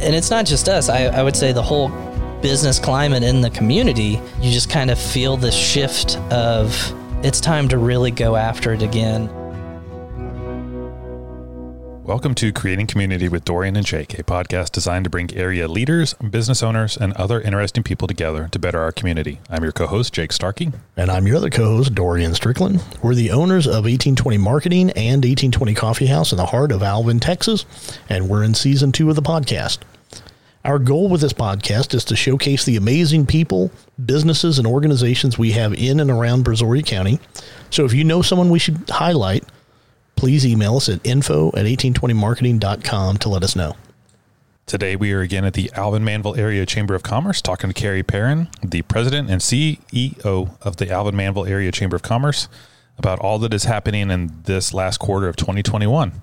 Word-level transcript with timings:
and 0.00 0.14
it's 0.14 0.30
not 0.30 0.46
just 0.46 0.68
us. 0.68 0.88
I, 0.88 1.04
I 1.04 1.22
would 1.22 1.36
say 1.36 1.52
the 1.52 1.62
whole 1.62 1.88
business 2.40 2.78
climate 2.78 3.22
in 3.22 3.40
the 3.40 3.50
community. 3.50 4.20
You 4.40 4.52
just 4.52 4.70
kind 4.70 4.90
of 4.90 4.98
feel 4.98 5.36
the 5.36 5.50
shift 5.50 6.16
of 6.32 6.74
it's 7.24 7.40
time 7.40 7.68
to 7.68 7.78
really 7.78 8.10
go 8.10 8.36
after 8.36 8.72
it 8.72 8.82
again. 8.82 9.28
Welcome 12.08 12.34
to 12.36 12.52
Creating 12.52 12.86
Community 12.86 13.28
with 13.28 13.44
Dorian 13.44 13.76
and 13.76 13.84
Jake, 13.84 14.18
a 14.18 14.22
podcast 14.22 14.72
designed 14.72 15.04
to 15.04 15.10
bring 15.10 15.30
area 15.36 15.68
leaders, 15.68 16.14
business 16.14 16.62
owners, 16.62 16.96
and 16.96 17.12
other 17.12 17.38
interesting 17.38 17.82
people 17.82 18.08
together 18.08 18.48
to 18.50 18.58
better 18.58 18.80
our 18.80 18.92
community. 18.92 19.40
I'm 19.50 19.62
your 19.62 19.72
co 19.72 19.86
host, 19.86 20.14
Jake 20.14 20.32
Starkey. 20.32 20.72
And 20.96 21.10
I'm 21.10 21.26
your 21.26 21.36
other 21.36 21.50
co 21.50 21.64
host, 21.76 21.94
Dorian 21.94 22.34
Strickland. 22.34 22.82
We're 23.02 23.14
the 23.14 23.30
owners 23.30 23.66
of 23.66 23.84
1820 23.84 24.38
Marketing 24.38 24.88
and 24.92 25.22
1820 25.22 25.74
Coffee 25.74 26.06
House 26.06 26.32
in 26.32 26.38
the 26.38 26.46
heart 26.46 26.72
of 26.72 26.82
Alvin, 26.82 27.20
Texas, 27.20 27.66
and 28.08 28.30
we're 28.30 28.42
in 28.42 28.54
season 28.54 28.90
two 28.90 29.10
of 29.10 29.16
the 29.16 29.20
podcast. 29.20 29.80
Our 30.64 30.78
goal 30.78 31.10
with 31.10 31.20
this 31.20 31.34
podcast 31.34 31.92
is 31.92 32.06
to 32.06 32.16
showcase 32.16 32.64
the 32.64 32.76
amazing 32.76 33.26
people, 33.26 33.70
businesses, 34.02 34.56
and 34.56 34.66
organizations 34.66 35.36
we 35.36 35.52
have 35.52 35.74
in 35.74 36.00
and 36.00 36.10
around 36.10 36.46
Brazoria 36.46 36.86
County. 36.86 37.20
So 37.68 37.84
if 37.84 37.92
you 37.92 38.02
know 38.02 38.22
someone 38.22 38.48
we 38.48 38.58
should 38.58 38.88
highlight, 38.88 39.44
please 40.18 40.44
email 40.44 40.76
us 40.76 40.88
at 40.88 41.00
info 41.06 41.46
at 41.50 41.64
1820marketing.com 41.64 43.18
to 43.18 43.28
let 43.28 43.44
us 43.44 43.54
know. 43.54 43.76
Today, 44.66 44.96
we 44.96 45.12
are 45.12 45.20
again 45.20 45.44
at 45.44 45.54
the 45.54 45.70
Alvin 45.74 46.02
Manvel 46.02 46.36
Area 46.36 46.66
Chamber 46.66 46.96
of 46.96 47.04
Commerce 47.04 47.40
talking 47.40 47.70
to 47.70 47.74
Carrie 47.74 48.02
Perrin, 48.02 48.48
the 48.60 48.82
president 48.82 49.30
and 49.30 49.40
CEO 49.40 50.50
of 50.60 50.76
the 50.78 50.90
Alvin 50.90 51.14
Manvel 51.14 51.48
Area 51.48 51.70
Chamber 51.70 51.94
of 51.94 52.02
Commerce, 52.02 52.48
about 52.98 53.20
all 53.20 53.38
that 53.38 53.54
is 53.54 53.64
happening 53.64 54.10
in 54.10 54.32
this 54.42 54.74
last 54.74 54.98
quarter 54.98 55.28
of 55.28 55.36
2021. 55.36 56.20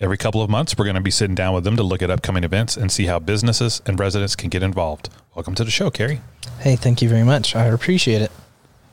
Every 0.00 0.16
couple 0.16 0.40
of 0.40 0.48
months, 0.48 0.74
we're 0.78 0.86
going 0.86 0.96
to 0.96 1.02
be 1.02 1.10
sitting 1.10 1.34
down 1.34 1.54
with 1.54 1.64
them 1.64 1.76
to 1.76 1.82
look 1.82 2.00
at 2.00 2.10
upcoming 2.10 2.42
events 2.42 2.74
and 2.74 2.90
see 2.90 3.04
how 3.04 3.18
businesses 3.18 3.82
and 3.84 4.00
residents 4.00 4.34
can 4.34 4.48
get 4.48 4.62
involved. 4.62 5.10
Welcome 5.34 5.54
to 5.56 5.64
the 5.64 5.70
show, 5.70 5.90
Carrie. 5.90 6.22
Hey, 6.60 6.76
thank 6.76 7.02
you 7.02 7.08
very 7.10 7.22
much. 7.22 7.54
I 7.54 7.66
appreciate 7.66 8.22
it. 8.22 8.32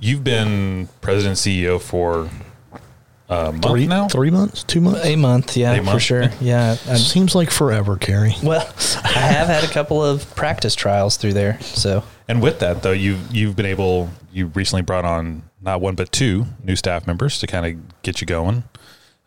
You've 0.02 0.26
been 0.26 0.90
president 1.00 1.38
CEO 1.38 1.80
for 1.80 2.30
a 3.34 3.52
month 3.52 3.66
Three, 3.66 3.88
now? 3.88 4.08
three 4.08 4.30
months, 4.30 4.64
two 4.64 4.82
months. 4.82 5.06
A 5.06 5.16
month, 5.16 5.58
yeah, 5.58 5.74
A 5.74 5.84
for 5.84 6.00
sure. 6.00 6.30
Yeah. 6.42 6.72
I- 6.88 6.96
Seems 6.96 7.36
like 7.36 7.50
forever, 7.50 7.96
Carrie. 7.98 8.36
well, 8.44 8.68
I 9.04 9.08
have 9.20 9.48
had 9.48 9.64
a 9.64 9.68
couple 9.68 10.04
of 10.04 10.34
practice 10.36 10.76
trials 10.76 11.18
through 11.18 11.34
there. 11.34 11.60
So, 11.62 12.04
And 12.28 12.42
with 12.42 12.60
that, 12.60 12.84
though, 12.84 12.92
you've 12.92 13.34
you've 13.36 13.56
been 13.56 13.66
able. 13.66 14.10
You 14.32 14.48
recently 14.48 14.82
brought 14.82 15.06
on 15.06 15.44
not 15.62 15.80
one 15.82 15.96
but 15.96 16.12
two 16.12 16.46
new 16.64 16.76
staff 16.76 17.06
members 17.08 17.40
to 17.40 17.48
kind 17.48 17.66
of 17.66 18.02
get 18.02 18.20
you 18.22 18.26
going. 18.28 18.64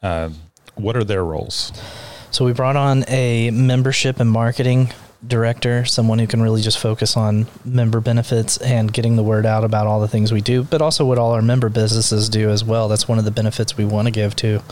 Uh, 0.02 0.30
what 0.74 0.96
are 0.96 1.04
their 1.04 1.24
roles? 1.24 1.72
so 2.32 2.44
we 2.44 2.52
brought 2.52 2.76
on 2.76 3.02
a 3.08 3.50
membership 3.50 4.20
and 4.20 4.30
marketing 4.30 4.92
director, 5.26 5.84
someone 5.84 6.18
who 6.18 6.26
can 6.26 6.42
really 6.42 6.62
just 6.62 6.78
focus 6.78 7.16
on 7.16 7.46
member 7.64 8.00
benefits 8.00 8.56
and 8.58 8.92
getting 8.92 9.16
the 9.16 9.22
word 9.22 9.46
out 9.46 9.64
about 9.64 9.86
all 9.86 10.00
the 10.00 10.08
things 10.08 10.32
we 10.32 10.40
do, 10.40 10.62
but 10.62 10.82
also 10.82 11.04
what 11.04 11.18
all 11.18 11.32
our 11.32 11.42
member 11.42 11.68
businesses 11.68 12.28
do 12.28 12.50
as 12.50 12.64
well. 12.64 12.88
That's 12.88 13.08
one 13.08 13.18
of 13.18 13.24
the 13.24 13.30
benefits 13.30 13.76
we 13.76 13.84
want 13.84 14.06
to 14.06 14.12
give 14.12 14.34
to 14.36 14.62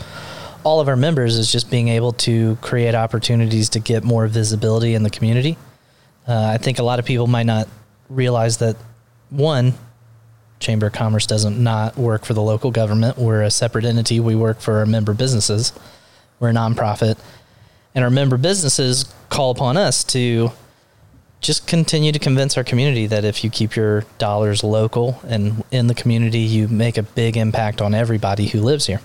all 0.65 0.79
of 0.79 0.87
our 0.87 0.95
members 0.95 1.37
is 1.37 1.51
just 1.51 1.69
being 1.69 1.89
able 1.89 2.11
to 2.11 2.57
create 2.57 2.95
opportunities 2.95 3.69
to 3.69 3.79
get 3.79 4.03
more 4.03 4.25
visibility 4.27 4.95
in 4.95 5.03
the 5.03 5.11
community. 5.11 5.57
Uh, 6.27 6.49
I 6.53 6.57
think 6.57 6.79
a 6.79 6.83
lot 6.83 6.97
of 6.97 7.05
people 7.05 7.27
might 7.27 7.45
not 7.45 7.67
realize 8.09 8.57
that 8.57 8.75
one, 9.29 9.75
Chamber 10.59 10.87
of 10.87 10.93
Commerce 10.93 11.27
doesn't 11.27 11.61
not 11.61 11.97
work 11.97 12.25
for 12.25 12.33
the 12.33 12.41
local 12.41 12.71
government. 12.71 13.17
We're 13.17 13.43
a 13.43 13.51
separate 13.51 13.85
entity. 13.85 14.19
We 14.19 14.35
work 14.35 14.59
for 14.59 14.79
our 14.79 14.87
member 14.87 15.13
businesses. 15.13 15.71
We're 16.39 16.49
a 16.49 16.53
nonprofit. 16.53 17.19
And 17.95 18.03
our 18.03 18.09
member 18.11 18.37
businesses 18.37 19.11
call 19.29 19.51
upon 19.51 19.77
us 19.77 20.03
to 20.05 20.51
just 21.41 21.67
continue 21.67 22.11
to 22.11 22.19
convince 22.19 22.57
our 22.57 22.63
community 22.63 23.07
that 23.07 23.23
if 23.23 23.43
you 23.43 23.49
keep 23.49 23.75
your 23.75 24.03
dollars 24.17 24.63
local 24.63 25.19
and 25.27 25.63
in 25.71 25.87
the 25.87 25.93
community, 25.93 26.39
you 26.39 26.67
make 26.67 26.97
a 26.97 27.03
big 27.03 27.37
impact 27.37 27.81
on 27.81 27.95
everybody 27.95 28.47
who 28.47 28.59
lives 28.61 28.87
here. 28.87 28.99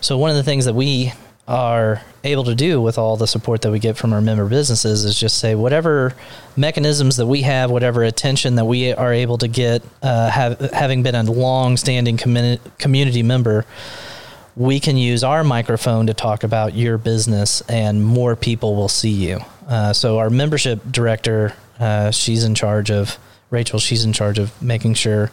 So, 0.00 0.16
one 0.16 0.30
of 0.30 0.36
the 0.36 0.42
things 0.42 0.64
that 0.64 0.74
we 0.74 1.12
are 1.48 2.02
able 2.24 2.44
to 2.44 2.54
do 2.54 2.80
with 2.80 2.98
all 2.98 3.16
the 3.16 3.26
support 3.26 3.62
that 3.62 3.70
we 3.70 3.78
get 3.78 3.96
from 3.96 4.12
our 4.12 4.20
member 4.20 4.46
businesses 4.46 5.04
is 5.04 5.18
just 5.18 5.38
say 5.38 5.54
whatever 5.54 6.14
mechanisms 6.56 7.16
that 7.16 7.26
we 7.26 7.42
have, 7.42 7.70
whatever 7.70 8.02
attention 8.02 8.56
that 8.56 8.64
we 8.64 8.92
are 8.92 9.12
able 9.12 9.38
to 9.38 9.46
get, 9.46 9.82
uh, 10.02 10.28
have, 10.28 10.58
having 10.72 11.02
been 11.02 11.14
a 11.14 11.22
long-standing 11.22 12.16
community 12.16 12.60
community 12.78 13.22
member, 13.22 13.64
we 14.56 14.80
can 14.80 14.96
use 14.96 15.22
our 15.22 15.44
microphone 15.44 16.06
to 16.06 16.14
talk 16.14 16.42
about 16.42 16.74
your 16.74 16.96
business, 16.96 17.60
and 17.68 18.02
more 18.02 18.34
people 18.34 18.74
will 18.74 18.88
see 18.88 19.10
you. 19.10 19.40
Uh, 19.68 19.92
so 19.92 20.18
our 20.18 20.30
membership 20.30 20.80
director, 20.90 21.54
uh, 21.78 22.10
she's 22.10 22.42
in 22.42 22.54
charge 22.54 22.90
of 22.90 23.18
Rachel. 23.50 23.78
She's 23.78 24.04
in 24.04 24.14
charge 24.14 24.38
of 24.38 24.60
making 24.62 24.94
sure 24.94 25.30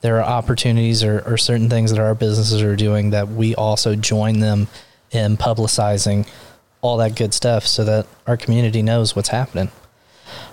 there 0.00 0.16
are 0.18 0.24
opportunities 0.24 1.04
or, 1.04 1.20
or 1.26 1.36
certain 1.36 1.68
things 1.68 1.90
that 1.90 2.00
our 2.00 2.14
businesses 2.14 2.62
are 2.62 2.74
doing 2.74 3.10
that 3.10 3.28
we 3.28 3.54
also 3.54 3.94
join 3.94 4.40
them 4.40 4.68
in 5.10 5.36
publicizing 5.36 6.26
all 6.80 6.96
that 6.96 7.14
good 7.14 7.32
stuff, 7.32 7.64
so 7.66 7.84
that 7.84 8.06
our 8.26 8.36
community 8.36 8.82
knows 8.82 9.14
what's 9.14 9.28
happening. 9.28 9.70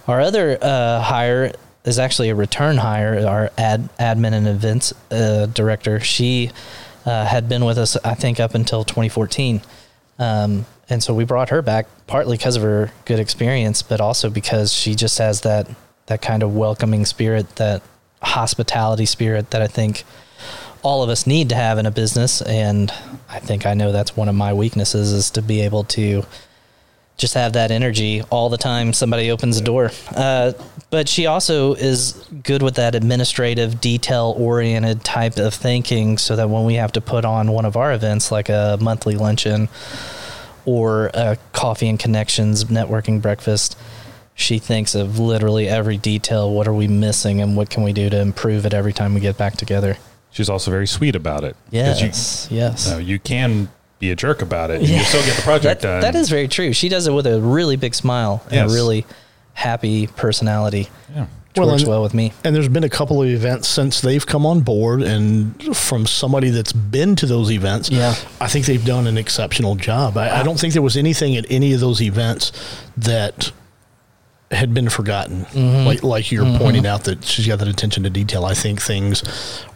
Our 0.08 0.22
other 0.22 0.60
uh, 0.62 1.02
hire 1.02 1.54
is 1.86 1.98
actually 1.98 2.30
a 2.30 2.36
return 2.36 2.78
hire. 2.78 3.26
Our 3.26 3.50
ad 3.58 3.90
admin 3.98 4.34
and 4.34 4.48
events 4.48 4.94
uh, 5.10 5.48
director. 5.48 6.00
She 6.02 6.52
uh, 7.10 7.26
had 7.26 7.50
been 7.50 7.66
with 7.66 7.78
us, 7.78 7.98
I 8.04 8.14
think, 8.14 8.40
up 8.40 8.54
until 8.54 8.84
2014, 8.84 9.62
um, 10.20 10.66
and 10.90 11.02
so 11.02 11.14
we 11.14 11.24
brought 11.24 11.50
her 11.50 11.62
back 11.62 11.88
partly 12.08 12.38
because 12.38 12.56
of 12.56 12.64
her 12.64 12.92
good 13.06 13.20
experience, 13.20 13.82
but 13.82 14.02
also 14.02 14.30
because 14.30 14.74
she 14.74 14.96
just 14.96 15.18
has 15.18 15.42
that 15.42 15.68
that 16.08 16.22
kind 16.22 16.42
of 16.42 16.56
welcoming 16.56 17.06
spirit, 17.06 17.56
that 17.58 17.82
hospitality 18.22 19.06
spirit 19.06 19.52
that 19.52 19.62
I 19.62 19.68
think 19.68 20.04
all 20.82 21.04
of 21.04 21.10
us 21.10 21.28
need 21.28 21.50
to 21.50 21.56
have 21.56 21.78
in 21.78 21.86
a 21.86 21.92
business. 21.92 22.42
And 22.42 22.92
I 23.30 23.40
think 23.40 23.66
I 23.66 23.76
know 23.76 23.92
that's 23.92 24.18
one 24.18 24.28
of 24.28 24.36
my 24.36 24.54
weaknesses 24.54 25.12
is 25.12 25.30
to 25.32 25.42
be 25.42 25.62
able 25.62 25.84
to 25.86 26.26
just 27.20 27.34
have 27.36 27.54
that 27.54 27.70
energy 27.70 28.24
all 28.32 28.50
the 28.50 28.58
time 28.58 28.94
somebody 28.94 29.30
opens 29.30 29.60
a 29.60 29.64
door. 29.64 29.92
Uh, 30.16 30.54
but 30.90 31.08
she 31.08 31.28
also 31.28 31.74
is 31.74 32.14
good 32.44 32.64
with 32.64 32.76
that 32.76 32.96
administrative, 32.96 33.80
detail 33.80 34.34
oriented 34.38 35.04
type 35.04 35.38
of 35.38 35.54
thinking 35.54 36.18
so 36.18 36.36
that 36.36 36.50
when 36.50 36.66
we 36.66 36.76
have 36.76 36.92
to 36.94 37.02
put 37.02 37.26
on 37.26 37.52
one 37.52 37.66
of 37.66 37.76
our 37.76 37.94
events, 37.94 38.32
like 38.32 38.50
a 38.50 38.78
monthly 38.82 39.16
luncheon 39.16 39.70
or 40.66 41.12
a 41.14 41.38
coffee 41.52 41.90
and 41.90 42.00
connections 42.00 42.64
networking 42.66 43.22
breakfast, 43.22 43.78
she 44.34 44.58
thinks 44.58 44.96
of 44.96 45.20
literally 45.20 45.68
every 45.68 45.98
detail. 45.98 46.52
What 46.52 46.68
are 46.68 46.74
we 46.74 46.88
missing 46.88 47.42
and 47.42 47.56
what 47.58 47.70
can 47.70 47.84
we 47.84 47.94
do 47.94 48.10
to 48.10 48.20
improve 48.20 48.66
it 48.66 48.74
every 48.74 48.94
time 48.94 49.14
we 49.14 49.20
get 49.20 49.38
back 49.38 49.58
together? 49.58 49.98
She's 50.32 50.50
also 50.50 50.72
very 50.72 50.88
sweet 50.88 51.16
about 51.16 51.44
it. 51.44 51.56
Yes. 51.70 52.48
yes. 52.50 52.92
Uh, 52.92 52.98
you 52.98 53.20
can 53.20 53.70
be 54.00 54.12
a 54.12 54.16
jerk 54.16 54.42
about 54.42 54.72
it. 54.72 54.80
and 54.82 54.90
You 54.90 55.00
still 55.00 55.24
get 55.26 55.36
the 55.36 55.42
project 55.42 55.82
that, 55.82 55.88
done. 55.88 56.02
That 56.02 56.16
is 56.16 56.30
very 56.30 56.48
true. 56.48 56.74
She 56.74 56.90
does 56.90 57.08
it 57.08 57.12
with 57.14 57.28
a 57.28 57.40
really 57.42 57.76
big 57.76 57.94
smile 57.94 58.42
and 58.50 58.70
a 58.70 58.74
really 58.74 59.06
happy 59.54 60.08
personality. 60.08 60.90
Yeah. 61.14 61.24
Which 61.24 61.58
Well, 61.58 61.68
works 61.68 61.82
and- 61.82 61.90
well 61.90 62.04
with 62.04 62.14
me. 62.14 62.32
And 62.44 62.56
there's 62.56 62.70
been 62.70 62.84
a 62.84 62.90
couple 62.90 63.22
of 63.24 63.28
events 63.28 63.68
since 63.68 64.02
they've 64.02 64.26
come 64.26 64.46
on 64.46 64.62
board, 64.62 65.02
and 65.02 65.76
from 65.76 66.06
somebody 66.06 66.52
that's 66.52 66.72
been 66.72 67.16
to 67.18 67.26
those 67.26 67.52
events, 67.52 67.90
Yeah. 67.90 68.14
I 68.40 68.48
think 68.48 68.68
they've 68.68 68.86
done 68.86 69.08
an 69.08 69.18
exceptional 69.18 69.76
job. 69.76 70.16
I, 70.16 70.40
I 70.40 70.44
don't 70.44 70.60
think 70.60 70.74
there 70.74 70.82
was 70.84 70.96
anything 70.96 71.36
at 71.36 71.46
any 71.50 71.74
of 71.74 71.80
those 71.80 72.02
events 72.02 72.52
that 72.98 73.52
had 74.52 74.74
been 74.74 74.90
forgotten. 74.90 75.46
Mm-hmm. 75.46 75.86
Like 75.86 76.04
like 76.04 76.32
you're 76.32 76.58
pointing 76.58 76.86
out 76.88 77.04
that 77.06 77.24
she's 77.24 77.46
got 77.48 77.60
that 77.60 77.68
attention 77.68 78.04
to 78.04 78.10
detail. 78.10 78.46
I 78.46 78.54
think 78.54 78.82
things 78.82 79.24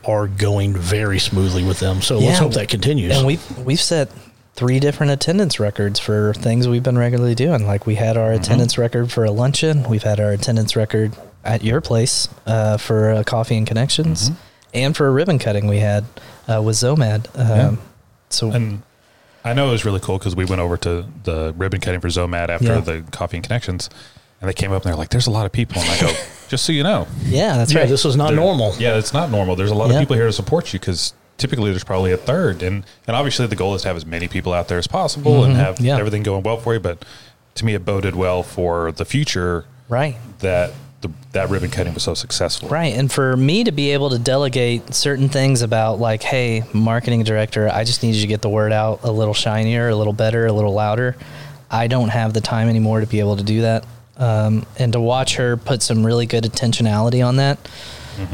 are 0.06 0.28
going 0.28 0.74
very 0.76 1.20
smoothly 1.20 1.64
with 1.64 1.80
them. 1.80 2.02
So 2.02 2.20
let's 2.20 2.40
hope 2.40 2.54
that 2.54 2.70
continues. 2.70 3.16
And 3.18 3.26
we've 3.28 3.58
we've 3.60 3.82
set 3.82 4.10
three 4.56 4.80
different 4.80 5.12
attendance 5.12 5.60
records 5.60 6.00
for 6.00 6.34
things 6.36 6.68
we've 6.68 6.84
been 6.84 6.98
regularly 6.98 7.36
doing. 7.36 7.66
Like 7.66 7.86
we 7.86 7.96
had 7.96 8.18
our 8.18 8.32
Mm-hmm. 8.32 8.42
attendance 8.42 8.78
record 8.78 9.12
for 9.12 9.24
a 9.26 9.32
luncheon. 9.32 9.84
We've 9.90 10.04
had 10.04 10.20
our 10.20 10.32
attendance 10.32 10.76
record 10.76 11.14
at 11.44 11.64
your 11.64 11.82
place 11.82 12.30
uh, 12.46 12.78
for 12.78 13.12
uh, 13.12 13.24
coffee 13.24 13.58
and 13.58 13.68
connections, 13.68 14.30
Mm-hmm. 14.30 14.40
and 14.76 14.98
for 14.98 15.08
a 15.08 15.12
ribbon 15.12 15.40
cutting 15.40 15.68
we 15.68 15.80
had 15.80 16.06
uh, 16.48 16.62
with 16.62 16.76
Zomad. 16.78 17.28
Um, 17.38 17.48
Yeah. 17.48 17.76
So 18.30 18.52
And 18.52 18.82
I 19.46 19.54
know 19.54 19.68
it 19.70 19.72
was 19.72 19.86
really 19.86 20.00
cool 20.00 20.18
because 20.18 20.36
we 20.36 20.46
went 20.46 20.62
over 20.62 20.78
to 20.78 21.06
the 21.26 21.54
ribbon 21.58 21.80
cutting 21.82 22.00
for 22.02 22.08
Zomad 22.10 22.50
after 22.50 22.66
Yeah. 22.68 22.80
the 22.80 23.04
coffee 23.12 23.38
and 23.38 23.44
connections, 23.44 23.90
and 24.44 24.50
they 24.50 24.54
came 24.54 24.72
up 24.72 24.84
and 24.84 24.90
they're 24.92 24.98
like, 24.98 25.10
"There's 25.10 25.28
a 25.28 25.32
lot 25.32 25.46
of 25.46 25.52
people," 25.52 25.82
and 25.82 25.90
I 25.90 26.00
go, 26.02 26.14
"Just 26.50 26.66
so 26.66 26.72
you 26.74 26.84
know, 26.84 27.08
yeah, 27.26 27.58
that's 27.58 27.74
yeah, 27.74 27.80
right. 27.80 27.90
this 27.90 28.04
was 28.04 28.16
not 28.18 28.34
normal. 28.34 28.76
Yeah, 28.78 28.98
it's 28.98 29.14
not 29.14 29.32
normal. 29.32 29.56
There's 29.56 29.72
a 29.72 29.76
lot 29.76 29.90
Yeah. 29.90 29.96
of 29.96 30.00
people 30.02 30.16
here 30.18 30.28
to 30.28 30.34
support 30.34 30.74
you 30.74 30.80
because 30.80 31.14
typically 31.38 31.72
there's 31.72 31.84
probably 31.84 32.12
a 32.12 32.18
third, 32.18 32.62
and 32.62 32.86
and 33.08 33.16
obviously 33.16 33.48
the 33.48 33.56
goal 33.56 33.74
is 33.76 33.82
to 33.84 33.88
have 33.88 33.98
as 33.98 34.06
many 34.06 34.28
people 34.28 34.54
out 34.54 34.68
there 34.68 34.78
as 34.78 34.86
possible 34.88 35.44
and 35.44 35.56
have 35.56 35.76
Mm-hmm. 35.76 35.86
Yeah. 35.86 35.98
everything 35.98 36.24
going 36.24 36.44
well 36.44 36.58
for 36.58 36.74
you. 36.74 36.80
But 36.80 37.04
to 37.56 37.66
me, 37.66 37.74
it 37.74 37.86
boded 37.86 38.16
well 38.16 38.44
for 38.44 38.92
the 38.92 39.06
future 39.06 39.66
right. 39.88 40.18
that 40.40 40.72
the, 41.02 41.12
that 41.34 41.50
ribbon 41.50 41.70
cutting 41.70 41.94
was 41.94 42.02
so 42.04 42.14
successful. 42.14 42.70
Right. 42.70 42.94
And 42.96 43.12
for 43.12 43.36
me 43.38 43.64
to 43.66 43.72
be 43.72 43.92
able 43.92 44.10
to 44.12 44.18
delegate 44.20 44.94
certain 44.96 45.28
things 45.30 45.62
about, 45.62 46.00
like, 46.00 46.24
hey, 46.24 46.64
marketing 46.74 47.24
director, 47.24 47.70
I 47.70 47.84
just 47.84 48.02
need 48.04 48.16
you 48.16 48.22
to 48.22 48.28
get 48.28 48.42
the 48.42 48.50
word 48.50 48.72
out 48.72 49.02
a 49.04 49.12
little 49.12 49.34
shinier, 49.34 49.90
a 49.90 49.96
little 49.96 50.14
better, 50.14 50.46
a 50.48 50.54
little 50.54 50.74
louder. 50.74 51.16
I 51.70 51.88
don't 51.88 52.10
have 52.10 52.34
the 52.34 52.40
time 52.42 52.70
anymore 52.70 53.02
to 53.02 53.06
be 53.08 53.20
able 53.20 53.36
to 53.38 53.44
do 53.44 53.62
that. 53.62 53.86
Um, 54.16 54.66
and 54.78 54.94
to 54.94 55.00
watch 55.00 55.36
her 55.38 55.58
put 55.58 55.82
some 55.82 56.06
really 56.06 56.26
good 56.28 56.44
intentionality 56.44 57.26
on 57.26 57.38
that, 57.38 57.58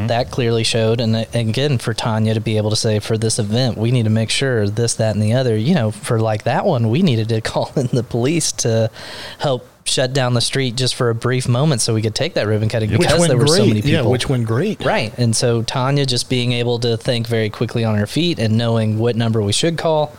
that 0.07 0.29
clearly 0.29 0.65
showed. 0.65 0.99
And 0.99 1.15
uh, 1.15 1.23
again, 1.33 1.77
for 1.77 1.93
Tanya 1.93 2.33
to 2.33 2.41
be 2.41 2.57
able 2.57 2.69
to 2.69 2.75
say, 2.75 2.99
for 2.99 3.17
this 3.17 3.39
event, 3.39 3.77
we 3.77 3.91
need 3.91 4.03
to 4.03 4.09
make 4.09 4.29
sure 4.29 4.67
this, 4.67 4.95
that, 4.95 5.15
and 5.15 5.23
the 5.23 5.33
other, 5.33 5.55
you 5.55 5.73
know, 5.73 5.91
for 5.91 6.19
like 6.19 6.43
that 6.43 6.65
one, 6.65 6.89
we 6.89 7.01
needed 7.01 7.29
to 7.29 7.39
call 7.51 7.71
in 7.77 7.87
the 7.87 8.03
police 8.03 8.51
to 8.53 8.91
help 9.39 9.65
shut 9.85 10.13
down 10.13 10.33
the 10.33 10.41
street 10.41 10.75
just 10.75 10.95
for 10.95 11.09
a 11.09 11.15
brief 11.15 11.47
moment 11.47 11.81
so 11.81 11.93
we 11.95 12.01
could 12.01 12.13
take 12.13 12.33
that 12.35 12.45
ribbon 12.45 12.69
cutting 12.69 12.91
Which 12.91 12.99
because 12.99 13.19
went 13.19 13.29
there 13.29 13.37
were 13.37 13.45
great. 13.45 13.57
so 13.57 13.65
many 13.65 13.81
people. 13.81 14.03
Yeah, 14.03 14.11
which 14.11 14.27
went 14.29 14.45
great. 14.45 14.83
Right. 14.83 15.17
And 15.17 15.33
so 15.35 15.63
Tanya 15.63 16.05
just 16.05 16.29
being 16.29 16.51
able 16.51 16.77
to 16.79 16.97
think 16.97 17.25
very 17.25 17.49
quickly 17.49 17.85
on 17.85 17.95
her 17.95 18.05
feet 18.05 18.37
and 18.37 18.57
knowing 18.57 18.99
what 18.99 19.15
number 19.15 19.41
we 19.41 19.53
should 19.53 19.77
call. 19.77 20.13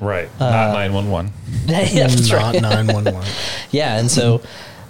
Right. 0.00 0.28
Not 0.40 0.72
911. 0.72 1.32
yeah, 1.66 2.08
that's 2.08 2.30
Not 2.30 2.54
right. 2.54 2.62
911. 2.62 3.22
Yeah. 3.70 3.98
And 3.98 4.10
so 4.10 4.40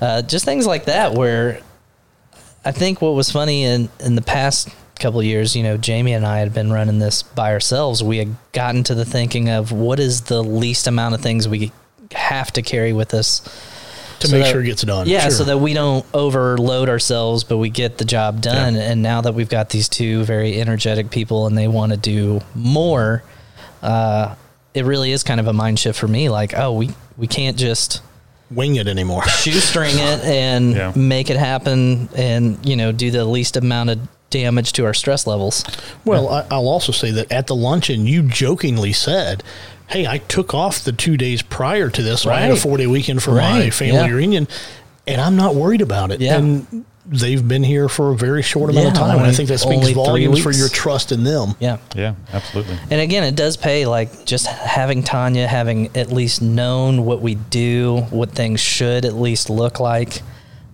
uh, 0.02 0.20
just 0.22 0.44
things 0.44 0.66
like 0.66 0.84
that 0.86 1.14
where 1.14 1.60
I 2.64 2.72
think 2.72 3.00
what 3.00 3.14
was 3.14 3.30
funny 3.30 3.62
in, 3.64 3.88
in 4.00 4.14
the 4.16 4.22
past 4.22 4.68
couple 4.98 5.20
of 5.20 5.26
years, 5.26 5.54
you 5.56 5.62
know, 5.62 5.76
Jamie 5.76 6.12
and 6.12 6.26
I 6.26 6.38
had 6.38 6.52
been 6.52 6.72
running 6.72 6.98
this 6.98 7.22
by 7.22 7.52
ourselves. 7.52 8.02
We 8.02 8.18
had 8.18 8.34
gotten 8.52 8.82
to 8.84 8.94
the 8.94 9.04
thinking 9.04 9.48
of 9.48 9.72
what 9.72 9.98
is 10.00 10.22
the 10.22 10.42
least 10.42 10.86
amount 10.86 11.14
of 11.14 11.20
things 11.20 11.48
we 11.48 11.72
have 12.12 12.52
to 12.52 12.62
carry 12.62 12.92
with 12.92 13.14
us 13.14 13.40
to 14.20 14.28
So 14.28 14.36
make 14.36 14.44
that- 14.44 14.52
sure 14.52 14.60
it 14.60 14.66
gets 14.66 14.82
done. 14.82 15.08
Yeah, 15.08 15.22
Sure. 15.22 15.30
so 15.30 15.44
that 15.44 15.58
we 15.58 15.72
don't 15.74 16.04
overload 16.14 16.88
ourselves, 16.88 17.42
but 17.42 17.56
we 17.58 17.68
get 17.70 17.98
the 17.98 18.04
job 18.04 18.40
done. 18.40 18.74
Yeah. 18.76 18.82
And 18.90 19.02
now 19.02 19.20
that 19.22 19.34
we've 19.34 19.48
got 19.48 19.70
these 19.70 19.88
two 19.88 20.22
very 20.24 20.60
energetic 20.60 21.10
people 21.10 21.46
and 21.46 21.56
they 21.58 21.66
want 21.68 21.90
to 21.92 21.98
do 21.98 22.40
more, 22.54 23.24
uh, 23.82 24.34
it 24.74 24.84
really 24.84 25.10
is 25.10 25.22
kind 25.24 25.40
of 25.40 25.48
a 25.48 25.52
mind 25.52 25.78
shift 25.80 25.98
for 25.98 26.06
me. 26.08 26.28
Like, 26.28 26.56
oh, 26.56 26.72
we 26.72 26.90
we 27.16 27.26
can't 27.26 27.56
just 27.56 28.00
wing 28.54 28.76
it 28.76 28.86
anymore. 28.88 29.24
shoestring 29.28 29.94
it 29.94 30.24
and 30.24 30.74
Yeah. 30.74 30.92
make 30.94 31.30
it 31.30 31.36
happen, 31.36 32.08
and 32.14 32.58
you 32.64 32.76
know, 32.76 32.92
do 32.92 33.10
the 33.10 33.24
least 33.24 33.56
amount 33.56 33.90
of 33.90 33.98
damage 34.30 34.72
to 34.72 34.84
our 34.84 34.94
stress 34.94 35.26
levels. 35.26 35.64
Well, 36.04 36.28
I, 36.28 36.46
I'll 36.50 36.68
also 36.68 36.90
say 36.92 37.10
that 37.12 37.30
at 37.30 37.46
the 37.46 37.54
luncheon, 37.54 38.06
you 38.06 38.22
jokingly 38.22 38.92
said, 38.92 39.42
"Hey, 39.88 40.06
I 40.06 40.18
took 40.18 40.54
off 40.54 40.84
the 40.84 40.92
two 40.92 41.16
days 41.16 41.42
prior 41.42 41.90
to 41.90 42.02
this. 42.02 42.22
So 42.22 42.30
I 42.30 42.40
had 42.40 42.50
a 42.50 42.56
four 42.56 42.76
day 42.78 42.86
weekend 42.86 43.22
for 43.22 43.32
my 43.32 43.70
family 43.70 43.94
yeah. 43.94 44.06
reunion, 44.08 44.48
and 45.06 45.20
I'm 45.20 45.36
not 45.36 45.54
worried 45.54 45.82
about 45.82 46.10
it." 46.10 46.20
Yeah. 46.20 46.38
And 46.38 46.84
they've 47.06 47.46
been 47.46 47.64
here 47.64 47.88
for 47.88 48.12
a 48.12 48.16
very 48.16 48.42
short 48.42 48.70
amount 48.70 48.86
of 48.88 48.92
Yeah, 48.94 49.00
time, 49.00 49.18
and 49.18 49.26
I 49.26 49.32
think 49.32 49.48
that 49.48 49.58
speaks 49.58 49.90
volumes 49.90 50.42
for 50.42 50.52
your 50.52 50.68
trust 50.68 51.10
in 51.12 51.24
them. 51.24 51.54
Yeah. 51.58 51.78
Yeah, 51.96 52.14
absolutely. 52.32 52.76
And 52.90 53.00
again, 53.00 53.24
it 53.24 53.34
does 53.34 53.56
pay. 53.56 53.86
Like 53.86 54.24
just 54.24 54.46
having 54.46 55.02
Tanya, 55.02 55.46
having 55.48 55.96
at 55.96 56.12
least 56.12 56.42
known 56.42 57.04
what 57.04 57.20
we 57.20 57.34
do, 57.34 58.02
what 58.10 58.30
things 58.30 58.60
should 58.60 59.04
at 59.04 59.14
least 59.14 59.50
look 59.50 59.80
like. 59.80 60.22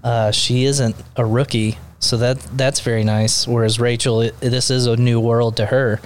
Uh, 0.05 0.31
she 0.31 0.65
isn't 0.65 0.95
a 1.17 1.25
rookie, 1.25 1.79
so 1.99 2.17
that 2.19 2.39
that's 2.57 2.81
very 2.81 3.05
nice. 3.05 3.47
Whereas 3.49 3.81
Rachel, 3.81 4.21
it, 4.21 4.39
this 4.41 4.71
is 4.71 4.87
a 4.87 4.97
new 4.97 5.19
world 5.21 5.57
to 5.57 5.67
her, 5.67 6.01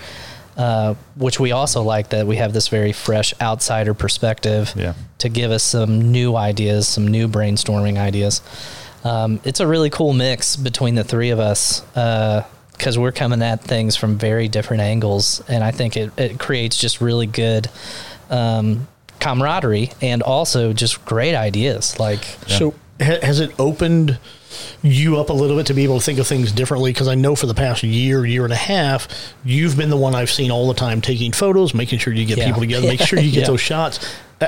uh, 0.56 0.94
which 1.16 1.38
we 1.40 1.52
also 1.52 1.82
like 1.82 2.10
that 2.10 2.26
we 2.26 2.36
have 2.36 2.52
this 2.52 2.68
very 2.68 2.92
fresh 2.92 3.34
outsider 3.40 3.92
perspective 3.92 4.72
Yeah. 4.76 4.94
to 5.18 5.28
give 5.28 5.50
us 5.50 5.62
some 5.62 6.12
new 6.12 6.36
ideas, 6.36 6.86
some 6.88 7.06
new 7.08 7.26
brainstorming 7.28 7.98
ideas. 7.98 8.40
Um, 9.04 9.40
it's 9.44 9.60
a 9.60 9.66
really 9.66 9.90
cool 9.90 10.12
mix 10.12 10.54
between 10.56 10.94
the 10.94 11.04
three 11.04 11.30
of 11.30 11.40
us 11.40 11.80
because 12.76 12.98
we're 12.98 13.12
coming 13.12 13.42
at 13.42 13.60
things 13.62 13.96
from 13.96 14.16
very 14.16 14.48
different 14.48 14.82
angles, 14.82 15.42
and 15.48 15.62
I 15.64 15.70
think 15.72 15.96
it, 15.96 16.12
it 16.18 16.38
creates 16.38 16.76
just 16.78 17.00
really 17.00 17.26
good 17.26 17.68
um, 18.30 18.86
camaraderie 19.20 19.90
and 20.00 20.22
also 20.22 20.72
just 20.72 21.04
great 21.04 21.34
ideas. 21.34 21.98
Like, 21.98 22.24
So, 22.46 22.74
ha- 23.00 23.18
has 23.22 23.40
it 23.40 23.52
opened 23.58 24.18
you 24.82 25.18
up 25.18 25.30
a 25.30 25.32
little 25.32 25.56
bit 25.56 25.66
to 25.66 25.74
be 25.74 25.84
able 25.84 25.98
to 25.98 26.04
think 26.04 26.18
of 26.18 26.26
things 26.26 26.52
differently? 26.52 26.92
Because 26.92 27.08
I 27.08 27.14
know 27.14 27.34
for 27.36 27.46
the 27.46 27.54
past 27.54 27.82
year, 27.82 28.24
year 28.24 28.44
and 28.44 28.52
a 28.52 28.56
half, 28.56 29.08
you've 29.44 29.76
been 29.76 29.90
the 29.90 29.96
one 29.96 30.14
I've 30.14 30.30
seen 30.30 30.50
all 30.50 30.68
the 30.68 30.74
time 30.74 31.00
taking 31.00 31.32
photos, 31.32 31.74
making 31.74 31.98
sure 32.00 32.12
you 32.12 32.24
get 32.24 32.38
Yeah. 32.38 32.46
people 32.46 32.60
together, 32.60 32.86
make 32.86 33.00
sure 33.00 33.18
you 33.18 33.30
get 33.32 33.40
Yeah. 33.42 33.46
those 33.48 33.60
shots. 33.60 33.98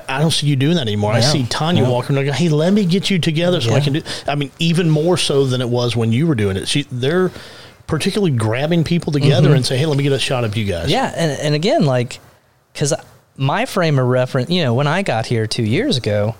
I- 0.09 0.21
don't 0.21 0.31
see 0.31 0.47
you 0.47 0.57
doing 0.57 0.77
that 0.77 0.83
anymore. 0.83 1.13
I 1.13 1.21
see 1.21 1.45
Tanya 1.45 1.89
walking 1.89 2.17
around, 2.17 2.29
hey, 2.35 2.49
let 2.49 2.73
me 2.73 2.85
get 2.85 3.11
you 3.11 3.19
together 3.19 3.61
so 3.61 3.73
I 3.75 3.81
can 3.81 3.93
do. 3.95 4.03
I 4.27 4.35
mean, 4.35 4.51
even 4.59 4.91
more 4.91 5.17
so 5.17 5.45
than 5.47 5.61
it 5.61 5.69
was 5.69 5.95
when 5.97 6.13
you 6.13 6.27
were 6.27 6.35
doing 6.35 6.57
it. 6.57 6.69
She, 6.69 6.83
they're 6.91 7.31
particularly 7.87 8.31
grabbing 8.37 8.83
people 8.85 9.13
together 9.13 9.55
and 9.55 9.65
say, 9.65 9.77
hey, 9.77 9.87
let 9.87 9.97
me 9.97 10.03
get 10.05 10.13
a 10.13 10.19
shot 10.19 10.45
of 10.45 10.57
you 10.57 10.65
guys. 10.65 10.85
Mm-hmm. 10.85 10.91
yeah, 10.91 11.13
and, 11.17 11.41
and 11.41 11.55
again, 11.55 11.85
like, 11.85 12.19
because 12.73 12.95
my 13.37 13.67
frame 13.67 13.99
of 13.99 14.07
reference, 14.07 14.49
you 14.51 14.63
know, 14.63 14.75
when 14.75 14.87
I 14.87 15.03
got 15.03 15.27
here 15.27 15.47
two 15.47 15.65
years 15.65 15.97
ago, 15.97 16.35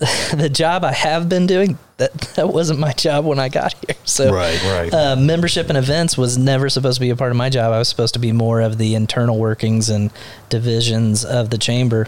the 0.34 0.48
job 0.50 0.82
I 0.82 0.92
have 0.92 1.28
been 1.28 1.46
doing 1.46 1.78
that 1.98 2.12
that 2.36 2.48
wasn't 2.48 2.78
my 2.78 2.92
job 2.92 3.26
when 3.26 3.38
I 3.38 3.48
got 3.50 3.74
here. 3.74 3.96
So 4.04 4.32
Right. 4.32 4.62
Right. 4.64 4.92
uh, 4.94 5.16
membership 5.16 5.68
and 5.68 5.76
events 5.76 6.16
was 6.16 6.38
never 6.38 6.68
supposed 6.70 6.96
to 6.96 7.00
be 7.02 7.10
a 7.10 7.16
part 7.16 7.30
of 7.30 7.36
my 7.36 7.50
job. 7.50 7.72
I 7.72 7.78
was 7.78 7.88
supposed 7.88 8.14
to 8.14 8.20
be 8.20 8.32
more 8.32 8.60
of 8.62 8.78
the 8.78 8.94
internal 8.94 9.38
workings 9.38 9.90
and 9.90 10.10
divisions 10.48 11.24
of 11.24 11.50
the 11.50 11.58
chamber. 11.58 12.06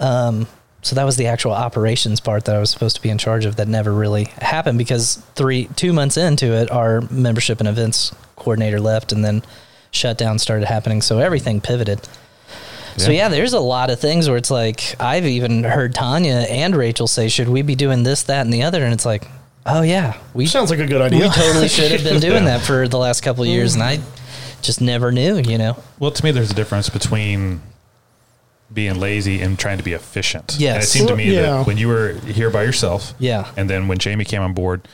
Um, 0.00 0.46
so 0.82 0.96
that 0.96 1.04
was 1.04 1.16
the 1.16 1.26
actual 1.26 1.52
operations 1.52 2.20
part 2.20 2.46
that 2.46 2.56
I 2.56 2.58
was 2.58 2.70
supposed 2.70 2.96
to 2.96 3.02
be 3.02 3.10
in 3.10 3.18
charge 3.18 3.44
of. 3.44 3.56
That 3.56 3.68
never 3.68 3.92
really 3.92 4.24
happened 4.40 4.78
because 4.78 5.16
three, 5.34 5.68
two 5.76 5.92
months 5.92 6.16
into 6.16 6.52
it, 6.54 6.70
our 6.70 7.02
membership 7.02 7.60
and 7.60 7.68
events 7.68 8.14
coordinator 8.36 8.80
left, 8.80 9.12
and 9.12 9.22
then 9.24 9.42
shutdown 9.90 10.38
started 10.38 10.66
happening. 10.66 11.02
So 11.02 11.18
everything 11.18 11.60
pivoted. 11.60 12.00
So 12.96 13.10
Yeah. 13.10 13.18
yeah, 13.24 13.28
there's 13.28 13.52
a 13.52 13.60
lot 13.60 13.90
of 13.90 14.00
things 14.00 14.26
where 14.28 14.38
it's 14.38 14.50
like 14.50 14.96
I've 14.98 15.26
even 15.26 15.64
heard 15.64 15.94
Tanya 15.94 16.46
and 16.48 16.74
Rachel 16.74 17.06
say, 17.06 17.28
"Should 17.28 17.48
we 17.48 17.60
be 17.62 17.74
doing 17.74 18.02
this, 18.02 18.22
that, 18.24 18.40
and 18.42 18.52
the 18.52 18.62
other?" 18.62 18.82
And 18.84 18.92
it's 18.94 19.04
like, 19.06 19.26
"Oh 19.66 19.82
yeah, 19.82 20.14
we 20.34 20.46
Sounds 20.46 20.70
like 20.70 20.80
a 20.80 20.86
good 20.86 21.00
idea. 21.02 21.20
we 21.20 21.28
totally 21.28 21.68
should 21.76 21.92
have 21.92 22.02
been 22.02 22.20
doing 22.20 22.44
Yeah. 22.44 22.58
that 22.58 22.62
for 22.62 22.88
the 22.88 22.98
last 22.98 23.22
couple 23.22 23.42
of 23.42 23.48
years, 23.48 23.74
and 23.74 23.82
I 23.82 24.00
just 24.62 24.80
never 24.80 25.12
knew, 25.12 25.36
you 25.36 25.58
know. 25.58 25.76
Well, 25.98 26.10
to 26.10 26.24
me, 26.24 26.30
there's 26.30 26.50
a 26.50 26.54
difference 26.54 26.88
between 26.88 27.60
being 28.72 29.00
lazy 29.00 29.40
and 29.40 29.58
trying 29.58 29.78
to 29.78 29.84
be 29.84 29.92
efficient. 29.92 30.54
And 30.60 30.82
it 30.82 30.86
seemed 30.86 31.08
to 31.08 31.16
me 31.16 31.34
Yeah. 31.34 31.42
that 31.42 31.66
when 31.66 31.76
you 31.76 31.88
were 31.88 32.12
here 32.26 32.50
by 32.50 32.62
yourself, 32.62 33.14
Yeah. 33.18 33.46
and 33.56 33.68
then 33.68 33.88
when 33.88 33.98
Jamie 33.98 34.24
came 34.24 34.42
on 34.42 34.52
board, 34.52 34.86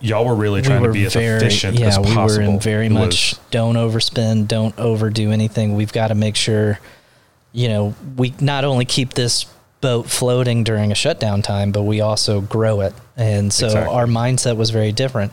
y'all 0.00 0.24
were 0.24 0.34
really 0.34 0.62
trying 0.62 0.82
to 0.82 0.90
be 0.92 1.04
as 1.04 1.14
efficient 1.14 1.78
yeah, 1.78 1.88
as 1.88 1.98
we 1.98 2.14
possible. 2.14 2.44
were 2.44 2.50
in 2.54 2.60
very 2.60 2.86
It 2.86 2.92
much 2.92 3.32
was- 3.32 3.40
don't 3.50 3.74
overspend, 3.76 4.48
don't 4.48 4.78
overdo 4.78 5.30
anything. 5.30 5.74
We've 5.74 5.92
got 5.92 6.08
to 6.08 6.14
make 6.14 6.36
sure, 6.36 6.78
you 7.52 7.68
know, 7.68 7.94
we 8.16 8.32
not 8.40 8.64
only 8.64 8.84
keep 8.84 9.14
this 9.14 9.44
boat 9.80 10.08
floating 10.08 10.64
during 10.64 10.90
a 10.90 10.94
shutdown 10.94 11.42
time, 11.42 11.70
but 11.70 11.82
we 11.82 12.00
also 12.00 12.40
grow 12.40 12.80
it. 12.80 12.94
And 13.16 13.52
so 13.52 13.66
Exactly. 13.66 13.94
our 13.94 14.06
mindset 14.06 14.56
was 14.56 14.70
very 14.70 14.92
different. 14.92 15.32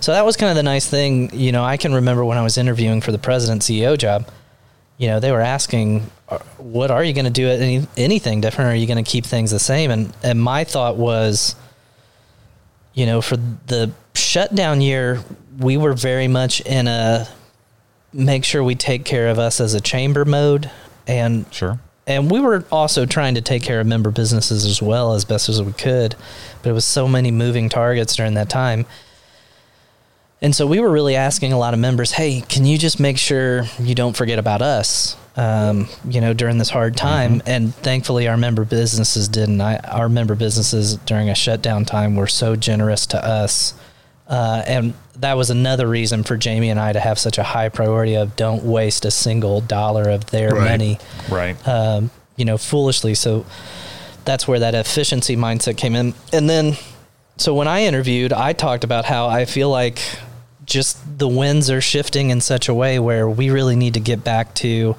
So 0.00 0.12
that 0.12 0.26
was 0.26 0.36
kind 0.36 0.50
of 0.50 0.56
the 0.56 0.62
nice 0.62 0.86
thing. 0.86 1.30
You 1.32 1.50
know, 1.50 1.64
I 1.64 1.76
can 1.78 1.94
remember 1.94 2.24
when 2.24 2.36
I 2.38 2.42
was 2.42 2.58
interviewing 2.58 3.00
for 3.00 3.10
the 3.10 3.18
president 3.18 3.62
CEO 3.62 3.96
job, 3.96 4.26
you 5.02 5.08
know, 5.08 5.18
they 5.18 5.32
were 5.32 5.40
asking, 5.40 6.08
"Uh, 6.28 6.38
what 6.58 6.92
are 6.92 7.02
you 7.02 7.12
going 7.12 7.24
to 7.24 7.30
do 7.32 7.48
at 7.48 7.60
any, 7.60 7.84
anything 7.96 8.40
different? 8.40 8.68
Or 8.68 8.72
are 8.72 8.76
you 8.76 8.86
going 8.86 9.02
to 9.04 9.10
keep 9.10 9.26
things 9.26 9.50
the 9.50 9.58
same? 9.58 9.90
And, 9.90 10.12
and 10.22 10.40
my 10.40 10.62
thought 10.62 10.96
was, 10.96 11.56
you 12.94 13.04
know, 13.04 13.20
for 13.20 13.36
the 13.66 13.90
shutdown 14.14 14.80
year, 14.80 15.20
we 15.58 15.76
were 15.76 15.92
very 15.92 16.28
much 16.28 16.60
in 16.60 16.86
a 16.86 17.26
make 18.12 18.44
sure 18.44 18.62
we 18.62 18.76
take 18.76 19.04
care 19.04 19.26
of 19.26 19.40
us 19.40 19.60
as 19.60 19.74
a 19.74 19.80
chamber 19.80 20.24
mode. 20.24 20.70
And 21.08 21.46
Sure. 21.50 21.80
and 22.06 22.30
we 22.30 22.38
were 22.38 22.64
also 22.70 23.04
trying 23.04 23.34
to 23.34 23.40
take 23.40 23.64
care 23.64 23.80
of 23.80 23.86
member 23.88 24.12
businesses 24.12 24.64
as 24.64 24.80
well 24.80 25.14
as 25.14 25.24
best 25.24 25.48
as 25.48 25.60
we 25.60 25.72
could 25.72 26.14
but 26.62 26.70
it 26.70 26.72
was 26.72 26.84
so 26.84 27.08
many 27.08 27.32
moving 27.32 27.68
targets 27.68 28.14
during 28.14 28.34
that 28.34 28.48
time 28.48 28.86
and 30.42 30.54
so 30.54 30.66
we 30.66 30.80
were 30.80 30.90
really 30.90 31.16
asking 31.16 31.52
a 31.52 31.58
lot 31.58 31.72
of 31.72 31.80
members 31.80 32.12
hey 32.12 32.42
can 32.48 32.66
you 32.66 32.76
just 32.76 33.00
make 33.00 33.16
sure 33.16 33.64
you 33.78 33.94
don't 33.94 34.16
forget 34.16 34.38
about 34.38 34.60
us 34.60 35.16
um, 35.36 35.88
you 36.06 36.20
know 36.20 36.34
during 36.34 36.58
this 36.58 36.68
hard 36.68 36.94
time 36.96 37.40
and 37.46 37.74
thankfully 37.76 38.28
our 38.28 38.36
member 38.36 38.64
businesses 38.64 39.28
didn't 39.28 39.60
I, 39.60 39.76
our 39.78 40.08
member 40.08 40.34
businesses 40.34 40.96
during 40.98 41.30
a 41.30 41.34
shutdown 41.34 41.84
time 41.86 42.16
were 42.16 42.26
so 42.26 42.54
generous 42.56 43.06
to 43.06 43.24
us 43.24 43.72
uh, 44.28 44.62
and 44.66 44.94
that 45.16 45.36
was 45.36 45.50
another 45.50 45.86
reason 45.86 46.22
for 46.22 46.36
Jamie 46.38 46.70
and 46.70 46.80
I 46.80 46.92
to 46.92 47.00
have 47.00 47.18
such 47.18 47.36
a 47.38 47.42
high 47.42 47.68
priority 47.68 48.14
of 48.14 48.34
don't 48.34 48.64
waste 48.64 49.04
a 49.04 49.10
single 49.10 49.60
dollar 49.60 50.08
of 50.08 50.26
their 50.30 50.54
Right. 50.54 50.70
money 50.70 50.98
Right. 51.30 51.68
um, 51.68 52.10
you 52.36 52.46
know, 52.46 52.56
foolishly. 52.56 53.14
So 53.14 53.44
that's 54.24 54.48
where 54.48 54.58
that 54.60 54.74
efficiency 54.74 55.36
mindset 55.36 55.76
came 55.76 55.94
in. 55.94 56.14
And 56.32 56.48
then, 56.48 56.76
so 57.36 57.52
when 57.54 57.68
I 57.68 57.82
interviewed, 57.82 58.32
I 58.32 58.54
talked 58.54 58.84
about 58.84 59.04
how 59.04 59.26
I 59.28 59.44
feel 59.44 59.68
like 59.68 60.00
just 60.64 61.18
the 61.18 61.28
winds 61.28 61.70
are 61.70 61.80
shifting 61.80 62.30
in 62.30 62.40
such 62.40 62.68
a 62.68 62.74
way 62.74 62.98
where 62.98 63.28
we 63.28 63.50
really 63.50 63.76
need 63.76 63.94
to 63.94 64.00
get 64.00 64.22
back 64.22 64.54
to 64.54 64.96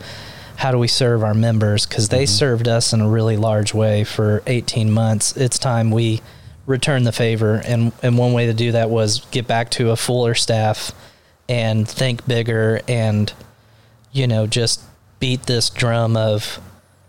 how 0.55 0.71
do 0.71 0.77
we 0.77 0.87
serve 0.87 1.23
our 1.23 1.33
members 1.33 1.85
because 1.85 2.09
they 2.09 2.23
mm-hmm. 2.23 2.31
served 2.31 2.67
us 2.67 2.93
in 2.93 3.01
a 3.01 3.07
really 3.07 3.37
large 3.37 3.73
way 3.73 4.03
for 4.03 4.43
18 4.47 4.91
months. 4.91 5.35
It's 5.35 5.57
time 5.57 5.91
we 5.91 6.21
return 6.65 7.03
the 7.03 7.11
favor. 7.11 7.61
And, 7.65 7.91
and 8.01 8.17
one 8.17 8.33
way 8.33 8.45
to 8.45 8.53
do 8.53 8.71
that 8.73 8.89
was 8.89 9.25
get 9.31 9.47
back 9.47 9.71
to 9.71 9.91
a 9.91 9.95
fuller 9.95 10.35
staff 10.35 10.91
and 11.49 11.87
think 11.87 12.25
bigger 12.27 12.81
and, 12.87 13.33
you 14.11 14.27
know, 14.27 14.47
just 14.47 14.81
beat 15.19 15.43
this 15.43 15.69
drum 15.69 16.15
of 16.15 16.59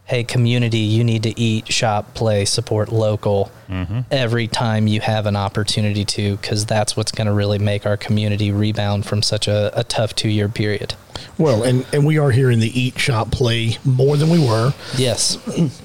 hey, 0.07 0.23
community, 0.23 0.79
you 0.79 1.03
need 1.03 1.23
to 1.23 1.39
eat, 1.41 1.73
shop, 1.73 2.15
play, 2.15 2.45
support 2.45 2.93
local 2.93 3.51
mm-hmm. 3.69 4.01
every 4.11 4.47
time 4.47 4.87
you 4.87 5.01
have 5.01 5.25
an 5.27 5.35
opportunity 5.35 6.05
to, 6.05 6.37
because 6.37 6.67
that's 6.67 6.97
what's 6.97 7.11
going 7.11 7.27
to 7.27 7.33
really 7.33 7.59
make 7.59 7.87
our 7.87 7.97
community 7.97 8.53
rebound 8.53 9.07
from 9.07 9.23
such 9.23 9.49
a, 9.49 9.73
a 9.79 9.83
tough 9.85 10.15
two 10.15 10.29
year 10.29 10.49
period. 10.49 10.95
Well, 11.39 11.63
and, 11.63 11.87
and 11.93 12.05
we 12.05 12.19
are 12.19 12.31
here 12.31 12.51
in 12.51 12.61
the 12.61 12.79
eat, 12.79 12.99
shop, 12.99 13.31
play 13.31 13.79
more 13.85 14.17
than 14.17 14.29
we 14.29 14.39
were. 14.39 14.75
Yes. 14.97 15.39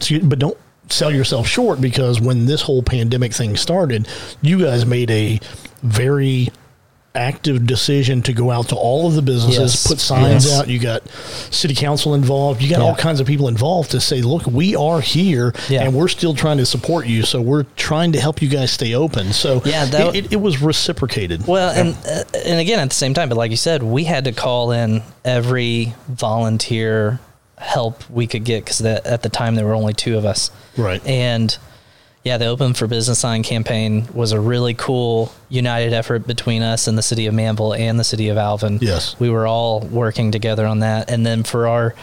But 0.23 0.39
don't 0.39 0.57
sell 0.89 1.13
yourself 1.13 1.47
short 1.47 1.79
because 1.79 2.19
when 2.19 2.45
this 2.45 2.61
whole 2.61 2.81
pandemic 2.81 3.33
thing 3.33 3.55
started, 3.55 4.07
you 4.41 4.59
guys 4.59 4.85
made 4.85 5.11
a 5.11 5.39
very 5.83 6.49
active 7.15 7.65
decision 7.65 8.21
to 8.21 8.33
go 8.33 8.51
out 8.51 8.69
to 8.69 8.75
all 8.75 9.07
of 9.07 9.15
the 9.15 9.21
businesses, 9.21 9.73
Yes. 9.73 9.87
put 9.87 9.99
signs 9.99 10.45
Yes. 10.45 10.59
out. 10.59 10.67
You 10.67 10.77
got 10.79 11.01
city 11.49 11.73
council 11.73 12.13
involved. 12.13 12.61
You 12.61 12.69
got 12.69 12.81
all 12.81 12.93
kinds 12.95 13.19
of 13.19 13.25
people 13.25 13.47
involved 13.47 13.91
to 13.91 13.99
say, 13.99 14.21
look, 14.21 14.45
we 14.45 14.75
are 14.75 15.01
here 15.01 15.53
Yeah. 15.69 15.81
and 15.83 15.93
we're 15.95 16.07
still 16.07 16.35
trying 16.35 16.57
to 16.59 16.65
support 16.67 17.07
you. 17.07 17.23
So 17.23 17.41
we're 17.41 17.63
trying 17.75 18.11
to 18.11 18.19
help 18.21 18.41
you 18.41 18.47
guys 18.47 18.71
stay 18.71 18.93
open. 18.93 19.33
So 19.33 19.61
Yeah, 19.65 19.85
that- 19.85 20.15
it, 20.15 20.25
it, 20.27 20.33
it 20.33 20.41
was 20.41 20.61
reciprocated. 20.61 21.47
Well, 21.47 21.69
and 21.71 21.95
uh, 22.07 22.23
and 22.45 22.59
again 22.59 22.79
at 22.79 22.89
the 22.89 22.95
same 22.95 23.13
time, 23.15 23.27
but 23.29 23.37
like 23.37 23.51
you 23.51 23.57
said, 23.57 23.81
we 23.81 24.03
had 24.03 24.25
to 24.25 24.31
call 24.31 24.71
in 24.71 25.01
every 25.25 25.95
volunteer 26.07 27.19
help 27.57 28.03
we 28.09 28.25
could 28.27 28.45
get 28.45 28.63
because 28.63 28.79
at 28.81 29.21
the 29.23 29.29
time 29.29 29.55
there 29.55 29.65
were 29.65 29.73
only 29.75 29.93
two 29.93 30.17
of 30.17 30.25
us. 30.25 30.51
Right. 30.77 31.05
And 31.05 31.57
yeah, 32.23 32.38
the 32.38 32.47
Open 32.47 32.73
for 32.73 32.85
Business 32.88 33.19
Sign 33.19 33.43
campaign 33.43 34.07
was 34.13 34.31
a 34.31 34.39
really 34.39 34.73
cool 34.73 35.31
united 35.47 35.93
effort 35.93 36.27
between 36.27 36.61
us 36.61 36.88
and 36.88 36.97
the 36.97 37.01
city 37.01 37.27
of 37.27 37.33
Manvel 37.33 37.77
and 37.77 37.99
the 37.99 38.03
city 38.03 38.29
of 38.29 38.38
Alvin. 38.38 38.79
Yes. 38.81 39.17
we 39.19 39.29
were 39.29 39.47
all 39.47 39.81
working 39.81 40.31
together 40.31 40.65
on 40.65 40.79
that, 40.79 41.09
and 41.09 41.25
then 41.25 41.43
for 41.43 41.67
our 41.67 41.95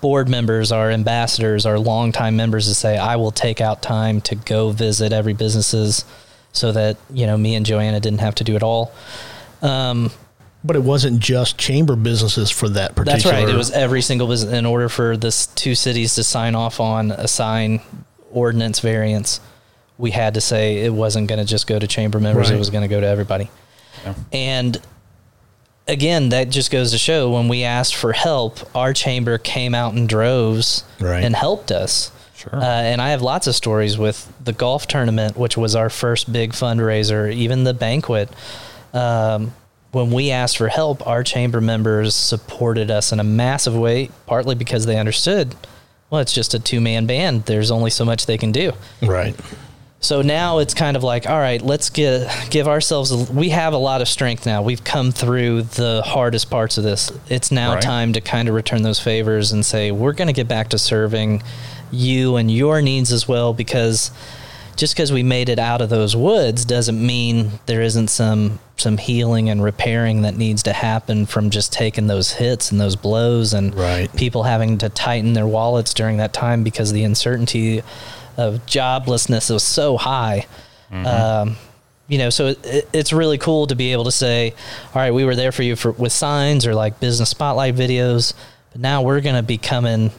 board 0.00 0.28
members, 0.28 0.70
our 0.70 0.90
ambassadors, 0.90 1.64
our 1.64 1.78
longtime 1.78 2.36
members 2.36 2.68
to 2.68 2.74
say, 2.74 2.98
I 2.98 3.16
will 3.16 3.30
take 3.30 3.60
out 3.60 3.80
time 3.80 4.20
to 4.22 4.34
go 4.34 4.70
visit 4.70 5.14
every 5.14 5.32
businesses 5.32 6.04
so 6.52 6.72
that, 6.72 6.98
you 7.10 7.26
know, 7.26 7.38
me 7.38 7.54
and 7.54 7.64
Joanna 7.64 8.00
didn't 8.00 8.20
have 8.20 8.34
to 8.36 8.44
do 8.44 8.54
it 8.54 8.62
all. 8.62 8.92
Um, 9.62 10.10
but 10.62 10.76
it 10.76 10.82
wasn't 10.82 11.20
just 11.20 11.58
chamber 11.58 11.96
businesses 11.96 12.50
for 12.50 12.68
that 12.68 12.94
particular. 12.94 13.32
that's 13.32 13.46
right. 13.46 13.48
It 13.48 13.56
was 13.56 13.70
every 13.70 14.02
single 14.02 14.28
business 14.28 14.52
in 14.52 14.66
order 14.66 14.88
for 14.90 15.16
this 15.16 15.46
two 15.46 15.74
cities 15.74 16.14
to 16.16 16.22
sign 16.22 16.54
off 16.54 16.80
on 16.80 17.10
a 17.10 17.26
sign 17.26 17.80
ordinance 18.30 18.80
variance. 18.80 19.40
We 19.98 20.10
had 20.10 20.34
to 20.34 20.40
say 20.40 20.78
it 20.84 20.92
wasn't 20.92 21.28
going 21.28 21.38
to 21.38 21.44
just 21.44 21.66
go 21.66 21.78
to 21.78 21.86
chamber 21.86 22.18
members; 22.20 22.48
Right. 22.50 22.56
it 22.56 22.58
was 22.58 22.70
going 22.70 22.82
to 22.82 22.88
go 22.88 23.00
to 23.00 23.06
everybody. 23.06 23.48
Yeah. 24.04 24.14
And 24.32 24.80
again, 25.86 26.30
that 26.30 26.50
just 26.50 26.70
goes 26.70 26.90
to 26.92 26.98
show 26.98 27.30
when 27.32 27.48
we 27.48 27.62
asked 27.64 27.94
for 27.94 28.12
help, 28.12 28.58
our 28.74 28.92
chamber 28.92 29.38
came 29.38 29.74
out 29.74 29.94
in 29.94 30.06
droves 30.06 30.84
Right. 31.00 31.22
and 31.24 31.34
helped 31.36 31.70
us. 31.70 32.10
Sure. 32.36 32.56
Uh, 32.56 32.64
and 32.64 33.00
I 33.00 33.10
have 33.10 33.22
lots 33.22 33.46
of 33.46 33.54
stories 33.54 33.96
with 33.96 34.30
the 34.42 34.52
golf 34.52 34.86
tournament, 34.86 35.36
which 35.36 35.56
was 35.56 35.74
our 35.76 35.88
first 35.88 36.32
big 36.32 36.52
fundraiser, 36.52 37.32
even 37.32 37.64
the 37.64 37.72
banquet. 37.74 38.28
Um, 38.92 39.54
when 39.92 40.10
we 40.10 40.30
asked 40.32 40.56
for 40.58 40.68
help, 40.68 41.06
our 41.06 41.22
chamber 41.22 41.60
members 41.60 42.14
supported 42.16 42.90
us 42.90 43.12
in 43.12 43.20
a 43.20 43.24
massive 43.24 43.76
way, 43.76 44.10
partly 44.26 44.56
because 44.56 44.86
they 44.86 44.98
understood, 44.98 45.54
well, 46.10 46.20
it's 46.20 46.32
just 46.32 46.52
a 46.52 46.58
two 46.58 46.80
man 46.80 47.06
band. 47.06 47.44
There's 47.44 47.70
only 47.70 47.90
so 47.90 48.04
much 48.04 48.26
they 48.26 48.36
can 48.36 48.50
do. 48.52 48.72
right. 49.02 49.34
So 50.04 50.20
now 50.20 50.58
it's 50.58 50.74
kind 50.74 50.98
of 50.98 51.02
like, 51.02 51.26
all 51.26 51.38
right, 51.38 51.62
let's 51.62 51.88
get 51.88 52.28
give 52.50 52.68
ourselves. 52.68 53.10
A, 53.10 53.32
we 53.32 53.48
have 53.48 53.72
a 53.72 53.78
lot 53.78 54.02
of 54.02 54.08
strength 54.08 54.44
now. 54.44 54.60
We've 54.60 54.84
come 54.84 55.12
through 55.12 55.62
the 55.62 56.02
hardest 56.04 56.50
parts 56.50 56.76
of 56.76 56.84
this. 56.84 57.10
It's 57.30 57.50
now 57.50 57.72
Right. 57.74 57.82
time 57.82 58.12
to 58.12 58.20
kind 58.20 58.46
of 58.48 58.54
return 58.54 58.82
those 58.82 59.00
favors 59.00 59.50
and 59.50 59.64
say 59.64 59.90
we're 59.92 60.12
going 60.12 60.26
to 60.28 60.34
get 60.34 60.46
back 60.46 60.68
to 60.68 60.78
serving 60.78 61.42
you 61.90 62.36
and 62.36 62.50
your 62.50 62.82
needs 62.82 63.12
as 63.12 63.26
well. 63.26 63.54
Because 63.54 64.10
just 64.76 64.94
because 64.94 65.10
we 65.10 65.22
made 65.22 65.48
it 65.48 65.58
out 65.58 65.80
of 65.80 65.88
those 65.88 66.14
woods 66.14 66.66
doesn't 66.66 67.00
mean 67.04 67.52
there 67.64 67.80
isn't 67.80 68.08
some 68.08 68.58
some 68.76 68.98
healing 68.98 69.48
and 69.48 69.62
repairing 69.62 70.20
that 70.22 70.36
needs 70.36 70.62
to 70.64 70.72
happen 70.74 71.24
from 71.24 71.48
just 71.48 71.72
taking 71.72 72.08
those 72.08 72.32
hits 72.32 72.70
and 72.70 72.78
those 72.78 72.96
blows 72.96 73.54
and 73.54 73.74
Right. 73.74 74.14
people 74.16 74.42
having 74.42 74.76
to 74.78 74.90
tighten 74.90 75.32
their 75.32 75.46
wallets 75.46 75.94
during 75.94 76.18
that 76.18 76.34
time 76.34 76.62
because 76.62 76.92
the 76.92 77.04
uncertainty 77.04 77.82
of 78.36 78.64
joblessness 78.66 79.50
was 79.50 79.62
so 79.62 79.96
high. 79.96 80.46
Um, 80.92 81.56
you 82.06 82.18
know, 82.18 82.30
so 82.30 82.48
it, 82.48 82.64
it, 82.66 82.88
it's 82.92 83.12
really 83.12 83.38
cool 83.38 83.66
to 83.66 83.74
be 83.74 83.92
able 83.92 84.04
to 84.04 84.12
say, 84.12 84.52
all 84.94 85.02
right, 85.02 85.12
we 85.12 85.24
were 85.24 85.34
there 85.34 85.50
for 85.52 85.62
you 85.62 85.74
for 85.74 85.90
with 85.92 86.12
signs 86.12 86.66
or 86.66 86.74
like 86.74 87.00
business 87.00 87.30
spotlight 87.30 87.74
videos, 87.74 88.32
but 88.72 88.80
now 88.80 89.02
we're 89.02 89.20
going 89.20 89.34
to 89.36 89.42
be 89.42 89.58
coming 89.58 90.12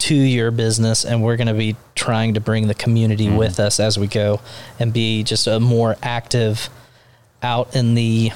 to 0.00 0.14
your 0.14 0.50
business 0.50 1.04
and 1.04 1.22
we're 1.22 1.36
going 1.36 1.46
to 1.46 1.54
be 1.54 1.76
trying 1.94 2.34
to 2.34 2.40
bring 2.40 2.66
the 2.66 2.74
community 2.74 3.30
with 3.30 3.60
us 3.60 3.78
as 3.80 3.96
we 3.98 4.06
go 4.08 4.40
and 4.80 4.92
be 4.92 5.22
just 5.22 5.46
a 5.46 5.60
more 5.60 5.96
active 6.02 6.68
out 7.42 7.74
in 7.76 7.94
the 7.94 8.32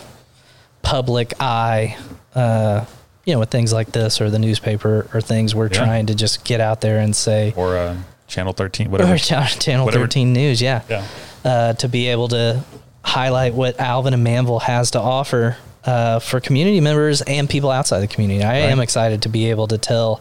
public 0.82 1.32
eye 1.40 1.96
uh, 2.36 2.84
you 3.24 3.32
know 3.32 3.40
with 3.40 3.50
things 3.50 3.72
like 3.72 3.90
this 3.90 4.20
or 4.20 4.30
the 4.30 4.38
newspaper 4.38 5.08
or 5.12 5.20
things 5.20 5.54
we're 5.54 5.66
Yeah. 5.66 5.84
trying 5.84 6.06
to 6.06 6.14
just 6.14 6.44
get 6.44 6.60
out 6.60 6.80
there 6.80 6.98
and 7.00 7.14
say 7.16 7.52
or 7.56 7.76
uh, 7.76 7.96
Channel 8.28 8.52
13, 8.52 8.90
whatever. 8.90 9.14
or 9.14 9.18
Channel 9.30 9.46
Channel 9.48 9.84
Whatever. 9.84 10.04
13 10.04 10.32
News, 10.32 10.60
yeah. 10.62 10.82
Yeah. 10.88 11.06
Uh, 11.44 11.72
to 11.74 11.88
be 11.88 12.08
able 12.08 12.28
to 12.28 12.62
highlight 13.04 13.54
what 13.54 13.78
Alvin 13.78 14.14
and 14.14 14.26
Manvel 14.26 14.60
has 14.62 14.90
to 14.92 15.00
offer 15.00 15.56
uh, 15.84 16.18
for 16.18 16.40
community 16.40 16.80
members 16.80 17.22
and 17.22 17.48
people 17.48 17.70
outside 17.70 18.00
the 18.00 18.08
community. 18.08 18.42
I 18.42 18.56
am 18.56 18.80
excited 18.80 19.22
to 19.22 19.28
be 19.28 19.50
able 19.50 19.68
to 19.68 19.78
tell, 19.78 20.20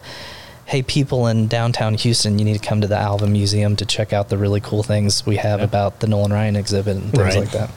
hey, 0.66 0.82
people 0.82 1.26
in 1.26 1.48
downtown 1.48 1.94
Houston, 1.94 2.38
you 2.38 2.44
need 2.44 2.52
to 2.60 2.64
come 2.64 2.80
to 2.82 2.86
the 2.86 2.96
Alvin 2.96 3.32
Museum 3.32 3.74
to 3.76 3.84
check 3.84 4.12
out 4.12 4.28
the 4.28 4.38
really 4.38 4.60
cool 4.60 4.84
things 4.84 5.26
we 5.26 5.36
have 5.38 5.58
Yeah. 5.58 5.64
about 5.64 5.98
the 5.98 6.06
Nolan 6.06 6.32
Ryan 6.32 6.54
exhibit 6.54 6.96
and 6.96 7.10
things 7.10 7.18
Right. 7.18 7.36
like 7.36 7.50
that. 7.50 7.70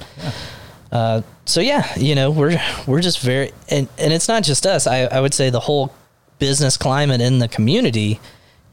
Uh, 0.92 1.22
so 1.46 1.62
yeah, 1.62 1.88
you 1.98 2.14
know, 2.16 2.30
we're 2.32 2.60
we're 2.88 3.02
just 3.02 3.20
very 3.20 3.52
and, 3.70 3.88
and 3.98 4.12
it's 4.14 4.28
not 4.28 4.44
just 4.44 4.66
us. 4.66 4.86
I, 4.88 5.02
I 5.06 5.22
would 5.22 5.34
say 5.34 5.50
the 5.50 5.60
whole 5.60 5.94
business 6.40 6.78
climate 6.78 7.22
in 7.22 7.40
the 7.40 7.48
community, 7.48 8.20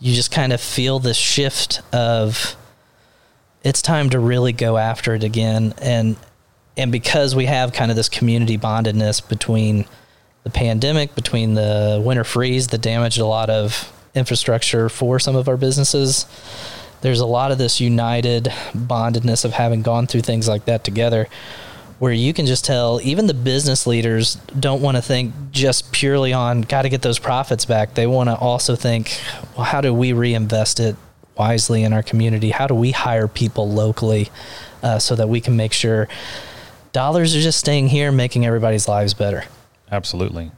you 0.00 0.15
just 0.15 0.31
kind 0.31 0.53
of 0.53 0.61
feel 0.61 0.99
this 0.99 1.17
shift 1.17 1.81
of 1.93 2.57
it's 3.62 3.83
time 3.83 4.11
to 4.11 4.19
really 4.19 4.53
go 4.53 4.76
after 4.76 5.15
it 5.15 5.25
again. 5.25 5.75
And 5.81 6.17
and 6.76 6.93
because 6.93 7.35
we 7.35 7.47
have 7.47 7.73
kind 7.73 7.91
of 7.91 7.97
this 7.97 8.09
community 8.09 8.59
bondedness 8.59 9.26
between 9.26 9.87
the 10.45 10.50
pandemic, 10.50 11.15
between 11.15 11.55
the 11.55 12.00
winter 12.05 12.25
freeze 12.25 12.69
that 12.69 12.83
damaged 12.83 13.19
a 13.19 13.26
lot 13.26 13.49
of 13.49 13.93
infrastructure 14.15 14.88
for 14.88 15.19
some 15.19 15.37
of 15.37 15.49
our 15.49 15.57
businesses, 15.57 16.26
there's 17.00 17.21
a 17.21 17.26
lot 17.26 17.50
of 17.50 17.59
this 17.59 17.81
united 17.81 18.53
bondedness 18.75 19.45
of 19.45 19.53
having 19.55 19.83
gone 19.83 20.07
through 20.07 20.21
things 20.21 20.49
like 20.49 20.67
that 20.67 20.85
together 20.85 21.29
where 21.99 22.12
you 22.12 22.33
can 22.35 22.47
just 22.47 22.65
tell 22.65 23.00
even 23.03 23.26
the 23.26 23.35
business 23.35 23.87
leaders 23.87 24.35
don't 24.59 24.83
want 24.83 24.97
to 24.97 25.03
think 25.03 25.33
just 25.50 25.93
purely 25.93 26.33
on 26.33 26.62
got 26.62 26.83
to 26.83 26.88
get 26.88 27.03
those 27.03 27.19
profits 27.19 27.65
back. 27.65 27.95
They 27.95 28.07
want 28.07 28.29
to 28.29 28.37
also 28.37 28.76
think, 28.76 29.19
well, 29.57 29.65
how 29.65 29.81
do 29.81 29.95
we 29.95 30.12
reinvest 30.12 30.81
it 30.81 30.97
wisely 31.38 31.85
in 31.85 31.93
our 31.93 32.03
community? 32.03 32.50
How 32.50 32.67
do 32.67 32.75
we 32.75 32.91
hire 32.91 33.29
people 33.29 33.71
locally 33.71 34.31
uh, 34.83 34.99
so 34.99 35.17
that 35.17 35.29
we 35.29 35.41
can 35.41 35.57
make 35.57 35.73
sure 35.73 36.09
dollars 36.93 37.35
are 37.35 37.41
just 37.41 37.59
staying 37.59 37.88
here, 37.88 38.12
making 38.12 38.45
everybody's 38.45 38.88
lives 38.88 39.15
better? 39.15 39.45
Absolutely. 39.91 40.50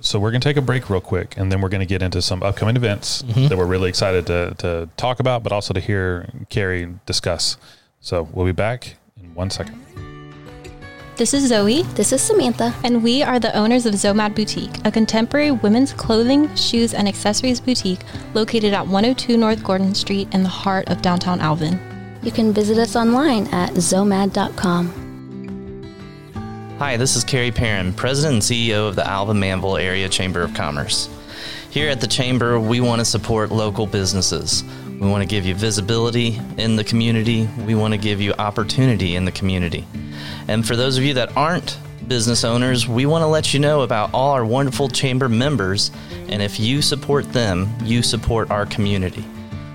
So 0.00 0.18
we're 0.18 0.30
going 0.30 0.40
to 0.40 0.48
take 0.48 0.56
a 0.56 0.62
break 0.62 0.88
real 0.88 1.00
quick, 1.00 1.36
and 1.36 1.50
then 1.50 1.60
we're 1.60 1.68
going 1.68 1.80
to 1.80 1.86
get 1.86 2.00
into 2.00 2.22
some 2.22 2.42
upcoming 2.42 2.76
events 2.76 3.22
that 3.22 3.56
we're 3.56 3.66
really 3.66 3.88
excited 3.88 4.26
to, 4.26 4.54
to 4.58 4.88
talk 4.96 5.20
about, 5.20 5.42
but 5.42 5.52
also 5.52 5.74
to 5.74 5.80
hear 5.80 6.28
Carrie 6.48 6.94
discuss. 7.06 7.56
So 8.00 8.28
we'll 8.32 8.46
be 8.46 8.52
back 8.52 8.96
in 9.20 9.34
one 9.34 9.50
second. 9.50 9.85
This 11.16 11.32
is 11.32 11.48
Zoe, 11.48 11.82
This 11.94 12.12
is 12.12 12.20
Samantha. 12.20 12.74
and 12.84 13.02
we 13.02 13.22
are 13.22 13.38
the 13.38 13.56
owners 13.56 13.86
of 13.86 13.94
Zomad 13.94 14.34
Boutique, 14.34 14.84
a 14.84 14.90
contemporary 14.90 15.50
women's 15.50 15.94
clothing, 15.94 16.54
shoes, 16.56 16.92
and 16.92 17.08
accessories 17.08 17.58
boutique 17.58 18.00
located 18.34 18.74
at 18.74 18.86
102 18.86 19.38
North 19.38 19.64
Gordon 19.64 19.94
Street 19.94 20.28
in 20.32 20.42
the 20.42 20.48
heart 20.50 20.90
of 20.90 21.00
downtown 21.00 21.40
Alvin. 21.40 21.80
You 22.22 22.30
can 22.30 22.52
visit 22.52 22.76
us 22.76 22.96
online 22.96 23.46
at 23.46 23.70
zomad.com. 23.72 25.04
Hi, 26.78 26.98
this 26.98 27.16
is 27.16 27.24
Carrie 27.24 27.50
Perrin, 27.50 27.94
President 27.94 28.34
and 28.34 28.42
CEO 28.42 28.86
of 28.86 28.94
the 28.96 29.08
Alvin 29.08 29.38
Manvel 29.38 29.80
Area 29.80 30.10
Chamber 30.10 30.42
of 30.42 30.52
Commerce. 30.52 31.08
Here 31.70 31.88
at 31.88 32.02
the 32.02 32.06
Chamber, 32.06 32.60
we 32.60 32.82
want 32.82 32.98
to 33.00 33.06
support 33.06 33.50
local 33.50 33.86
businesses. 33.86 34.64
We 34.98 35.08
want 35.08 35.22
to 35.22 35.28
give 35.28 35.44
you 35.44 35.54
visibility 35.54 36.40
in 36.56 36.76
the 36.76 36.84
community. 36.84 37.48
We 37.66 37.74
want 37.74 37.92
to 37.92 37.98
give 37.98 38.20
you 38.20 38.32
opportunity 38.38 39.14
in 39.14 39.26
the 39.26 39.32
community. 39.32 39.84
And 40.48 40.66
for 40.66 40.74
those 40.74 40.96
of 40.96 41.04
you 41.04 41.14
that 41.14 41.36
aren't 41.36 41.78
business 42.08 42.44
owners, 42.44 42.88
we 42.88 43.04
want 43.04 43.22
to 43.22 43.26
let 43.26 43.52
you 43.52 43.60
know 43.60 43.82
about 43.82 44.10
all 44.14 44.30
our 44.32 44.44
wonderful 44.44 44.88
Chamber 44.88 45.28
members. 45.28 45.90
And 46.28 46.40
if 46.40 46.58
you 46.58 46.80
support 46.80 47.30
them, 47.32 47.68
you 47.82 48.02
support 48.02 48.50
our 48.50 48.64
community. 48.64 49.24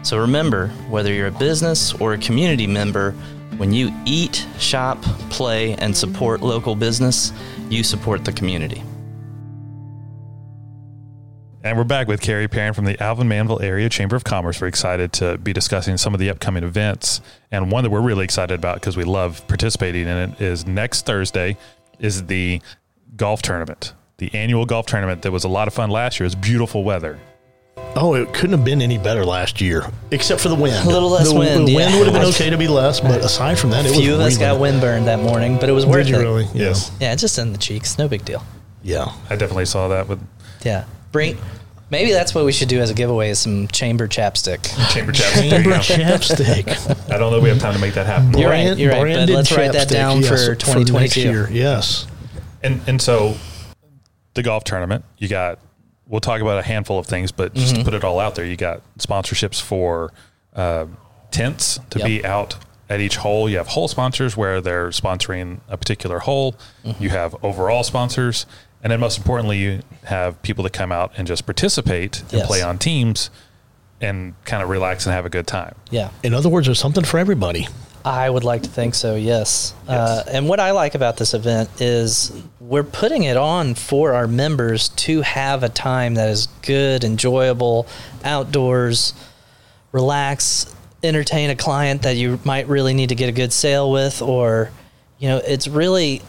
So 0.03 0.17
remember, 0.17 0.69
whether 0.89 1.13
you're 1.13 1.27
a 1.27 1.31
business 1.31 1.93
or 1.93 2.13
a 2.13 2.17
community 2.17 2.65
member, 2.65 3.11
when 3.57 3.71
you 3.71 3.93
eat, 4.05 4.47
shop, 4.57 5.01
play, 5.29 5.75
and 5.75 5.95
support 5.95 6.41
local 6.41 6.75
business, 6.75 7.31
you 7.69 7.83
support 7.83 8.25
the 8.25 8.33
community. 8.33 8.81
And 11.63 11.77
we're 11.77 11.83
back 11.83 12.07
with 12.07 12.21
Carrie 12.21 12.47
Perrin 12.47 12.73
from 12.73 12.85
the 12.85 13.01
Alvin 13.01 13.27
Manvel 13.27 13.61
Area 13.61 13.87
Chamber 13.87 14.15
of 14.15 14.23
Commerce. 14.23 14.59
We're 14.59 14.67
excited 14.67 15.13
to 15.13 15.37
be 15.37 15.53
discussing 15.53 15.95
some 15.97 16.13
of 16.15 16.19
the 16.19 16.29
upcoming 16.31 16.63
events. 16.63 17.21
And 17.51 17.71
one 17.71 17.83
that 17.83 17.91
we're 17.91 18.01
really 18.01 18.23
excited 18.23 18.55
about 18.55 18.75
because 18.77 18.97
we 18.97 19.03
love 19.03 19.47
participating 19.47 20.07
in 20.07 20.17
it 20.17 20.41
is 20.41 20.65
next 20.65 21.05
Thursday 21.05 21.57
is 21.99 22.25
the 22.25 22.61
golf 23.15 23.43
tournament, 23.43 23.93
the 24.17 24.33
annual 24.33 24.65
golf 24.65 24.87
tournament 24.87 25.21
that 25.21 25.31
was 25.31 25.43
a 25.43 25.47
lot 25.47 25.67
of 25.67 25.73
fun 25.75 25.91
last 25.91 26.19
year. 26.19 26.25
It 26.25 26.29
was 26.29 26.35
beautiful 26.35 26.83
weather. 26.83 27.19
Oh, 27.95 28.15
it 28.15 28.33
couldn't 28.33 28.53
have 28.57 28.65
been 28.65 28.81
any 28.81 28.97
better 28.97 29.23
last 29.23 29.61
year, 29.61 29.83
except 30.09 30.41
for 30.41 30.49
the 30.49 30.55
wind. 30.55 30.87
A 30.87 30.89
little 30.89 31.09
less 31.09 31.29
the, 31.31 31.37
wind, 31.37 31.67
The 31.67 31.73
yeah. 31.73 31.77
wind 31.77 31.97
would 31.99 32.07
have 32.07 32.13
been 32.15 32.25
okay 32.29 32.49
to 32.49 32.57
be 32.57 32.67
less, 32.69 32.99
but 33.01 33.21
aside 33.21 33.59
from 33.59 33.69
that, 33.71 33.85
it 33.85 33.91
A 33.91 33.93
few 33.93 34.11
was 34.13 34.19
of 34.19 34.25
us 34.25 34.39
really- 34.39 34.45
got 34.79 34.81
windburned 34.81 35.05
that 35.05 35.19
morning, 35.19 35.57
but 35.59 35.69
it 35.69 35.73
was 35.73 35.85
worth 35.85 36.07
it. 36.07 36.11
Did 36.11 36.15
you 36.15 36.15
it. 36.15 36.23
really? 36.23 36.47
Yes. 36.55 36.91
Yeah, 36.99 37.13
just 37.15 37.37
in 37.37 37.51
the 37.51 37.57
cheeks. 37.59 37.97
No 37.99 38.07
big 38.07 38.25
deal. 38.25 38.43
Yeah. 38.81 39.11
I 39.29 39.35
definitely 39.35 39.65
saw 39.65 39.89
that 39.89 40.07
with 40.07 40.19
Yeah. 40.63 40.85
Bring. 41.11 41.37
Maybe 41.89 42.13
that's 42.13 42.33
what 42.33 42.45
we 42.45 42.53
should 42.53 42.69
do 42.69 42.79
as 42.79 42.89
a 42.89 42.93
giveaway: 42.93 43.29
is 43.31 43.39
some 43.39 43.67
chamber 43.67 44.07
chapstick. 44.07 44.63
chamber 44.93 45.11
chapstick. 45.11 45.49
There 45.49 45.61
Chamber 45.61 45.69
you 45.69 45.75
go. 45.75 45.81
chapstick. 45.81 47.11
I 47.13 47.17
don't 47.17 47.31
know 47.31 47.37
if 47.37 47.43
we 47.43 47.49
have 47.49 47.59
time 47.59 47.73
to 47.73 47.79
make 47.79 47.93
that 47.95 48.05
happen. 48.05 48.37
You're 48.37 48.49
right, 48.49 48.77
you're 48.77 48.89
right, 48.91 48.97
but 48.99 49.01
Branded 49.01 49.35
let's 49.35 49.51
write 49.51 49.73
that 49.73 49.89
chapstick, 49.89 49.91
down 49.91 50.23
for 50.23 50.35
next 50.35 50.61
2022. 50.63 51.19
year. 51.21 51.49
Yes. 51.51 52.07
And 52.63 52.79
and 52.87 53.01
so 53.01 53.35
the 54.35 54.43
golf 54.43 54.63
tournament, 54.63 55.03
you 55.17 55.27
got 55.27 55.59
we'll 56.07 56.21
talk 56.21 56.39
about 56.41 56.59
a 56.59 56.61
handful 56.63 56.97
of 56.99 57.07
things, 57.07 57.31
but 57.31 57.53
just 57.53 57.73
Mm-hmm. 57.73 57.79
to 57.83 57.85
put 57.85 57.93
it 57.93 58.03
all 58.05 58.19
out 58.19 58.35
there, 58.35 58.45
you 58.45 58.55
got 58.57 58.81
sponsorships 58.97 59.61
for 59.61 60.11
uh, 60.55 60.85
tents 61.31 61.79
to 61.89 61.99
Yep. 61.99 62.05
be 62.07 62.25
out 62.25 62.55
at 62.89 62.99
each 63.01 63.17
hole. 63.17 63.49
You 63.49 63.57
have 63.57 63.67
hole 63.67 63.87
sponsors 63.87 64.35
where 64.37 64.59
they're 64.61 64.89
sponsoring 64.89 65.59
a 65.69 65.77
particular 65.77 66.19
hole. 66.19 66.55
Mm-hmm. 66.85 67.03
You 67.03 67.09
have 67.09 67.35
overall 67.43 67.83
sponsors, 67.83 68.45
and 68.83 68.91
then 68.91 68.99
most 68.99 69.17
importantly, 69.17 69.57
you 69.57 69.81
have 70.05 70.41
people 70.41 70.63
that 70.63 70.73
come 70.73 70.91
out 70.91 71.11
and 71.17 71.27
just 71.27 71.45
participate 71.45 72.21
and 72.21 72.33
Yes. 72.33 72.47
play 72.47 72.61
on 72.61 72.77
teams 72.77 73.29
and 73.99 74.33
kind 74.45 74.63
of 74.63 74.69
relax 74.69 75.05
and 75.05 75.13
have 75.13 75.25
a 75.25 75.29
good 75.29 75.45
time. 75.47 75.75
Yeah. 75.91 76.09
In 76.23 76.33
other 76.33 76.49
words, 76.49 76.65
there's 76.67 76.79
something 76.79 77.03
for 77.03 77.19
everybody. 77.19 77.67
I 78.03 78.27
would 78.27 78.43
like 78.43 78.63
to 78.63 78.69
think 78.69 78.95
so, 78.95 79.13
yes. 79.15 79.75
Uh, 79.87 80.23
and 80.31 80.49
what 80.49 80.59
I 80.59 80.71
like 80.71 80.95
about 80.95 81.17
this 81.17 81.35
event 81.35 81.69
is 81.79 82.31
we're 82.59 82.81
putting 82.81 83.25
it 83.25 83.37
on 83.37 83.75
for 83.75 84.13
our 84.15 84.27
members 84.27 84.89
to 84.89 85.21
have 85.21 85.61
a 85.61 85.69
time 85.69 86.15
that 86.15 86.29
is 86.29 86.47
good, 86.63 87.03
enjoyable, 87.03 87.85
outdoors, 88.23 89.13
relax, 89.91 90.73
entertain 91.03 91.49
a 91.51 91.55
client 91.55 92.03
that 92.03 92.15
you 92.15 92.39
might 92.43 92.67
really 92.67 92.93
need 92.95 93.09
to 93.09 93.15
get 93.15 93.29
a 93.29 93.31
good 93.31 93.53
sale 93.53 93.91
with, 93.91 94.21
or, 94.21 94.71
you 95.19 95.27
know, 95.27 95.37
it's 95.45 95.67
really, 95.67 96.21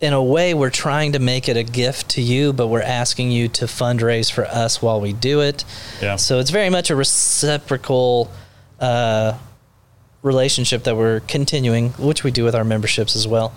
in 0.00 0.12
a 0.12 0.22
way, 0.22 0.54
we're 0.54 0.70
trying 0.70 1.12
to 1.12 1.18
make 1.18 1.48
it 1.48 1.56
a 1.56 1.64
gift 1.64 2.10
to 2.10 2.22
you, 2.22 2.52
but 2.52 2.68
we're 2.68 2.82
asking 2.82 3.32
you 3.32 3.48
to 3.48 3.64
fundraise 3.64 4.30
for 4.30 4.44
us 4.44 4.80
while 4.80 5.00
we 5.00 5.12
do 5.12 5.40
it. 5.40 5.64
Yeah. 6.00 6.16
So 6.16 6.38
it's 6.38 6.50
very 6.50 6.70
much 6.70 6.90
a 6.90 6.96
reciprocal 6.96 8.30
uh, 8.78 9.36
relationship 10.22 10.84
that 10.84 10.96
we're 10.96 11.20
continuing, 11.20 11.90
which 11.90 12.22
we 12.22 12.30
do 12.30 12.44
with 12.44 12.54
our 12.54 12.64
memberships 12.64 13.16
as 13.16 13.26
well. 13.26 13.52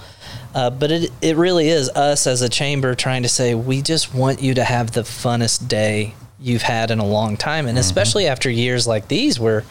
Uh, 0.53 0.69
but 0.69 0.91
it 0.91 1.11
it 1.21 1.37
really 1.37 1.69
is 1.69 1.89
us 1.89 2.27
as 2.27 2.41
a 2.41 2.49
chamber 2.49 2.93
trying 2.95 3.23
to 3.23 3.29
say 3.29 3.55
we 3.55 3.81
just 3.81 4.13
want 4.13 4.41
you 4.41 4.53
to 4.53 4.63
have 4.63 4.91
the 4.91 5.01
funnest 5.01 5.67
day 5.67 6.13
you've 6.39 6.63
had 6.63 6.89
in 6.89 6.99
a 6.99 7.05
long 7.05 7.37
time, 7.37 7.67
and 7.67 7.77
especially 7.77 8.27
after 8.27 8.49
years 8.49 8.87
like 8.87 9.07
these 9.07 9.39
where 9.39 9.63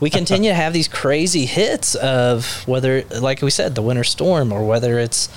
we 0.00 0.08
continue 0.08 0.50
to 0.50 0.54
have 0.54 0.72
these 0.72 0.88
crazy 0.88 1.44
hits 1.44 1.94
of 1.94 2.66
whether, 2.66 3.04
like 3.20 3.42
we 3.42 3.50
said, 3.50 3.74
the 3.74 3.82
winter 3.82 4.04
storm, 4.04 4.50
or 4.50 4.66
whether 4.66 4.98
it's 4.98 5.28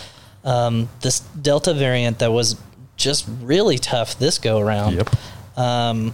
um, 0.43 0.89
this 1.01 1.19
Delta 1.19 1.73
variant 1.73 2.19
that 2.19 2.31
was 2.31 2.55
just 2.97 3.25
really 3.41 3.77
tough 3.77 4.17
this 4.19 4.37
go 4.37 4.59
around 4.59 4.93
Yep. 4.95 5.09
um, 5.57 6.13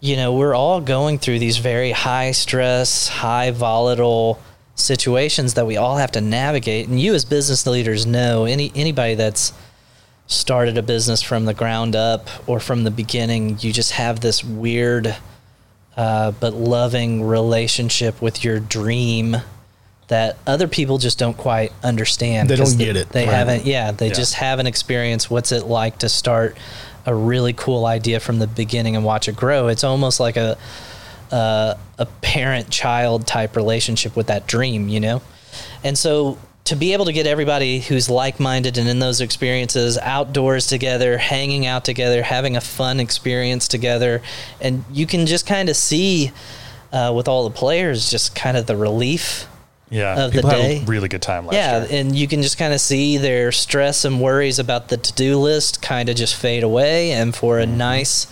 you 0.00 0.16
know, 0.16 0.32
we're 0.34 0.54
all 0.54 0.80
going 0.80 1.18
through 1.18 1.40
these 1.40 1.56
very 1.58 1.90
high 1.90 2.30
stress, 2.30 3.08
high 3.08 3.50
volatile 3.50 4.40
situations 4.76 5.54
that 5.54 5.66
we 5.66 5.76
all 5.76 5.96
have 5.96 6.12
to 6.12 6.20
navigate. 6.20 6.86
And 6.86 7.00
you, 7.00 7.14
as 7.14 7.24
business 7.24 7.66
leaders, 7.66 8.06
know 8.06 8.44
any 8.44 8.70
anybody 8.76 9.16
that's 9.16 9.52
started 10.28 10.78
a 10.78 10.82
business 10.82 11.20
from 11.22 11.46
the 11.46 11.54
ground 11.54 11.96
up 11.96 12.28
or 12.46 12.60
from 12.60 12.84
the 12.84 12.90
beginning, 12.90 13.58
you 13.60 13.72
just 13.72 13.92
have 13.92 14.20
this 14.20 14.44
weird 14.44 15.16
uh, 15.96 16.30
but 16.32 16.54
loving 16.54 17.24
relationship 17.24 18.22
with 18.22 18.44
your 18.44 18.60
dream 18.60 19.38
that 20.08 20.36
other 20.46 20.66
people 20.68 20.98
just 20.98 21.18
don't 21.18 21.36
quite 21.36 21.72
understand. 21.82 22.48
They 22.48 22.56
don't 22.56 22.78
get 22.78 22.96
it. 22.96 23.10
They 23.10 23.26
Right. 23.26 23.34
haven't. 23.34 23.66
Yeah, 23.66 23.90
they 23.92 24.08
Yeah. 24.08 24.14
just 24.14 24.34
haven't 24.34 24.66
experienced 24.66 25.30
what's 25.30 25.52
it 25.52 25.66
like 25.66 25.98
to 25.98 26.08
start 26.08 26.56
a 27.06 27.14
really 27.14 27.52
cool 27.52 27.86
idea 27.86 28.20
from 28.20 28.38
the 28.38 28.46
beginning 28.46 28.96
and 28.96 29.04
watch 29.04 29.28
it 29.28 29.36
grow. 29.36 29.68
It's 29.68 29.84
almost 29.84 30.18
like 30.20 30.36
a 30.36 30.56
uh, 31.30 31.74
a 31.98 32.06
parent 32.22 32.70
child 32.70 33.26
type 33.26 33.54
relationship 33.54 34.16
with 34.16 34.28
that 34.28 34.46
dream, 34.46 34.88
you 34.88 34.98
know? 34.98 35.20
And 35.84 35.98
so 35.98 36.38
to 36.64 36.74
be 36.74 36.94
able 36.94 37.04
to 37.04 37.12
get 37.12 37.26
everybody 37.26 37.80
who's 37.80 38.08
like 38.08 38.40
minded 38.40 38.78
and 38.78 38.88
in 38.88 38.98
those 38.98 39.20
experiences 39.20 39.98
outdoors 39.98 40.66
together, 40.66 41.18
hanging 41.18 41.66
out 41.66 41.84
together, 41.84 42.22
having 42.22 42.56
a 42.56 42.62
fun 42.62 42.98
experience 42.98 43.68
together, 43.68 44.22
and 44.58 44.84
you 44.90 45.04
can 45.06 45.26
just 45.26 45.46
kind 45.46 45.68
of 45.68 45.76
see 45.76 46.32
uh, 46.94 47.12
with 47.14 47.28
all 47.28 47.44
the 47.44 47.54
players 47.54 48.10
just 48.10 48.34
kind 48.34 48.56
of 48.56 48.64
the 48.64 48.76
relief 48.76 49.46
Yeah. 49.90 50.24
Of 50.26 50.32
the 50.32 50.38
People 50.38 50.50
had 50.50 50.56
day. 50.62 50.82
a 50.82 50.84
really 50.84 51.08
good 51.08 51.22
time 51.22 51.46
last 51.46 51.54
yeah, 51.54 51.78
year. 51.84 51.88
and 52.00 52.14
you 52.16 52.28
can 52.28 52.42
just 52.42 52.58
kind 52.58 52.74
of 52.74 52.80
see 52.80 53.16
their 53.16 53.52
stress 53.52 54.04
and 54.04 54.20
worries 54.20 54.58
about 54.58 54.88
the 54.88 54.96
to-do 54.96 55.38
list 55.38 55.80
kind 55.80 56.08
of 56.08 56.16
just 56.16 56.34
fade 56.34 56.62
away, 56.62 57.12
and 57.12 57.34
for 57.34 57.58
a 57.58 57.64
Mm-hmm. 57.66 57.76
nice 57.78 58.26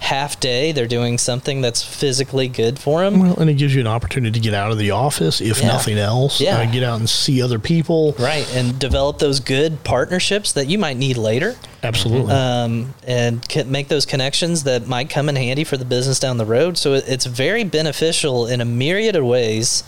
half 0.00 0.38
day, 0.38 0.70
they're 0.72 0.86
doing 0.86 1.16
something 1.16 1.62
that's 1.62 1.82
physically 1.82 2.46
good 2.46 2.78
for 2.78 3.02
them. 3.02 3.20
Well, 3.20 3.36
and 3.38 3.48
it 3.48 3.54
gives 3.54 3.74
you 3.74 3.80
an 3.80 3.86
opportunity 3.86 4.38
to 4.38 4.40
get 4.42 4.52
out 4.52 4.70
of 4.70 4.76
the 4.76 4.90
office, 4.90 5.40
if 5.40 5.60
Yeah. 5.60 5.68
nothing 5.68 5.96
else. 5.96 6.40
Yeah. 6.42 6.58
Uh, 6.58 6.66
get 6.70 6.82
out 6.82 6.98
and 6.98 7.08
see 7.08 7.40
other 7.40 7.58
people. 7.58 8.14
Right, 8.18 8.46
and 8.54 8.78
develop 8.78 9.18
those 9.18 9.40
good 9.40 9.82
partnerships 9.82 10.52
that 10.52 10.66
you 10.68 10.76
might 10.78 10.98
need 10.98 11.16
later, 11.16 11.56
Absolutely. 11.82 12.32
um, 12.34 12.92
and 13.06 13.40
make 13.66 13.88
those 13.88 14.04
connections 14.04 14.64
that 14.64 14.86
might 14.86 15.08
come 15.08 15.30
in 15.30 15.36
handy 15.36 15.64
for 15.64 15.78
the 15.78 15.86
business 15.86 16.18
down 16.18 16.36
the 16.36 16.44
road. 16.46 16.76
So 16.76 16.92
it's 16.94 17.24
very 17.24 17.64
beneficial 17.64 18.46
in 18.46 18.60
a 18.60 18.64
myriad 18.66 19.16
of 19.16 19.24
ways 19.24 19.84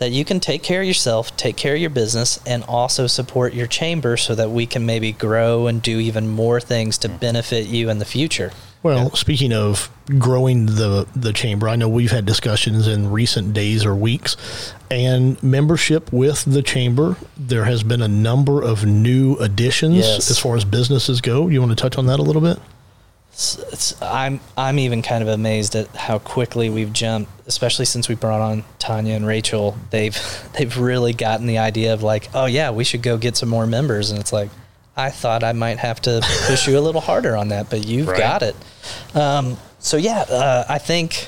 that 0.00 0.10
you 0.10 0.24
can 0.24 0.40
take 0.40 0.62
care 0.62 0.80
of 0.80 0.86
yourself, 0.86 1.36
take 1.36 1.56
care 1.56 1.74
of 1.74 1.80
your 1.80 1.90
business, 1.90 2.40
and 2.46 2.64
also 2.64 3.06
support 3.06 3.54
your 3.54 3.66
chamber 3.66 4.16
so 4.16 4.34
that 4.34 4.50
we 4.50 4.66
can 4.66 4.84
maybe 4.84 5.12
grow 5.12 5.66
and 5.66 5.82
do 5.82 6.00
even 6.00 6.26
more 6.26 6.58
things 6.58 6.98
to 6.98 7.08
mm-hmm. 7.08 7.18
benefit 7.18 7.66
you 7.66 7.88
in 7.90 7.98
the 7.98 8.04
future. 8.04 8.50
Well, 8.82 9.14
speaking 9.14 9.52
of 9.52 9.90
growing 10.18 10.64
the 10.64 11.06
the 11.14 11.34
chamber, 11.34 11.68
I 11.68 11.76
know 11.76 11.86
we've 11.86 12.10
had 12.10 12.24
discussions 12.24 12.88
in 12.88 13.10
recent 13.10 13.52
days 13.52 13.84
or 13.84 13.94
weeks, 13.94 14.38
and 14.90 15.40
membership 15.42 16.10
with 16.10 16.46
the 16.46 16.62
chamber. 16.62 17.16
There 17.36 17.64
has 17.64 17.82
been 17.82 18.00
a 18.00 18.08
number 18.08 18.62
of 18.62 18.86
new 18.86 19.36
additions 19.36 19.96
Yes. 19.96 20.30
as 20.30 20.38
far 20.38 20.56
as 20.56 20.64
businesses 20.64 21.20
go. 21.20 21.48
You 21.48 21.60
want 21.60 21.72
to 21.72 21.76
touch 21.76 21.98
on 21.98 22.06
that 22.06 22.18
a 22.20 22.22
little 22.22 22.40
bit? 22.40 22.58
It's, 23.40 23.56
it's, 23.72 24.02
I'm 24.02 24.38
I'm 24.54 24.78
even 24.78 25.00
kind 25.00 25.22
of 25.22 25.28
amazed 25.28 25.74
at 25.74 25.88
how 25.96 26.18
quickly 26.18 26.68
we've 26.68 26.92
jumped, 26.92 27.30
especially 27.46 27.86
since 27.86 28.06
we 28.06 28.14
brought 28.14 28.42
on 28.42 28.64
Tanya 28.78 29.14
and 29.14 29.26
Rachel. 29.26 29.78
They've 29.88 30.14
they've 30.58 30.76
really 30.76 31.14
gotten 31.14 31.46
the 31.46 31.56
idea 31.56 31.94
of 31.94 32.02
like, 32.02 32.28
oh 32.34 32.44
yeah, 32.44 32.70
we 32.70 32.84
should 32.84 33.00
go 33.02 33.16
get 33.16 33.38
some 33.38 33.48
more 33.48 33.66
members, 33.66 34.10
and 34.10 34.20
it's 34.20 34.30
like, 34.30 34.50
I 34.94 35.08
thought 35.08 35.42
I 35.42 35.52
might 35.54 35.78
have 35.78 36.02
to 36.02 36.20
push 36.48 36.68
you 36.68 36.78
a 36.78 36.82
little 36.82 37.00
harder 37.00 37.34
on 37.34 37.48
that, 37.48 37.70
but 37.70 37.86
you've 37.86 38.08
Right. 38.08 38.18
got 38.18 38.42
it. 38.42 38.54
Um, 39.14 39.56
so 39.78 39.96
yeah, 39.96 40.20
uh, 40.28 40.64
I 40.68 40.76
think 40.76 41.26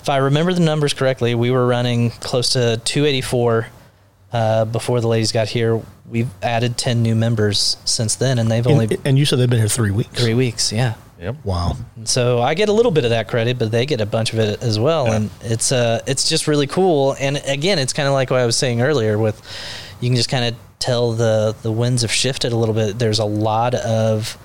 if 0.00 0.08
I 0.08 0.18
remember 0.18 0.52
the 0.54 0.60
numbers 0.60 0.94
correctly, 0.94 1.34
we 1.34 1.50
were 1.50 1.66
running 1.66 2.10
close 2.10 2.50
to 2.50 2.76
284 2.84 3.66
uh, 4.32 4.64
before 4.66 5.00
the 5.00 5.08
ladies 5.08 5.32
got 5.32 5.48
here. 5.48 5.82
We've 6.08 6.30
added 6.40 6.76
10 6.78 7.02
new 7.02 7.16
members 7.16 7.78
since 7.84 8.14
then, 8.14 8.38
and 8.38 8.48
they've 8.48 8.66
only 8.66 8.84
And, 8.84 8.98
and 9.06 9.18
you 9.18 9.24
said 9.24 9.40
they've 9.40 9.50
been 9.50 9.58
here 9.58 9.68
three 9.68 9.90
weeks. 9.90 10.22
three 10.22 10.34
weeks. 10.34 10.72
Yeah. 10.72 10.94
Yep. 11.22 11.36
Wow. 11.44 11.76
So 12.04 12.42
I 12.42 12.54
get 12.54 12.68
a 12.68 12.72
little 12.72 12.90
bit 12.90 13.04
of 13.04 13.10
that 13.10 13.28
credit, 13.28 13.56
but 13.58 13.70
they 13.70 13.86
get 13.86 14.00
a 14.00 14.06
bunch 14.06 14.32
of 14.32 14.40
it 14.40 14.60
as 14.62 14.78
well, 14.80 15.06
Yeah. 15.06 15.14
and 15.16 15.30
it's 15.42 15.70
uh 15.70 16.00
it's 16.06 16.28
just 16.28 16.48
really 16.48 16.66
cool. 16.66 17.14
And 17.20 17.40
again, 17.46 17.78
it's 17.78 17.92
kind 17.92 18.08
of 18.08 18.12
like 18.12 18.30
what 18.30 18.40
I 18.40 18.46
was 18.46 18.56
saying 18.56 18.80
earlier. 18.82 19.16
With 19.18 19.40
you 20.00 20.08
can 20.08 20.16
just 20.16 20.28
kind 20.28 20.44
of 20.46 20.54
tell 20.80 21.12
the 21.12 21.54
the 21.62 21.70
winds 21.70 22.02
have 22.02 22.10
shifted 22.12 22.52
a 22.52 22.56
little 22.56 22.74
bit. 22.74 22.98
There's 22.98 23.20
a 23.20 23.24
lot 23.24 23.74
of 23.76 24.36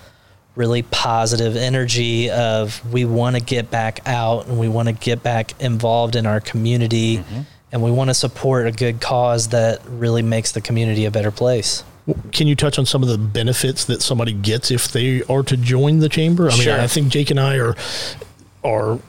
really 0.55 0.83
positive 0.83 1.55
energy 1.55 2.29
of 2.29 2.81
we 2.93 3.05
want 3.05 3.35
to 3.35 3.41
get 3.41 3.69
back 3.71 4.01
out 4.07 4.47
and 4.47 4.59
we 4.59 4.67
want 4.67 4.87
to 4.87 4.93
get 4.93 5.21
back 5.23 5.53
involved 5.61 6.15
in 6.15 6.25
our 6.25 6.39
community 6.39 7.23
and 7.71 7.83
we 7.83 7.91
want 7.91 8.09
to 8.09 8.13
support 8.15 8.65
a 8.65 8.71
good 8.71 8.99
cause 8.99 9.49
that 9.49 9.81
really 9.87 10.23
makes 10.23 10.53
the 10.53 10.61
community 10.61 11.05
a 11.05 11.11
better 11.11 11.29
place. 11.31 11.83
Can 12.31 12.47
you 12.47 12.55
touch 12.55 12.79
on 12.79 12.85
some 12.85 13.03
of 13.03 13.09
the 13.09 13.17
benefits 13.17 13.83
that 13.85 14.01
somebody 14.01 14.31
gets 14.33 14.71
if 14.71 14.91
they 14.91 15.23
are 15.23 15.43
to 15.43 15.57
join 15.57 15.99
the 15.99 16.09
chamber? 16.09 16.47
I 16.47 16.53
mean, 16.53 16.61
Sure. 16.61 16.79
I 16.79 16.87
think 16.87 17.09
Jake 17.09 17.31
and 17.31 17.39
I 17.39 17.57
are 17.57 17.75
are 18.63 18.99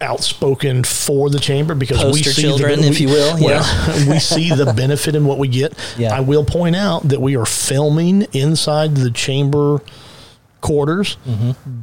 outspoken 0.00 0.84
for 0.84 1.28
the 1.30 1.40
chamber 1.40 1.74
because 1.74 2.04
we 2.12 2.22
see 2.22 2.42
children, 2.42 2.80
the, 2.82 2.86
if 2.88 3.00
you 3.00 3.08
will, 3.08 3.36
Well, 3.42 4.06
we 4.08 4.18
see 4.20 4.50
the 4.50 4.72
benefit 4.76 5.14
in 5.14 5.24
what 5.24 5.38
we 5.38 5.48
get. 5.48 5.72
Yeah. 5.98 6.14
I 6.14 6.20
will 6.20 6.44
point 6.44 6.76
out 6.76 7.08
that 7.08 7.20
we 7.20 7.36
are 7.36 7.46
filming 7.46 8.22
inside 8.32 8.94
the 8.94 9.10
chamber 9.10 9.80
quarters 10.60 11.16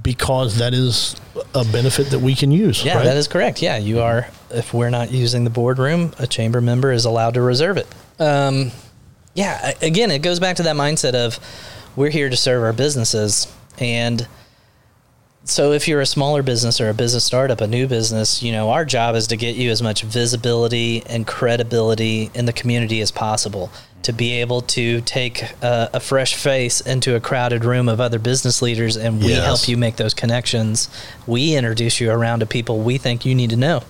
because 0.04 0.58
that 0.58 0.74
is 0.74 1.16
a 1.54 1.64
benefit 1.66 2.10
that 2.12 2.20
we 2.20 2.36
can 2.36 2.52
use. 2.52 2.84
Yeah, 2.84 2.96
right? 2.98 3.04
that 3.06 3.18
is 3.18 3.28
correct. 3.28 3.62
Yeah, 3.62 3.78
you 3.78 4.00
are. 4.02 4.28
If 4.52 4.74
we're 4.74 4.90
not 4.90 5.12
using 5.12 5.44
the 5.44 5.50
boardroom, 5.50 6.14
a 6.20 6.28
chamber 6.28 6.62
member 6.62 6.92
is 6.92 7.06
allowed 7.06 7.34
to 7.34 7.42
reserve 7.42 7.78
it. 7.78 7.88
Um, 8.20 8.72
yeah, 9.36 9.74
again, 9.82 10.10
it 10.10 10.20
goes 10.20 10.40
back 10.40 10.56
to 10.56 10.64
that 10.64 10.76
mindset 10.76 11.14
of 11.14 11.40
we're 11.96 12.10
here 12.10 12.30
to 12.30 12.38
serve 12.38 12.64
our 12.64 12.74
businesses. 12.74 13.54
And 13.78 14.28
so 15.44 15.74
if 15.74 15.88
you're 15.88 16.02
a 16.02 16.06
smaller 16.08 16.42
business 16.42 16.82
or 16.82 16.90
a 16.90 16.94
business 16.94 17.24
startup, 17.24 17.62
a 17.62 17.68
new 17.68 17.88
business, 17.88 18.42
you 18.42 18.52
know, 18.52 18.72
our 18.72 18.84
job 18.86 19.16
is 19.16 19.28
to 19.28 19.38
get 19.38 19.56
you 19.56 19.70
as 19.70 19.82
much 19.82 20.02
visibility 20.02 21.04
and 21.06 21.28
credibility 21.28 22.32
in 22.34 22.46
the 22.46 22.54
community 22.54 23.00
as 23.02 23.12
possible 23.12 23.70
to 24.02 24.14
be 24.14 24.34
able 24.34 24.62
to 24.62 25.02
take 25.02 25.44
a, 25.62 25.90
a 25.94 26.00
fresh 26.00 26.36
face 26.36 26.80
into 26.82 27.16
a 27.16 27.20
crowded 27.20 27.66
room 27.66 27.90
of 27.90 28.00
other 28.00 28.20
business 28.20 28.62
leaders 28.62 28.96
and 28.98 29.20
we 29.20 29.30
Yes. 29.30 29.44
help 29.44 29.68
you 29.68 29.78
make 29.78 29.96
those 29.98 30.14
connections. 30.14 30.90
We 31.28 31.56
introduce 31.56 32.00
you 32.00 32.12
around 32.12 32.40
to 32.40 32.46
people 32.46 32.80
we 32.80 32.98
think 32.98 33.26
you 33.26 33.34
need 33.36 33.50
to 33.50 33.56
know. 33.56 33.84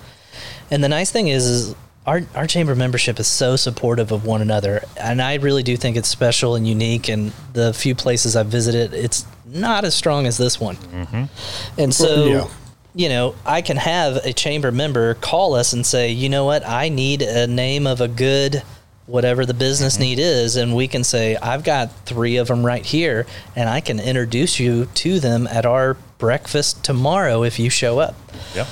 And 0.70 0.82
the 0.82 0.88
nice 0.88 1.10
thing 1.10 1.28
is, 1.28 1.46
is 1.46 1.74
our, 2.06 2.22
our 2.34 2.46
chamber 2.46 2.74
membership 2.74 3.18
is 3.18 3.26
so 3.26 3.56
supportive 3.56 4.12
of 4.12 4.24
one 4.24 4.40
another. 4.40 4.84
And 4.96 5.20
I 5.20 5.34
really 5.34 5.62
do 5.62 5.76
think 5.76 5.96
it's 5.96 6.08
special 6.08 6.54
and 6.54 6.66
unique. 6.66 7.08
And 7.08 7.32
the 7.52 7.74
few 7.74 7.94
places 7.94 8.36
I've 8.36 8.46
visited, 8.46 8.94
it's 8.94 9.26
not 9.44 9.84
as 9.84 9.94
strong 9.94 10.26
as 10.26 10.36
this 10.36 10.60
one. 10.60 10.76
Mm-hmm. 10.76 11.80
And 11.80 11.94
so, 11.94 12.24
Yeah. 12.26 12.46
you 12.94 13.08
know, 13.08 13.34
I 13.44 13.60
can 13.60 13.76
have 13.76 14.16
a 14.24 14.32
chamber 14.32 14.70
member 14.70 15.14
call 15.14 15.54
us 15.54 15.72
and 15.72 15.84
say, 15.84 16.10
you 16.10 16.28
know 16.28 16.44
what, 16.44 16.66
I 16.66 16.88
need 16.88 17.22
a 17.22 17.46
name 17.46 17.86
of 17.86 18.00
a 18.00 18.08
good 18.08 18.62
whatever 19.06 19.46
the 19.46 19.54
business 19.54 19.94
mm-hmm. 19.94 20.02
need 20.02 20.18
is 20.18 20.56
and 20.56 20.74
we 20.74 20.88
can 20.88 21.04
say 21.04 21.36
i've 21.36 21.62
got 21.62 21.92
three 22.06 22.38
of 22.38 22.48
them 22.48 22.66
right 22.66 22.84
here 22.84 23.24
and 23.54 23.68
i 23.68 23.80
can 23.80 24.00
introduce 24.00 24.58
you 24.58 24.84
to 24.94 25.20
them 25.20 25.46
at 25.46 25.64
our 25.64 25.94
breakfast 26.18 26.82
tomorrow 26.84 27.44
if 27.44 27.56
you 27.56 27.70
show 27.70 28.00
up 28.00 28.16
Yep. 28.56 28.66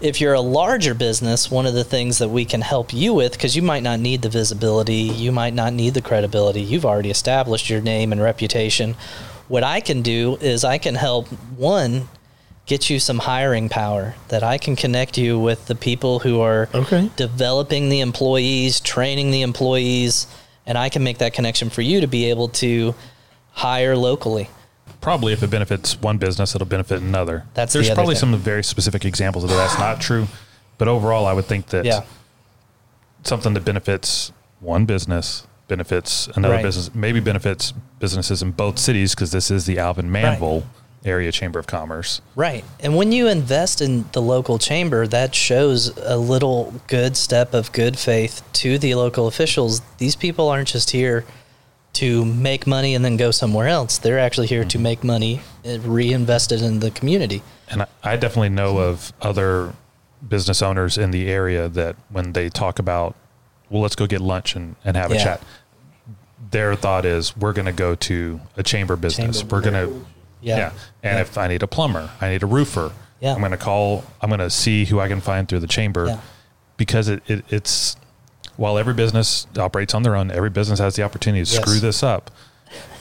If 0.00 0.20
you're 0.20 0.34
a 0.34 0.40
larger 0.40 0.94
business, 0.94 1.50
one 1.50 1.66
of 1.66 1.74
the 1.74 1.84
things 1.84 2.18
that 2.18 2.28
we 2.28 2.44
can 2.44 2.60
help 2.60 2.92
you 2.92 3.14
with, 3.14 3.32
because 3.32 3.56
you 3.56 3.62
might 3.62 3.82
not 3.82 3.98
need 4.00 4.22
the 4.22 4.28
visibility, 4.28 4.94
you 4.94 5.32
might 5.32 5.54
not 5.54 5.72
need 5.72 5.94
the 5.94 6.02
credibility, 6.02 6.60
you've 6.60 6.84
already 6.84 7.10
established 7.10 7.70
your 7.70 7.80
name 7.80 8.12
and 8.12 8.20
reputation. 8.20 8.94
What 9.48 9.62
I 9.62 9.80
can 9.80 10.02
do 10.02 10.36
is 10.40 10.64
I 10.64 10.78
can 10.78 10.96
help 10.96 11.28
one 11.56 12.08
get 12.66 12.90
you 12.90 12.98
some 12.98 13.18
hiring 13.20 13.68
power 13.68 14.14
that 14.28 14.42
I 14.42 14.58
can 14.58 14.74
connect 14.74 15.16
you 15.16 15.38
with 15.38 15.66
the 15.66 15.76
people 15.76 16.18
who 16.18 16.40
are 16.40 16.68
Okay. 16.74 17.10
developing 17.16 17.88
the 17.88 18.00
employees, 18.00 18.80
training 18.80 19.30
the 19.30 19.42
employees, 19.42 20.26
and 20.66 20.76
I 20.76 20.88
can 20.88 21.04
make 21.04 21.18
that 21.18 21.32
connection 21.32 21.70
for 21.70 21.82
you 21.82 22.00
to 22.00 22.08
be 22.08 22.28
able 22.28 22.48
to 22.48 22.94
hire 23.52 23.96
locally. 23.96 24.50
Probably 25.06 25.32
if 25.32 25.40
it 25.44 25.50
benefits 25.50 26.00
one 26.02 26.18
business, 26.18 26.56
it'll 26.56 26.66
benefit 26.66 27.00
another. 27.00 27.44
That's 27.54 27.72
There's 27.72 27.86
other 27.88 27.94
probably 27.94 28.16
thing. 28.16 28.32
some 28.32 28.36
very 28.38 28.64
specific 28.64 29.04
examples 29.04 29.44
of 29.44 29.50
that 29.50 29.56
that's 29.56 29.78
not 29.78 30.00
true. 30.00 30.26
But 30.78 30.88
overall, 30.88 31.26
I 31.26 31.32
would 31.32 31.44
think 31.44 31.66
that 31.68 31.84
Yeah. 31.84 32.00
something 33.22 33.54
that 33.54 33.64
benefits 33.64 34.32
one 34.58 34.84
business 34.84 35.46
benefits 35.68 36.28
another 36.34 36.54
Right. 36.54 36.62
business, 36.64 36.90
maybe 36.92 37.20
benefits 37.20 37.72
businesses 38.00 38.42
in 38.42 38.50
both 38.50 38.80
cities 38.80 39.14
because 39.14 39.30
this 39.30 39.48
is 39.48 39.64
the 39.66 39.78
Alvin 39.78 40.10
Manvel 40.10 40.64
Area 41.04 41.30
Chamber 41.30 41.60
of 41.60 41.68
Commerce. 41.68 42.20
Right. 42.34 42.64
And 42.80 42.96
when 42.96 43.12
you 43.12 43.28
invest 43.28 43.80
in 43.80 44.06
the 44.10 44.20
local 44.20 44.58
chamber, 44.58 45.06
that 45.06 45.36
shows 45.36 45.92
a 46.04 46.16
little 46.16 46.74
good 46.88 47.16
step 47.16 47.54
of 47.54 47.70
good 47.70 47.96
faith 47.96 48.42
to 48.54 48.76
the 48.76 48.96
local 48.96 49.28
officials. 49.28 49.82
These 49.98 50.16
people 50.16 50.48
aren't 50.48 50.66
just 50.66 50.90
here 50.90 51.24
to 51.96 52.24
make 52.24 52.66
money 52.66 52.94
and 52.94 53.04
then 53.04 53.16
go 53.16 53.30
somewhere 53.30 53.68
else. 53.68 53.98
They're 53.98 54.18
actually 54.18 54.46
here 54.48 54.64
to 54.64 54.76
mm-hmm. 54.76 54.82
make 54.82 55.04
money 55.04 55.40
and 55.64 55.84
reinvest 55.84 56.52
it 56.52 56.62
in 56.62 56.80
the 56.80 56.90
community. 56.90 57.42
And 57.68 57.82
I, 57.82 57.86
I 58.02 58.16
definitely 58.16 58.50
know 58.50 58.78
of 58.78 59.12
other 59.20 59.74
business 60.26 60.62
owners 60.62 60.98
in 60.98 61.10
the 61.10 61.28
area 61.28 61.68
that 61.70 61.96
when 62.10 62.32
they 62.32 62.48
talk 62.48 62.78
about, 62.78 63.14
well, 63.70 63.82
let's 63.82 63.96
go 63.96 64.06
get 64.06 64.20
lunch 64.20 64.56
and, 64.56 64.76
and 64.84 64.96
have 64.96 65.10
a 65.10 65.16
chat, 65.16 65.42
their 66.50 66.74
thought 66.76 67.04
is, 67.04 67.36
we're 67.36 67.52
going 67.52 67.66
to 67.66 67.72
go 67.72 67.94
to 67.94 68.40
a 68.56 68.62
chamber 68.62 68.96
business. 68.96 69.40
Chamber. 69.40 69.56
we're 69.56 69.62
going 69.62 69.74
to, 69.74 70.06
Yeah. 70.40 70.56
yeah. 70.56 70.70
And 71.02 71.16
Yeah. 71.16 71.20
if 71.20 71.38
I 71.38 71.48
need 71.48 71.62
a 71.62 71.66
plumber, 71.66 72.10
I 72.20 72.28
need 72.28 72.42
a 72.42 72.46
roofer, 72.46 72.92
Yeah. 73.20 73.32
I'm 73.32 73.40
going 73.40 73.52
to 73.52 73.56
call, 73.56 74.04
I'm 74.20 74.28
going 74.28 74.40
to 74.40 74.50
see 74.50 74.84
who 74.84 75.00
I 75.00 75.08
can 75.08 75.20
find 75.20 75.48
through 75.48 75.60
the 75.60 75.66
chamber 75.66 76.06
Yeah. 76.06 76.20
because 76.76 77.08
it, 77.08 77.22
it, 77.26 77.44
it's, 77.48 77.96
while 78.56 78.78
every 78.78 78.94
business 78.94 79.46
operates 79.58 79.94
on 79.94 80.02
their 80.02 80.16
own, 80.16 80.30
every 80.30 80.50
business 80.50 80.78
has 80.78 80.96
the 80.96 81.02
opportunity 81.02 81.44
to 81.44 81.52
Yes. 81.52 81.62
screw 81.62 81.78
this 81.80 82.02
up. 82.02 82.30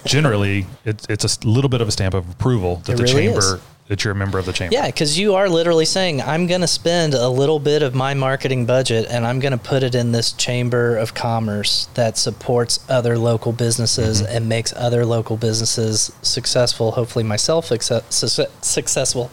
Generally, 0.05 0.67
it's 0.85 1.05
it's 1.09 1.23
a 1.23 1.47
little 1.47 1.69
bit 1.69 1.81
of 1.81 1.87
a 1.87 1.91
stamp 1.91 2.13
of 2.13 2.29
approval 2.29 2.81
that 2.85 2.93
It 2.93 2.97
the 2.97 3.03
really 3.03 3.25
chamber 3.25 3.39
is. 3.39 3.61
that 3.87 4.03
you're 4.03 4.13
a 4.13 4.15
member 4.15 4.37
of 4.37 4.45
the 4.45 4.53
chamber. 4.53 4.73
Yeah, 4.73 4.85
because 4.85 5.17
you 5.17 5.33
are 5.33 5.49
literally 5.49 5.85
saying, 5.85 6.21
I'm 6.21 6.45
going 6.45 6.61
to 6.61 6.67
spend 6.67 7.15
a 7.15 7.27
little 7.27 7.59
bit 7.59 7.81
of 7.81 7.95
my 7.95 8.13
marketing 8.13 8.65
budget 8.67 9.07
and 9.09 9.25
I'm 9.25 9.39
going 9.39 9.51
to 9.51 9.57
put 9.57 9.81
it 9.81 9.95
in 9.95 10.11
this 10.11 10.31
chamber 10.31 10.95
of 10.97 11.15
commerce 11.15 11.87
that 11.95 12.17
supports 12.17 12.79
other 12.87 13.17
local 13.17 13.51
businesses 13.51 14.21
mm-hmm. 14.21 14.35
and 14.35 14.47
makes 14.49 14.73
other 14.75 15.05
local 15.05 15.37
businesses 15.37 16.11
successful, 16.21 16.91
hopefully, 16.91 17.23
myself 17.23 17.65
success, 17.65 18.03
success- 18.09 18.51
successful. 18.61 19.31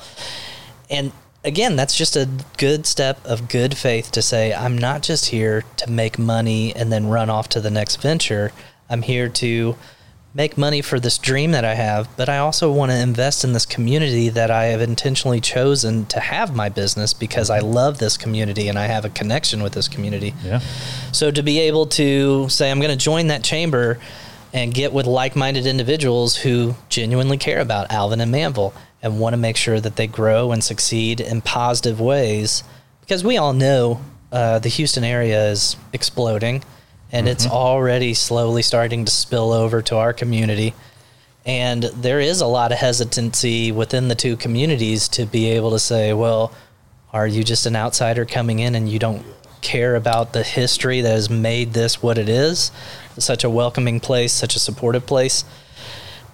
And 0.89 1.13
again, 1.45 1.77
that's 1.77 1.97
just 1.97 2.17
a 2.17 2.29
good 2.57 2.87
step 2.87 3.25
of 3.25 3.49
good 3.49 3.77
faith 3.77 4.13
to 4.13 4.23
say, 4.23 4.55
I'm 4.55 4.77
not 4.79 5.03
just 5.03 5.27
here 5.27 5.65
to 5.79 5.91
make 5.91 6.19
money 6.19 6.75
and 6.75 6.93
then 6.93 7.09
run 7.09 7.31
off 7.31 7.49
to 7.51 7.61
the 7.61 7.71
next 7.71 7.97
venture. 7.97 8.53
I'm 8.89 9.03
here 9.03 9.29
to 9.29 9.77
make 10.35 10.57
money 10.57 10.81
for 10.81 10.99
this 10.99 11.19
dream 11.19 11.51
that 11.51 11.65
I 11.65 11.75
have, 11.75 12.09
but 12.17 12.29
I 12.29 12.39
also 12.39 12.73
want 12.73 12.91
to 12.91 12.99
invest 12.99 13.45
in 13.45 13.53
this 13.53 13.67
community 13.67 14.31
that 14.31 14.51
I 14.51 14.67
have 14.67 14.81
intentionally 14.81 15.41
chosen 15.41 16.07
to 16.07 16.21
have 16.21 16.57
my 16.57 16.71
business 16.71 17.13
because 17.13 17.51
I 17.51 17.59
love 17.59 17.99
this 17.99 18.17
community 18.17 18.69
and 18.69 18.79
I 18.79 18.87
have 18.87 19.05
a 19.05 19.11
connection 19.11 19.63
with 19.63 19.75
this 19.75 19.89
community. 19.89 20.33
Yeah. 20.43 20.61
So 21.13 21.31
to 21.31 21.43
be 21.43 21.61
able 21.61 21.87
to 21.89 22.49
say, 22.49 22.71
I'm 22.71 22.81
going 22.81 22.97
to 22.97 23.05
join 23.05 23.27
that 23.27 23.45
chamber 23.45 23.99
and 24.53 24.75
get 24.75 24.93
with 24.93 25.07
like 25.07 25.35
minded 25.35 25.67
individuals 25.67 26.37
who 26.37 26.75
genuinely 26.89 27.39
care 27.39 27.61
about 27.61 27.91
Alvin 27.91 28.21
and 28.21 28.33
Manvel 28.33 28.75
and 29.03 29.19
want 29.19 29.33
to 29.33 29.39
make 29.39 29.57
sure 29.57 29.81
that 29.81 29.97
they 29.97 30.07
grow 30.07 30.53
and 30.53 30.63
succeed 30.63 31.21
in 31.21 31.41
positive 31.41 32.01
ways. 32.01 32.63
Because 33.01 33.25
we 33.25 33.37
all 33.39 33.53
know 33.53 34.01
uh, 34.31 34.59
the 34.59 34.69
Houston 34.69 35.05
area 35.05 35.51
is 35.51 35.77
exploding 35.93 36.63
and 37.11 37.29
it's 37.29 37.47
already 37.47 38.15
slowly 38.15 38.63
starting 38.63 39.05
to 39.05 39.13
spill 39.13 39.53
over 39.53 39.83
to 39.83 39.97
our 39.97 40.15
community. 40.15 40.73
And 41.45 41.83
there 41.83 42.21
is 42.21 42.41
a 42.41 42.47
lot 42.47 42.73
of 42.73 42.79
hesitancy 42.79 43.71
within 43.71 44.09
the 44.09 44.15
two 44.15 44.37
communities 44.37 45.09
to 45.09 45.27
be 45.27 45.51
able 45.51 45.73
to 45.73 45.79
say, 45.79 46.15
well, 46.15 46.53
are 47.13 47.27
you 47.27 47.45
just 47.45 47.67
an 47.67 47.77
outsider 47.77 48.25
coming 48.25 48.61
in 48.61 48.75
and 48.75 48.89
you 48.89 48.99
don't 48.99 49.27
care 49.63 49.95
about 49.95 50.33
the 50.33 50.43
history 50.43 51.01
that 51.01 51.11
has 51.11 51.31
made 51.31 51.73
this 51.73 52.03
what 52.03 52.19
it 52.19 52.29
is? 52.29 52.71
Such 53.19 53.45
a 53.45 53.51
welcoming 53.51 54.01
place, 54.01 54.33
such 54.33 54.57
a 54.57 54.59
supportive 54.59 55.07
place. 55.07 55.45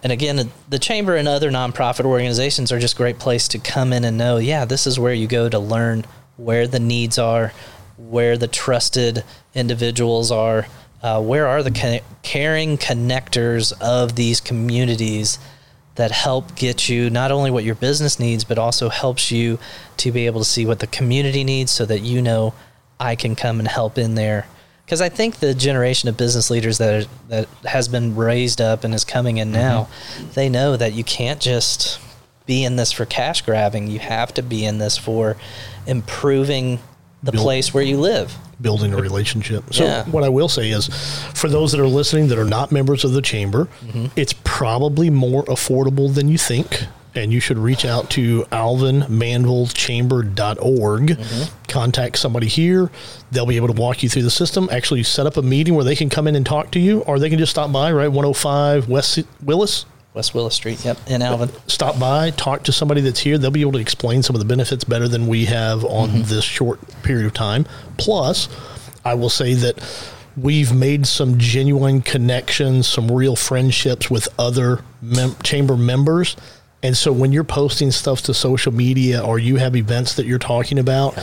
And 0.02 0.12
again, 0.12 0.50
the 0.68 0.78
chamber 0.78 1.16
and 1.16 1.26
other 1.26 1.50
nonprofit 1.50 2.04
organizations 2.04 2.70
are 2.70 2.78
just 2.78 2.96
great 2.96 3.18
place 3.18 3.48
to 3.48 3.58
come 3.58 3.92
in 3.92 4.04
and 4.04 4.16
know, 4.16 4.38
yeah, 4.38 4.64
this 4.64 4.86
is 4.86 4.98
where 4.98 5.14
you 5.14 5.26
go 5.26 5.48
to 5.48 5.58
learn 5.58 6.04
where 6.36 6.66
the 6.66 6.78
needs 6.78 7.18
are, 7.18 7.52
where 7.96 8.36
the 8.36 8.46
trusted 8.46 9.24
individuals 9.54 10.30
are, 10.30 10.66
uh, 11.02 11.20
where 11.20 11.46
are 11.46 11.62
the 11.62 11.70
ca- 11.72 12.02
caring 12.22 12.78
connectors 12.78 13.72
of 13.80 14.14
these 14.14 14.40
communities 14.40 15.38
that 15.96 16.12
help 16.12 16.54
get 16.54 16.88
you 16.88 17.10
not 17.10 17.32
only 17.32 17.50
what 17.50 17.64
your 17.64 17.74
business 17.74 18.20
needs, 18.20 18.44
but 18.44 18.56
also 18.56 18.88
helps 18.88 19.32
you 19.32 19.58
to 19.96 20.12
be 20.12 20.26
able 20.26 20.40
to 20.40 20.48
see 20.48 20.64
what 20.64 20.78
the 20.78 20.86
community 20.86 21.42
needs 21.42 21.72
so 21.72 21.84
that 21.84 22.00
you 22.00 22.22
know 22.22 22.54
I 23.00 23.14
can 23.16 23.36
come 23.36 23.58
and 23.58 23.68
help 23.68 23.98
in 23.98 24.14
there. 24.14 24.46
Because 24.84 25.00
I 25.02 25.08
think 25.10 25.36
the 25.36 25.54
generation 25.54 26.08
of 26.08 26.16
business 26.16 26.50
leaders 26.50 26.78
that 26.78 27.04
are, 27.04 27.08
that 27.28 27.48
has 27.66 27.88
been 27.88 28.16
raised 28.16 28.60
up 28.60 28.84
and 28.84 28.94
is 28.94 29.04
coming 29.04 29.36
in 29.36 29.50
now, 29.52 29.88
they 30.34 30.48
know 30.48 30.76
that 30.76 30.94
you 30.94 31.04
can't 31.04 31.40
just 31.40 32.00
be 32.46 32.64
in 32.64 32.76
this 32.76 32.90
for 32.90 33.04
cash 33.04 33.42
grabbing. 33.42 33.88
You 33.88 33.98
have 33.98 34.32
to 34.34 34.42
be 34.42 34.64
in 34.64 34.78
this 34.78 34.96
for 34.96 35.36
improving 35.86 36.78
the 37.22 37.32
Build- 37.32 37.44
place 37.44 37.74
where 37.74 37.82
you 37.82 37.98
live. 37.98 38.34
building 38.60 38.92
a 38.92 38.96
relationship. 38.96 39.62
So 39.72 39.84
Yeah. 39.84 40.04
what 40.06 40.24
I 40.24 40.28
will 40.30 40.48
say 40.48 40.70
is, 40.70 40.88
for 41.34 41.48
those 41.48 41.70
that 41.72 41.80
are 41.80 41.86
listening 41.86 42.26
that 42.28 42.38
are 42.38 42.44
not 42.44 42.72
members 42.72 43.04
of 43.04 43.12
the 43.12 43.22
chamber, 43.22 43.68
Mm-hmm. 43.86 44.06
it's 44.16 44.34
probably 44.42 45.10
more 45.10 45.44
affordable 45.44 46.12
than 46.12 46.28
you 46.28 46.38
think. 46.38 46.86
And 47.18 47.32
you 47.32 47.40
should 47.40 47.58
reach 47.58 47.84
out 47.84 48.08
to 48.10 48.44
alvinmanvelchamber.org. 48.52 51.06
Mm-hmm. 51.08 51.62
Contact 51.68 52.18
somebody 52.18 52.46
here. 52.46 52.90
They'll 53.32 53.46
be 53.46 53.56
able 53.56 53.68
to 53.68 53.80
walk 53.80 54.02
you 54.02 54.08
through 54.08 54.22
the 54.22 54.30
system. 54.30 54.68
Actually, 54.70 55.02
set 55.02 55.26
up 55.26 55.36
a 55.36 55.42
meeting 55.42 55.74
where 55.74 55.84
they 55.84 55.96
can 55.96 56.08
come 56.08 56.26
in 56.28 56.36
and 56.36 56.46
talk 56.46 56.70
to 56.72 56.78
you, 56.78 57.00
or 57.00 57.18
they 57.18 57.28
can 57.28 57.38
just 57.38 57.50
stop 57.50 57.72
by, 57.72 57.92
right? 57.92 58.08
105 58.08 58.88
West 58.88 59.18
Willis. 59.42 59.84
West 60.14 60.34
Willis 60.34 60.54
Street, 60.54 60.84
yep, 60.84 60.96
in 61.08 61.22
Alvin. 61.22 61.50
Stop 61.66 61.98
by, 62.00 62.30
talk 62.30 62.62
to 62.64 62.72
somebody 62.72 63.00
that's 63.00 63.20
here. 63.20 63.38
They'll 63.38 63.50
be 63.50 63.60
able 63.60 63.72
to 63.72 63.78
explain 63.78 64.22
some 64.22 64.34
of 64.34 64.40
the 64.40 64.46
benefits 64.46 64.82
better 64.84 65.06
than 65.06 65.26
we 65.26 65.44
have 65.46 65.84
on 65.84 66.08
Mm-hmm. 66.08 66.22
this 66.22 66.44
short 66.44 66.80
period 67.02 67.26
of 67.26 67.34
time. 67.34 67.66
Plus, 67.98 68.48
I 69.04 69.14
will 69.14 69.28
say 69.30 69.54
that 69.54 69.78
we've 70.36 70.72
made 70.74 71.06
some 71.06 71.38
genuine 71.38 72.00
connections, 72.02 72.88
some 72.88 73.10
real 73.12 73.36
friendships 73.36 74.10
with 74.10 74.28
other 74.38 74.82
mem- 75.02 75.36
chamber 75.44 75.76
members 75.76 76.36
And 76.82 76.96
so 76.96 77.10
when 77.12 77.32
you're 77.32 77.42
posting 77.44 77.90
stuff 77.90 78.22
to 78.22 78.34
social 78.34 78.72
media 78.72 79.20
or 79.20 79.38
you 79.38 79.56
have 79.56 79.74
events 79.74 80.14
that 80.14 80.26
you're 80.26 80.38
talking 80.38 80.78
about, 80.78 81.18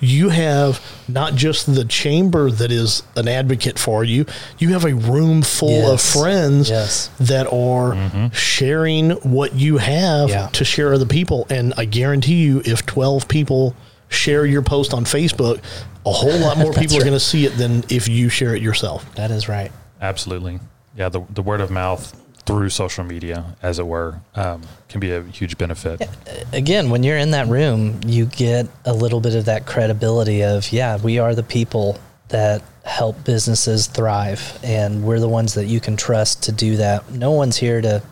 you 0.00 0.28
have 0.28 0.80
not 1.08 1.34
just 1.34 1.72
the 1.74 1.84
chamber 1.86 2.50
that 2.50 2.70
is 2.70 3.02
an 3.16 3.26
advocate 3.26 3.78
for 3.78 4.04
you, 4.04 4.26
you 4.58 4.74
have 4.74 4.84
a 4.84 4.94
room 4.94 5.40
full 5.40 5.90
of 5.90 6.00
friends 6.02 6.68
Yes. 6.68 7.08
that 7.20 7.46
are 7.46 7.94
mm-hmm. 7.94 8.28
sharing 8.34 9.10
what 9.22 9.54
you 9.54 9.78
have 9.78 10.28
Yeah. 10.28 10.48
to 10.48 10.64
share 10.64 10.92
other 10.92 11.06
people. 11.06 11.46
And 11.48 11.72
I 11.78 11.86
guarantee 11.86 12.44
you, 12.44 12.60
if 12.66 12.84
12 12.84 13.28
people 13.28 13.74
share 14.10 14.44
your 14.44 14.62
post 14.62 14.92
on 14.92 15.04
Facebook, 15.04 15.60
a 16.04 16.12
whole 16.12 16.38
lot 16.38 16.58
more 16.58 16.72
people 16.74 16.98
are 16.98 17.00
going 17.00 17.12
to 17.12 17.20
see 17.20 17.46
it 17.46 17.56
than 17.56 17.82
if 17.88 18.08
you 18.08 18.28
share 18.28 18.54
it 18.54 18.60
yourself. 18.62 19.14
That 19.14 19.30
is 19.30 19.48
right. 19.48 19.72
Absolutely. 20.02 20.60
Yeah, 20.96 21.08
the, 21.08 21.22
the 21.30 21.42
word 21.42 21.62
of 21.62 21.70
mouth 21.70 22.14
through 22.48 22.70
social 22.70 23.04
media, 23.04 23.54
as 23.62 23.78
it 23.78 23.86
were, 23.86 24.20
um, 24.34 24.62
can 24.88 25.00
be 25.00 25.12
a 25.12 25.22
huge 25.22 25.58
benefit. 25.58 26.08
Again, 26.54 26.88
when 26.88 27.02
you're 27.02 27.18
in 27.18 27.32
that 27.32 27.46
room, 27.46 28.00
you 28.06 28.24
get 28.24 28.66
a 28.86 28.92
little 28.94 29.20
bit 29.20 29.34
of 29.34 29.44
that 29.44 29.66
credibility 29.66 30.42
of, 30.42 30.72
yeah, 30.72 30.96
we 30.96 31.18
are 31.18 31.34
the 31.34 31.42
people 31.42 31.98
that 32.28 32.62
help 32.84 33.22
businesses 33.22 33.86
thrive 33.86 34.58
and 34.64 35.04
we're 35.04 35.20
the 35.20 35.28
ones 35.28 35.52
that 35.54 35.66
you 35.66 35.78
can 35.78 35.94
trust 35.94 36.44
to 36.44 36.52
do 36.52 36.78
that. 36.78 37.10
No 37.10 37.32
one's 37.32 37.58
here 37.58 37.82
to 37.82 38.02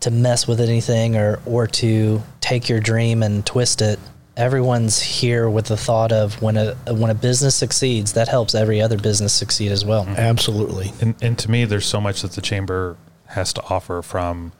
to 0.00 0.10
mess 0.10 0.46
with 0.46 0.60
anything 0.60 1.16
or 1.16 1.40
or 1.44 1.66
to 1.66 2.22
take 2.40 2.70
your 2.70 2.80
dream 2.80 3.22
and 3.22 3.44
twist 3.44 3.82
it. 3.82 3.98
Everyone's 4.38 5.00
here 5.00 5.50
with 5.50 5.66
the 5.66 5.76
thought 5.76 6.12
of 6.12 6.40
when 6.40 6.56
a 6.56 6.74
when 6.94 7.10
a 7.10 7.14
business 7.14 7.54
succeeds, 7.54 8.14
that 8.14 8.28
helps 8.28 8.54
every 8.54 8.80
other 8.80 8.98
business 8.98 9.34
succeed 9.34 9.70
as 9.70 9.84
well. 9.84 10.06
Absolutely. 10.08 10.92
And, 11.02 11.14
and 11.22 11.38
to 11.40 11.50
me, 11.50 11.66
there's 11.66 11.86
so 11.86 12.00
much 12.00 12.22
that 12.22 12.32
the 12.32 12.42
chamber 12.42 12.96
has 13.34 13.52
to 13.52 13.62
offer 13.70 14.02
from, 14.02 14.52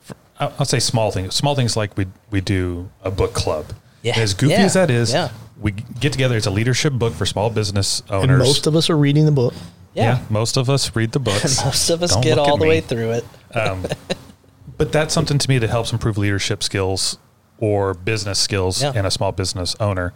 fr- 0.00 0.14
I'll 0.38 0.52
I'll 0.60 0.66
say 0.66 0.78
small 0.78 1.10
things, 1.10 1.34
small 1.34 1.54
things 1.54 1.76
like 1.76 1.96
we, 1.96 2.06
we 2.30 2.40
do 2.40 2.90
a 3.02 3.10
book 3.10 3.34
club. 3.34 3.66
Yeah. 4.02 4.18
As 4.18 4.32
goofy 4.34 4.52
Yeah. 4.52 4.62
as 4.62 4.74
that 4.74 4.90
is, 4.90 5.12
Yeah. 5.12 5.30
we 5.60 5.72
get 5.72 6.12
together. 6.12 6.36
It's 6.36 6.46
a 6.46 6.50
leadership 6.50 6.92
book 6.94 7.12
for 7.14 7.26
small 7.26 7.50
business 7.50 8.02
owners. 8.08 8.28
And 8.30 8.38
most 8.38 8.66
of 8.66 8.76
us 8.76 8.88
are 8.88 8.96
reading 8.96 9.24
the 9.26 9.32
book. 9.32 9.54
Yeah. 9.94 10.20
most 10.30 10.56
of 10.56 10.70
us 10.70 10.94
read 10.94 11.10
the 11.12 11.18
books. 11.18 11.64
Most 11.64 11.90
of 11.90 12.02
us 12.04 12.12
Don't 12.12 12.22
get 12.22 12.38
all 12.38 12.56
the 12.56 12.62
me. 12.64 12.68
way 12.68 12.80
through 12.80 13.10
it. 13.12 13.24
But 14.76 14.92
that's 14.92 15.12
something 15.12 15.38
to 15.38 15.48
me 15.48 15.58
that 15.58 15.70
helps 15.70 15.92
improve 15.92 16.16
leadership 16.16 16.62
skills 16.62 17.18
or 17.58 17.94
business 17.94 18.38
skills 18.38 18.80
Yeah. 18.80 18.92
in 18.94 19.04
a 19.04 19.10
small 19.10 19.32
business 19.32 19.74
owner, 19.80 20.12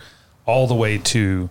all 0.46 0.68
the 0.68 0.75
way 0.75 0.98
to 0.98 1.51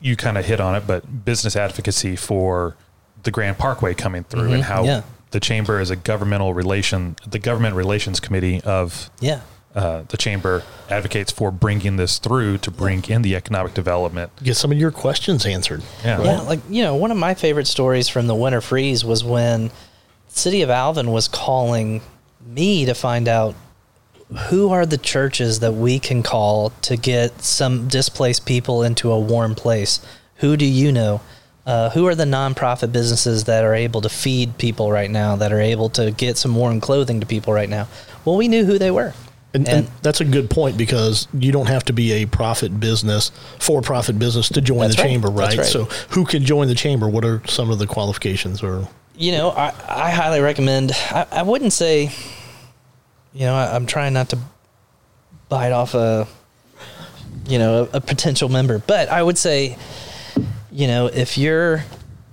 you 0.00 0.14
kind 0.16 0.38
of 0.38 0.44
hit 0.44 0.60
on 0.60 0.76
it, 0.76 0.86
but 0.86 1.24
business 1.24 1.56
advocacy 1.56 2.14
for 2.14 2.76
the 3.24 3.30
Grand 3.32 3.58
Parkway 3.58 3.94
coming 3.94 4.22
through 4.22 4.52
and 4.52 4.62
how 4.62 4.78
Mm-hmm. 4.82 4.86
yeah. 4.86 5.02
The 5.34 5.40
chamber 5.40 5.80
is 5.80 5.90
a 5.90 5.96
governmental 5.96 6.54
relation, 6.54 7.16
the 7.28 7.40
government 7.40 7.74
relations 7.74 8.20
committee 8.20 8.60
of 8.64 9.10
Yeah. 9.20 9.40
uh, 9.74 10.02
the 10.08 10.16
chamber 10.16 10.62
advocates 10.88 11.32
for 11.32 11.50
bringing 11.50 11.96
this 11.96 12.18
through 12.18 12.58
to 12.58 12.70
bring 12.70 13.02
in 13.08 13.22
the 13.22 13.34
economic 13.34 13.74
development. 13.74 14.30
Get 14.44 14.56
some 14.56 14.70
of 14.70 14.78
your 14.78 14.92
questions 14.92 15.44
answered. 15.44 15.82
Yeah. 16.04 16.22
Yeah, 16.22 16.40
like 16.42 16.60
you 16.70 16.84
know, 16.84 16.94
one 16.94 17.10
of 17.10 17.16
my 17.16 17.34
favorite 17.34 17.66
stories 17.66 18.08
from 18.08 18.28
the 18.28 18.34
winter 18.36 18.60
freeze 18.60 19.04
was 19.04 19.24
when 19.24 19.68
the 20.28 20.34
city 20.40 20.62
of 20.62 20.70
Alvin 20.70 21.10
was 21.10 21.26
calling 21.26 22.00
me 22.46 22.84
to 22.84 22.94
find 22.94 23.26
out 23.26 23.56
who 24.48 24.70
are 24.70 24.86
the 24.86 24.98
churches 24.98 25.58
that 25.60 25.72
we 25.72 25.98
can 25.98 26.22
call 26.22 26.70
to 26.82 26.96
get 26.96 27.42
some 27.42 27.88
displaced 27.88 28.46
people 28.46 28.84
into 28.84 29.10
a 29.10 29.18
warm 29.18 29.54
place. 29.56 29.98
Who 30.36 30.56
do 30.56 30.64
you 30.64 30.92
know? 30.92 31.20
Uh, 31.66 31.90
who 31.90 32.06
are 32.06 32.14
the 32.14 32.24
nonprofit 32.24 32.92
businesses 32.92 33.44
that 33.44 33.64
are 33.64 33.74
able 33.74 34.02
to 34.02 34.08
feed 34.08 34.58
people 34.58 34.92
right 34.92 35.10
now? 35.10 35.36
That 35.36 35.52
are 35.52 35.60
able 35.60 35.88
to 35.90 36.10
get 36.10 36.36
some 36.36 36.54
warm 36.54 36.80
clothing 36.80 37.20
to 37.20 37.26
people 37.26 37.52
right 37.52 37.68
now? 37.68 37.88
Well, 38.24 38.36
we 38.36 38.48
knew 38.48 38.64
who 38.64 38.78
they 38.78 38.90
were. 38.90 39.14
And, 39.54 39.68
and 39.68 39.88
that's 40.02 40.20
a 40.20 40.24
good 40.24 40.50
point 40.50 40.76
because 40.76 41.28
you 41.32 41.52
don't 41.52 41.68
have 41.68 41.84
to 41.84 41.92
be 41.92 42.12
a 42.12 42.26
profit 42.26 42.80
business, 42.80 43.30
for 43.60 43.82
profit 43.82 44.18
business 44.18 44.48
to 44.48 44.60
join 44.60 44.90
the 44.90 44.96
right. 44.96 44.98
chamber, 44.98 45.28
right? 45.28 45.56
right. 45.56 45.66
So, 45.66 45.84
who 46.10 46.24
can 46.24 46.44
join 46.44 46.66
the 46.66 46.74
chamber? 46.74 47.08
What 47.08 47.24
are 47.24 47.40
some 47.46 47.70
of 47.70 47.78
the 47.78 47.86
qualifications? 47.86 48.64
Or 48.64 48.88
you 49.16 49.30
know, 49.30 49.50
I, 49.50 49.72
I 49.88 50.10
highly 50.10 50.40
recommend. 50.40 50.90
I, 50.92 51.26
I 51.30 51.42
wouldn't 51.42 51.72
say, 51.72 52.10
you 53.32 53.46
know, 53.46 53.54
I, 53.54 53.76
I'm 53.76 53.86
trying 53.86 54.12
not 54.12 54.30
to 54.30 54.38
bite 55.48 55.70
off 55.70 55.94
a, 55.94 56.26
you 57.46 57.58
know, 57.58 57.88
a, 57.92 57.98
a 57.98 58.00
potential 58.00 58.48
member, 58.48 58.80
but 58.80 59.08
I 59.08 59.22
would 59.22 59.38
say, 59.38 59.78
you 60.74 60.88
know, 60.88 61.06
if 61.06 61.38
you're 61.38 61.84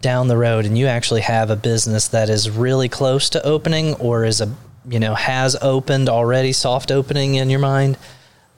down 0.02 0.28
the 0.28 0.36
road 0.36 0.66
and 0.66 0.76
you 0.76 0.88
actually 0.88 1.22
have 1.22 1.52
a 1.52 1.56
business 1.56 2.08
that 2.08 2.28
is 2.28 2.50
really 2.50 2.90
close 2.90 3.30
to 3.30 3.46
opening 3.46 3.94
or 3.96 4.26
is 4.26 4.42
a, 4.42 4.52
you 4.90 5.00
know, 5.00 5.14
has 5.14 5.56
opened 5.62 6.10
already, 6.10 6.52
soft 6.52 6.92
opening 6.92 7.36
in 7.36 7.52
your 7.52 7.60
mind, 7.60 8.00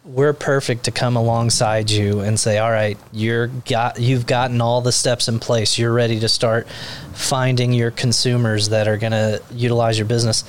we're 0.06 0.32
perfect 0.32 0.86
to 0.86 0.92
come 0.92 1.18
alongside 1.18 1.92
you 1.92 2.22
and 2.22 2.40
say, 2.40 2.60
all 2.60 2.72
right, 2.72 2.98
you're 3.12 3.48
got 3.48 4.00
you've 4.00 4.26
gotten 4.26 4.62
all 4.62 4.80
the 4.80 4.92
steps 4.92 5.28
in 5.28 5.40
place. 5.40 5.78
You're 5.78 5.94
ready 5.94 6.20
to 6.22 6.30
start 6.30 6.66
finding 7.14 7.74
your 7.74 7.92
consumers 7.92 8.70
that 8.70 8.88
are 8.88 8.98
going 8.98 9.12
to 9.12 9.42
utilize 9.52 9.98
your 9.98 10.08
business. 10.08 10.46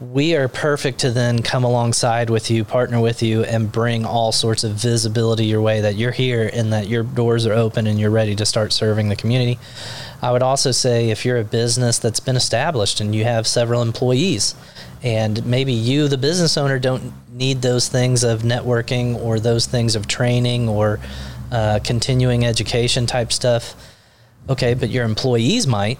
We 0.00 0.36
are 0.36 0.46
perfect 0.46 1.00
to 1.00 1.10
then 1.10 1.42
come 1.42 1.64
alongside 1.64 2.30
with 2.30 2.52
you, 2.52 2.64
partner 2.64 3.00
with 3.00 3.20
you, 3.20 3.42
and 3.42 3.72
bring 3.72 4.04
all 4.04 4.30
sorts 4.30 4.62
of 4.62 4.74
visibility 4.74 5.46
your 5.46 5.60
way 5.60 5.80
that 5.80 5.96
you're 5.96 6.12
here 6.12 6.48
and 6.52 6.72
that 6.72 6.86
your 6.86 7.02
doors 7.02 7.46
are 7.46 7.52
open 7.52 7.88
and 7.88 7.98
you're 7.98 8.08
ready 8.08 8.36
to 8.36 8.46
start 8.46 8.72
serving 8.72 9.08
the 9.08 9.16
community. 9.16 9.58
I 10.22 10.30
would 10.30 10.42
also 10.42 10.70
say 10.70 11.10
if 11.10 11.24
you're 11.24 11.38
a 11.38 11.44
business 11.44 11.98
that's 11.98 12.20
been 12.20 12.36
established 12.36 13.00
and 13.00 13.12
you 13.12 13.24
have 13.24 13.48
several 13.48 13.82
employees, 13.82 14.54
and 15.02 15.44
maybe 15.44 15.72
you, 15.72 16.06
the 16.06 16.16
business 16.16 16.56
owner, 16.56 16.78
don't 16.78 17.12
need 17.32 17.62
those 17.62 17.88
things 17.88 18.22
of 18.22 18.42
networking 18.42 19.16
or 19.16 19.40
those 19.40 19.66
things 19.66 19.96
of 19.96 20.06
training 20.06 20.68
or 20.68 21.00
uh, 21.50 21.80
continuing 21.82 22.44
education 22.44 23.06
type 23.06 23.32
stuff. 23.32 23.74
Okay, 24.48 24.74
but 24.74 24.90
your 24.90 25.04
employees 25.04 25.66
might. 25.66 25.98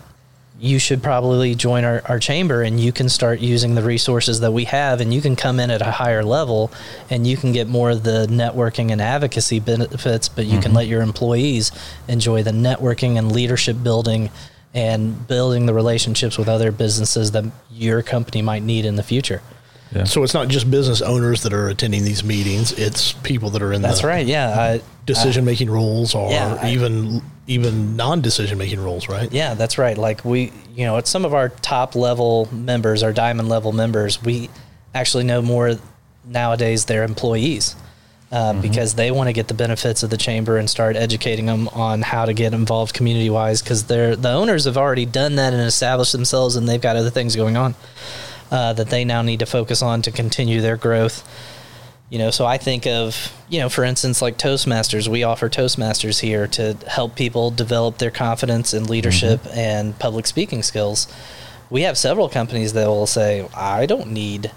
You 0.61 0.81
should 0.81 1.03
probably 1.03 1.55
join 1.55 1.85
our, 1.85 2.03
our 2.07 2.19
chamber 2.19 2.63
and 2.63 2.81
you 2.81 2.91
can 2.91 3.09
start 3.09 3.39
using 3.39 3.77
the 3.77 3.83
resources 3.83 4.41
that 4.41 4.51
we 4.51 4.65
have 4.65 5.01
and 5.01 5.15
you 5.15 5.21
can 5.21 5.37
come 5.37 5.61
in 5.61 5.71
at 5.71 5.81
a 5.81 5.93
higher 5.93 6.25
level 6.25 6.73
and 7.11 7.27
you 7.27 7.37
can 7.37 7.53
get 7.53 7.69
more 7.69 7.91
of 7.91 8.03
the 8.03 8.27
networking 8.29 8.91
and 8.91 9.01
advocacy 9.01 9.61
benefits, 9.61 10.29
but 10.29 10.47
you 10.47 10.59
can 10.59 10.71
mm-hmm. 10.71 10.77
let 10.77 10.87
your 10.89 11.03
employees 11.03 11.71
enjoy 12.09 12.43
the 12.43 12.51
networking 12.51 13.17
and 13.17 13.31
leadership 13.31 13.77
building 13.83 14.31
and 14.75 15.27
building 15.29 15.67
the 15.67 15.75
relationships 15.75 16.37
with 16.37 16.49
other 16.49 16.73
businesses 16.73 17.31
that 17.33 17.45
your 17.71 18.03
company 18.03 18.43
might 18.43 18.63
need 18.63 18.85
in 18.85 18.97
the 18.97 19.03
future. 19.03 19.41
Yeah. 19.95 20.05
so 20.05 20.23
it's 20.23 20.35
not 20.35 20.49
just 20.49 20.71
business 20.71 21.01
owners 21.01 21.43
that 21.45 21.53
are 21.55 21.69
attending 21.69 22.05
these 22.05 22.23
meetings; 22.23 22.73
it's 22.73 23.13
people 23.13 23.51
that 23.51 23.63
are 23.63 23.73
in 23.73 23.81
That's 23.83 24.03
the 24.03 24.09
right. 24.09 24.27
Yeah. 24.27 24.79
Decision 25.07 25.45
making 25.47 25.71
roles 25.71 26.15
or 26.15 26.31
Yeah, 26.31 26.59
I- 26.61 26.71
even 26.73 27.23
even 27.47 27.97
non 27.97 28.21
decision 28.21 28.59
making 28.59 28.81
roles, 28.81 29.09
right? 29.09 29.33
Yeah, 29.33 29.55
that's 29.55 29.79
right. 29.79 29.97
Like 29.97 30.23
we, 30.25 30.53
you 30.75 30.85
know, 30.85 30.99
at 30.99 31.07
some 31.09 31.25
of 31.25 31.33
our 31.33 31.49
top 31.49 31.95
level 31.97 32.47
members, 32.53 33.03
our 33.03 33.13
diamond 33.15 33.49
level 33.49 33.73
members, 33.73 34.23
we 34.23 34.51
actually 34.95 35.25
know 35.25 35.41
more 35.41 35.77
nowadays 36.27 36.85
their 36.85 37.05
employees 37.05 37.75
uh, 38.31 38.53
because 38.61 38.95
they 38.97 39.11
want 39.11 39.29
to 39.29 39.33
get 39.33 39.49
the 39.49 39.55
benefits 39.55 40.03
of 40.03 40.11
the 40.11 40.19
chamber 40.19 40.59
and 40.59 40.69
start 40.69 40.95
educating 40.97 41.47
them 41.47 41.69
on 41.69 42.03
how 42.03 42.27
to 42.27 42.35
get 42.35 42.53
involved 42.53 42.93
community 42.93 43.31
wise 43.31 43.63
because 43.63 43.85
they're 43.85 44.15
the 44.15 44.29
owners 44.31 44.67
have 44.67 44.77
already 44.77 45.07
done 45.07 45.37
that 45.37 45.55
and 45.55 45.63
established 45.63 46.13
themselves 46.13 46.55
and 46.57 46.69
they've 46.69 46.83
got 46.83 46.97
other 46.97 47.09
things 47.09 47.35
going 47.35 47.57
on 47.57 47.75
uh, 48.51 48.73
that 48.73 48.91
they 48.91 49.05
now 49.05 49.23
need 49.23 49.41
to 49.41 49.47
focus 49.47 49.83
on 49.83 50.03
to 50.03 50.11
continue 50.11 50.61
their 50.61 50.77
growth. 50.77 51.29
You 52.11 52.19
know, 52.19 52.31
so 52.31 52.47
I 52.47 52.57
think 52.57 52.87
of, 52.87 53.35
you 53.51 53.59
know, 53.61 53.69
for 53.69 53.85
instance, 53.85 54.23
like 54.23 54.39
Toastmasters. 54.39 55.09
We 55.09 55.25
offer 55.25 55.51
Toastmasters 55.51 56.21
here 56.21 56.47
to 56.49 56.75
help 56.87 57.17
people 57.17 57.51
develop 57.51 57.99
their 57.99 58.11
confidence 58.11 58.73
in 58.73 58.85
leadership 58.85 59.41
and 59.53 59.99
public 59.99 60.27
speaking 60.27 60.63
skills. 60.63 61.07
We 61.69 61.83
have 61.83 61.99
several 61.99 62.31
companies 62.31 62.73
that 62.73 62.87
will 62.87 63.07
say, 63.07 63.47
I 63.55 63.85
don't 63.85 64.13
need. 64.13 64.51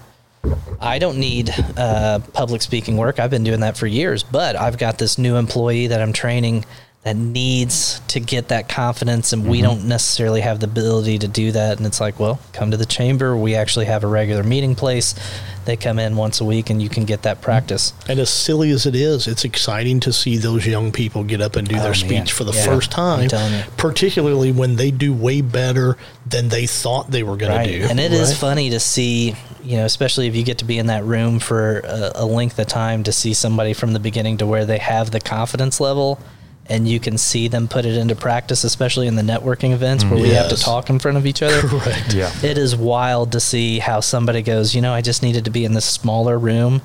I 0.80 0.98
don't 0.98 1.18
need 1.18 1.50
uh, 1.76 2.20
public 2.32 2.62
speaking 2.62 2.96
work. 2.96 3.20
I've 3.20 3.30
been 3.30 3.44
doing 3.44 3.60
that 3.60 3.76
for 3.76 3.86
years, 3.86 4.22
but 4.22 4.56
I've 4.56 4.78
got 4.78 4.98
this 4.98 5.18
new 5.18 5.36
employee 5.36 5.88
that 5.88 6.00
I'm 6.00 6.12
training 6.14 6.64
that 7.04 7.16
needs 7.16 8.00
to 8.06 8.20
get 8.20 8.48
that 8.48 8.68
confidence, 8.68 9.32
and 9.32 9.48
we 9.48 9.58
mm-hmm. 9.58 9.66
don't 9.66 9.88
necessarily 9.88 10.40
have 10.40 10.60
the 10.60 10.66
ability 10.66 11.18
to 11.18 11.26
do 11.26 11.50
that. 11.50 11.78
And 11.78 11.84
it's 11.84 12.00
like, 12.00 12.20
well, 12.20 12.38
come 12.52 12.70
to 12.70 12.76
the 12.76 12.86
chamber. 12.86 13.36
We 13.36 13.56
actually 13.56 13.86
have 13.86 14.04
a 14.04 14.06
regular 14.06 14.44
meeting 14.44 14.76
place. 14.76 15.16
They 15.64 15.76
come 15.76 15.98
in 15.98 16.14
once 16.14 16.40
a 16.40 16.44
week, 16.44 16.70
and 16.70 16.80
you 16.80 16.88
can 16.88 17.04
get 17.04 17.22
that 17.22 17.38
mm-hmm. 17.38 17.44
practice. 17.44 17.92
And 18.08 18.20
as 18.20 18.30
silly 18.30 18.70
as 18.70 18.86
it 18.86 18.94
is, 18.94 19.26
it's 19.26 19.44
exciting 19.44 19.98
to 20.00 20.12
see 20.12 20.36
those 20.36 20.64
young 20.64 20.92
people 20.92 21.24
get 21.24 21.40
up 21.40 21.56
and 21.56 21.66
do 21.66 21.74
Oh, 21.74 21.78
their 21.78 21.90
man. 21.90 21.94
speech 21.94 22.32
for 22.32 22.44
the 22.44 22.52
Yeah, 22.52 22.66
first 22.66 22.92
time, 22.92 23.22
I'm 23.22 23.28
telling 23.28 23.52
you. 23.52 23.64
particularly 23.76 24.52
when 24.52 24.76
they 24.76 24.92
do 24.92 25.12
way 25.12 25.40
better 25.40 25.96
than 26.24 26.50
they 26.50 26.68
thought 26.68 27.10
they 27.10 27.24
were 27.24 27.36
going 27.36 27.50
right. 27.50 27.66
to 27.66 27.78
do. 27.80 27.86
And 27.86 27.98
it 27.98 28.12
is 28.12 28.30
right? 28.30 28.38
funny 28.38 28.70
to 28.70 28.78
see, 28.78 29.34
you 29.64 29.76
know, 29.76 29.84
especially 29.84 30.28
if 30.28 30.36
you 30.36 30.44
get 30.44 30.58
to 30.58 30.64
be 30.64 30.78
in 30.78 30.86
that 30.86 31.02
room 31.02 31.40
for 31.40 31.80
a, 31.80 32.12
a 32.14 32.26
length 32.26 32.60
of 32.60 32.68
time 32.68 33.02
to 33.02 33.12
see 33.12 33.34
somebody 33.34 33.72
from 33.72 33.92
the 33.92 34.00
beginning 34.00 34.36
to 34.36 34.46
where 34.46 34.64
they 34.64 34.78
have 34.78 35.10
the 35.10 35.20
confidence 35.20 35.80
level 35.80 36.20
and 36.66 36.86
you 36.88 37.00
can 37.00 37.18
see 37.18 37.48
them 37.48 37.66
put 37.68 37.84
it 37.84 37.96
into 37.96 38.14
practice, 38.14 38.64
especially 38.64 39.06
in 39.06 39.16
the 39.16 39.22
networking 39.22 39.72
events 39.72 40.04
where 40.04 40.14
we 40.20 40.30
have 40.30 40.48
to 40.48 40.56
talk 40.56 40.88
in 40.90 40.98
front 40.98 41.16
of 41.16 41.26
each 41.26 41.42
other. 41.42 41.60
Correct. 41.68 42.14
Yeah. 42.14 42.30
It 42.42 42.56
is 42.56 42.74
wild 42.76 43.32
to 43.32 43.40
see 43.40 43.78
how 43.80 44.00
somebody 44.00 44.42
goes, 44.42 44.74
you 44.74 44.80
know, 44.80 44.92
I 44.92 45.00
just 45.02 45.22
needed 45.22 45.44
to 45.46 45.50
be 45.50 45.64
in 45.64 45.72
this 45.72 45.84
smaller 45.84 46.38
room 46.38 46.80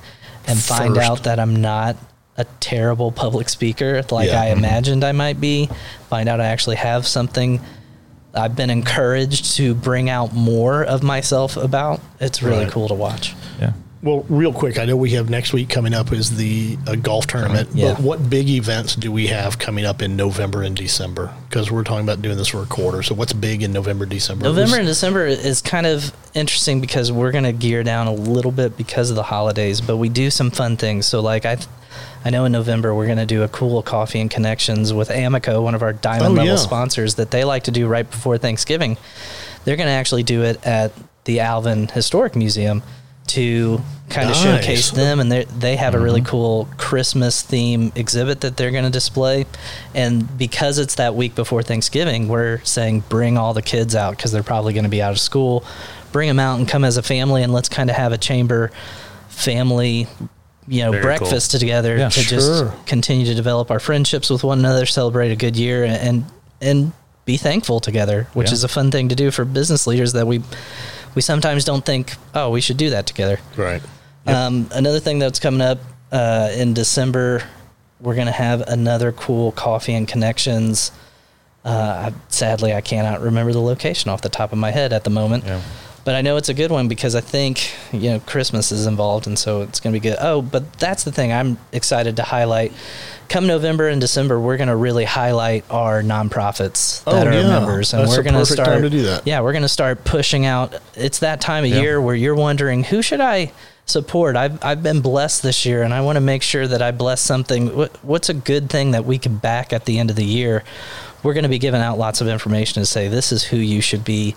and 0.48 0.58
find 0.60 0.98
out 0.98 1.24
that 1.24 1.40
I'm 1.40 1.56
not 1.62 1.96
a 2.38 2.46
terrible 2.60 3.12
public 3.12 3.50
speaker 3.50 4.02
like 4.12 4.30
Yeah. 4.30 4.42
I 4.42 4.46
Mhm. 4.48 4.58
imagined 4.58 5.04
I 5.04 5.12
might 5.12 5.40
be. 5.42 5.70
Find 6.10 6.28
out 6.30 6.40
I 6.42 6.46
actually 6.48 6.76
have 6.78 7.06
something 7.08 7.60
I've 8.34 8.56
been 8.56 8.70
encouraged 8.70 9.56
to 9.58 9.74
bring 9.74 10.10
out 10.10 10.34
more 10.34 10.84
of 10.84 11.02
myself 11.02 11.58
about. 11.58 12.02
It's 12.20 12.44
really 12.44 12.66
Right. 12.66 12.72
cool 12.74 12.88
to 12.88 12.94
watch. 12.94 13.36
Yeah. 13.60 13.72
Well, 14.08 14.26
real 14.30 14.54
quick, 14.54 14.80
I 14.80 14.86
know 14.86 14.96
we 14.96 15.10
have 15.12 15.30
next 15.30 15.52
week 15.52 15.68
coming 15.68 15.94
up 15.94 16.14
is 16.14 16.38
the 16.38 16.78
uh, 16.88 16.96
golf 16.96 17.28
tournament. 17.28 17.68
Yeah. 17.74 17.94
But 17.94 18.02
what 18.02 18.30
big 18.30 18.48
events 18.48 18.96
do 18.96 19.12
we 19.12 19.28
have 19.28 19.60
coming 19.60 19.84
up 19.84 20.02
in 20.02 20.16
November 20.16 20.62
and 20.64 20.78
December? 20.78 21.34
Because 21.50 21.70
we're 21.70 21.84
talking 21.84 22.06
about 22.06 22.22
doing 22.22 22.38
this 22.38 22.48
for 22.48 22.64
a 22.64 22.66
quarter. 22.68 23.04
So 23.04 23.14
what's 23.16 23.34
big 23.34 23.64
in 23.64 23.74
November, 23.74 24.06
December? 24.06 24.46
November 24.46 24.78
and 24.78 24.88
December 24.88 25.26
is 25.26 25.62
kind 25.62 25.86
of 25.86 26.14
interesting 26.34 26.80
because 26.80 27.12
we're 27.12 27.34
going 27.34 27.44
to 27.44 27.52
gear 27.52 27.84
down 27.84 28.08
a 28.08 28.14
little 28.14 28.54
bit 28.54 28.78
because 28.78 29.10
of 29.10 29.18
the 29.18 29.24
holidays, 29.24 29.82
but 29.82 29.98
we 29.98 30.08
do 30.08 30.30
some 30.30 30.52
fun 30.52 30.78
things. 30.78 31.06
So, 31.06 31.20
like 31.20 31.46
I, 31.46 31.58
I 32.24 32.30
know 32.30 32.46
in 32.46 32.54
November 32.54 32.96
we're 32.96 33.08
going 33.08 33.18
to 33.18 33.26
do 33.26 33.44
a 33.44 33.50
cool 33.50 33.84
coffee 33.84 34.22
and 34.22 34.32
connections 34.32 34.94
with 34.94 35.10
Amico, 35.10 35.62
one 35.62 35.76
of 35.76 35.82
our 35.84 35.92
diamond 35.92 36.30
Oh, 36.32 36.38
level 36.38 36.46
yeah. 36.46 36.56
sponsors 36.56 37.16
that 37.16 37.32
they 37.32 37.44
like 37.44 37.64
to 37.64 37.72
do 37.72 37.88
right 37.88 38.10
before 38.10 38.38
Thanksgiving. 38.38 38.96
They're 39.66 39.76
going 39.76 39.88
to 39.88 39.92
actually 39.92 40.24
do 40.24 40.44
it 40.44 40.66
at 40.66 40.94
the 41.26 41.42
Alvin 41.42 41.90
Historic 41.90 42.38
Museum 42.38 42.84
to 43.28 43.82
kind 44.10 44.30
of 44.30 44.36
Nice. 44.36 44.44
showcase 44.44 44.92
them 44.92 45.20
and 45.20 45.30
they 45.32 45.44
they 45.46 45.76
have 45.76 45.94
a 45.94 46.00
really 46.00 46.22
mm-hmm. 46.22 46.30
cool 46.30 46.70
Christmas 46.78 47.42
theme 47.42 47.92
exhibit 47.96 48.40
that 48.42 48.56
they're 48.56 48.72
going 48.72 48.86
to 48.86 48.90
display 48.90 49.46
and 49.94 50.38
because 50.38 50.78
it's 50.80 50.96
that 50.96 51.14
week 51.14 51.36
before 51.36 51.62
Thanksgiving 51.62 52.30
we're 52.30 52.60
saying 52.64 53.04
bring 53.10 53.38
all 53.38 53.54
the 53.54 53.62
kids 53.62 53.96
out 53.96 54.16
because 54.16 54.32
they're 54.32 54.44
probably 54.44 54.74
going 54.74 54.86
to 54.86 54.90
be 54.90 55.02
out 55.02 55.12
of 55.12 55.20
school 55.20 55.66
bring 56.14 56.30
them 56.30 56.40
out 56.40 56.58
and 56.58 56.70
come 56.70 56.86
as 56.86 56.96
a 56.96 57.04
family 57.04 57.44
and 57.44 57.52
let's 57.52 57.68
kind 57.68 57.90
of 57.90 57.98
have 57.98 58.14
a 58.14 58.18
chamber 58.18 58.72
family 59.28 60.08
you 60.70 60.84
know 60.84 60.92
Very 60.92 61.04
breakfast 61.04 61.52
together 61.52 61.98
Yeah. 61.98 62.10
to 62.10 62.20
Sure. 62.22 62.40
just 62.40 62.86
continue 62.86 63.26
to 63.26 63.36
develop 63.36 63.72
our 63.72 63.80
friendships 63.80 64.30
with 64.30 64.44
one 64.44 64.60
another 64.60 64.86
celebrate 64.86 65.32
a 65.32 65.36
good 65.36 65.56
year 65.58 65.84
and 65.84 66.26
and 66.62 66.92
be 67.26 67.36
thankful 67.38 67.82
together 67.82 68.28
which 68.34 68.48
Yeah. 68.50 68.54
is 68.54 68.64
a 68.64 68.68
fun 68.70 68.90
thing 68.90 69.10
to 69.10 69.16
do 69.16 69.32
for 69.32 69.44
business 69.44 69.86
leaders 69.86 70.14
that 70.14 70.28
we 70.28 70.42
we 71.16 71.22
sometimes 71.22 71.64
don't 71.66 71.86
think 71.86 72.14
oh 72.34 72.50
we 72.52 72.62
should 72.62 72.78
do 72.78 72.90
that 72.92 73.06
together 73.08 73.40
Right. 73.56 73.82
um, 74.26 74.70
another 74.74 75.00
thing 75.00 75.20
that's 75.20 75.40
coming 75.40 75.62
up 75.62 75.80
uh, 76.12 76.50
in 76.56 76.74
December, 76.74 77.44
we're 78.00 78.16
going 78.16 78.28
to 78.28 78.32
have 78.34 78.62
another 78.62 79.12
cool 79.12 79.52
coffee 79.52 79.94
and 79.94 80.08
connections. 80.08 80.92
Uh, 81.66 82.12
I, 82.12 82.14
sadly, 82.30 82.74
I 82.74 82.80
cannot 82.80 83.20
remember 83.22 83.52
the 83.52 83.60
location 83.62 84.10
off 84.10 84.22
the 84.22 84.30
top 84.30 84.54
of 84.54 84.58
my 84.58 84.72
head 84.72 84.94
at 84.94 85.04
the 85.04 85.10
moment, 85.10 85.44
Yeah. 85.44 85.62
but 86.06 86.16
I 86.16 86.22
know 86.22 86.38
it's 86.38 86.48
a 86.48 86.54
good 86.54 86.72
one 86.72 86.88
because 86.88 87.14
I 87.14 87.20
think 87.20 87.74
you 87.92 88.10
know 88.12 88.20
Christmas 88.22 88.72
is 88.72 88.86
involved, 88.88 89.28
and 89.28 89.38
so 89.38 89.62
it's 89.64 89.82
going 89.82 89.94
to 89.94 90.00
be 90.00 90.10
good. 90.10 90.18
Oh, 90.22 90.42
but 90.42 90.72
that's 90.80 91.04
the 91.04 91.12
thing 91.12 91.34
I'm 91.34 91.58
excited 91.74 92.16
to 92.18 92.24
highlight. 92.24 92.72
Come 93.30 93.48
November 93.48 93.88
and 93.90 94.00
December, 94.00 94.40
we're 94.40 94.58
going 94.58 94.70
to 94.70 94.76
really 94.76 95.04
highlight 95.06 95.66
our 95.70 96.02
nonprofits 96.02 97.04
that 97.04 97.28
Oh, 97.28 97.30
are 97.30 97.34
yeah. 97.34 97.48
members, 97.48 97.94
and 97.94 98.04
That's 98.04 98.16
we're 98.18 98.24
going 98.24 98.36
to 98.36 98.46
start 98.46 98.82
to 98.82 98.90
do 98.90 99.04
that. 99.04 99.28
Yeah, 99.28 99.42
we're 99.42 99.52
going 99.52 99.64
to 99.64 99.68
start 99.70 100.04
pushing 100.06 100.46
out. 100.46 100.74
It's 100.96 101.20
that 101.20 101.42
time 101.42 101.64
of 101.64 101.70
Yeah. 101.72 101.82
year 101.82 102.02
where 102.02 102.16
you're 102.16 102.36
wondering 102.36 102.84
who 102.84 103.02
should 103.02 103.20
I 103.22 103.52
support. 103.86 104.36
I've 104.36 104.64
I've 104.64 104.82
been 104.84 105.02
blessed 105.02 105.44
this 105.44 105.66
year, 105.66 105.84
and 105.84 105.94
I 105.94 106.02
want 106.02 106.16
to 106.16 106.22
make 106.22 106.42
sure 106.42 106.68
that 106.68 106.82
I 106.82 106.92
bless 106.92 107.20
something. 107.22 107.76
What, 107.76 107.96
what's 108.04 108.30
a 108.30 108.34
good 108.34 108.70
thing 108.70 108.92
that 108.92 109.06
we 109.06 109.18
can 109.18 109.38
back 109.38 109.74
at 109.74 109.86
the 109.86 110.00
end 110.00 110.10
of 110.10 110.16
the 110.16 110.26
year? 110.26 110.64
We're 111.24 111.34
going 111.34 111.44
to 111.44 111.50
be 111.50 111.60
giving 111.60 111.82
out 111.82 111.98
lots 111.98 112.22
of 112.22 112.28
information 112.28 112.82
to 112.82 112.86
say 112.86 113.08
this 113.08 113.32
is 113.32 113.44
who 113.44 113.58
you 113.58 113.82
should 113.82 114.06
be 114.06 114.36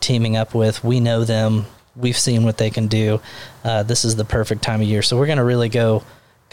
teaming 0.00 0.36
up 0.36 0.54
with. 0.54 0.82
We 0.82 0.98
know 0.98 1.24
them. 1.24 1.66
We've 1.94 2.16
seen 2.18 2.42
what 2.44 2.56
they 2.58 2.70
can 2.70 2.86
do. 2.88 3.20
Uh, 3.62 3.82
this 3.82 4.04
is 4.04 4.16
the 4.16 4.24
perfect 4.24 4.62
time 4.62 4.80
of 4.80 4.86
year. 4.88 5.02
So 5.02 5.16
we're 5.18 5.26
going 5.26 5.38
to 5.38 5.44
really 5.44 5.68
go 5.68 6.02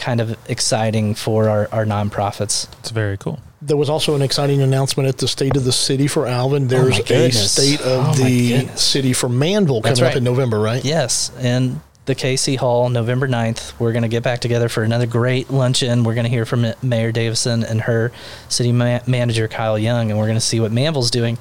kind 0.00 0.20
of 0.20 0.36
exciting 0.50 1.14
for 1.14 1.48
our, 1.48 1.68
our 1.70 1.84
nonprofits. 1.84 2.66
It's 2.80 2.90
very 2.90 3.16
cool. 3.16 3.38
There 3.62 3.76
was 3.76 3.90
also 3.90 4.14
an 4.14 4.22
exciting 4.22 4.62
announcement 4.62 5.08
at 5.08 5.18
the 5.18 5.28
State 5.28 5.54
of 5.56 5.64
the 5.64 5.72
City 5.72 6.06
for 6.06 6.26
Alvin. 6.26 6.64
Oh 6.64 6.66
There's 6.66 6.98
a 6.98 7.02
Oh 7.02 7.04
goodness. 7.04 7.52
State 7.52 7.80
of 7.82 8.06
Oh 8.08 8.14
the. 8.14 8.66
City 8.76 9.12
for 9.12 9.28
Manvel 9.28 9.82
coming 9.82 9.82
That's 9.82 10.00
up 10.00 10.16
in 10.16 10.24
November, 10.24 10.58
right? 10.58 10.82
Yes, 10.84 11.30
and 11.38 11.80
the 12.06 12.14
KC 12.14 12.56
Hall, 12.56 12.88
November 12.88 13.28
9th. 13.28 13.78
We're 13.78 13.92
going 13.92 14.02
to 14.02 14.08
get 14.08 14.22
back 14.22 14.40
together 14.40 14.68
for 14.70 14.82
another 14.82 15.06
great 15.06 15.50
luncheon. 15.50 16.02
We're 16.02 16.14
going 16.14 16.24
to 16.24 16.30
hear 16.30 16.46
from 16.46 16.66
Mayor 16.82 17.12
Davison 17.12 17.62
and 17.62 17.82
her 17.82 18.10
city 18.48 18.72
ma- 18.72 19.00
manager, 19.06 19.46
Kyle 19.46 19.78
Young, 19.78 20.10
and 20.10 20.18
we're 20.18 20.24
going 20.26 20.34
to 20.38 20.40
see 20.40 20.58
what 20.58 20.72
Manvel's 20.72 21.10
doing. 21.10 21.36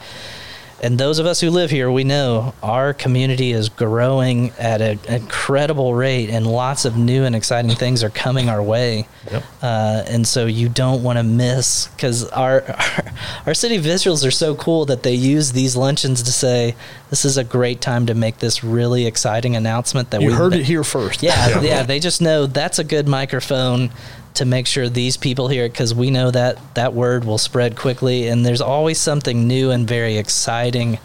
And 0.81 0.97
those 0.97 1.19
of 1.19 1.25
us 1.25 1.41
who 1.41 1.49
live 1.49 1.69
here, 1.69 1.91
we 1.91 2.03
know 2.03 2.53
our 2.63 2.93
community 2.93 3.51
is 3.51 3.69
growing 3.69 4.51
at 4.57 4.81
an 4.81 4.99
incredible 5.07 5.93
rate, 5.93 6.29
and 6.29 6.47
lots 6.47 6.85
of 6.85 6.97
new 6.97 7.25
and 7.25 7.35
exciting 7.35 7.71
things 7.71 8.03
are 8.03 8.09
coming 8.09 8.49
our 8.49 8.63
way. 8.63 9.07
Yep. 9.31 9.43
Uh, 9.61 10.03
and 10.07 10.27
so 10.27 10.45
you 10.45 10.69
don't 10.69 11.03
want 11.03 11.17
to 11.17 11.23
miss 11.23 11.87
because 11.87 12.27
our, 12.29 12.63
our 12.63 13.03
our 13.47 13.53
city 13.53 13.77
visuals 13.77 14.25
are 14.25 14.31
so 14.31 14.55
cool 14.55 14.85
that 14.85 15.03
they 15.03 15.13
use 15.13 15.51
these 15.51 15.75
luncheons 15.75 16.23
to 16.23 16.31
say 16.31 16.75
this 17.09 17.25
is 17.25 17.37
a 17.37 17.43
great 17.43 17.81
time 17.81 18.05
to 18.05 18.13
make 18.13 18.37
this 18.39 18.63
really 18.63 19.05
exciting 19.05 19.55
announcement 19.55 20.11
that 20.11 20.21
You 20.21 20.27
we 20.27 20.33
heard 20.33 20.53
it 20.53 20.65
here 20.65 20.83
first. 20.83 21.23
yeah, 21.23 21.61
yeah, 21.61 21.83
They 21.83 21.99
just 21.99 22.21
know 22.21 22.45
that's 22.45 22.79
a 22.79 22.83
good 22.83 23.07
microphone 23.07 23.91
to 24.35 24.45
make 24.45 24.67
sure 24.67 24.87
these 24.89 25.17
people 25.17 25.47
hear 25.47 25.65
it 25.65 25.69
because 25.73 25.93
we 25.93 26.11
know 26.11 26.31
that 26.31 26.57
that 26.75 26.93
word 26.93 27.23
will 27.25 27.37
spread 27.37 27.75
quickly, 27.75 28.27
and 28.27 28.45
there's 28.45 28.61
always 28.61 28.99
something 28.99 29.47
new 29.47 29.71
and 29.71 29.87
very 29.87 30.17
exciting 30.17 30.97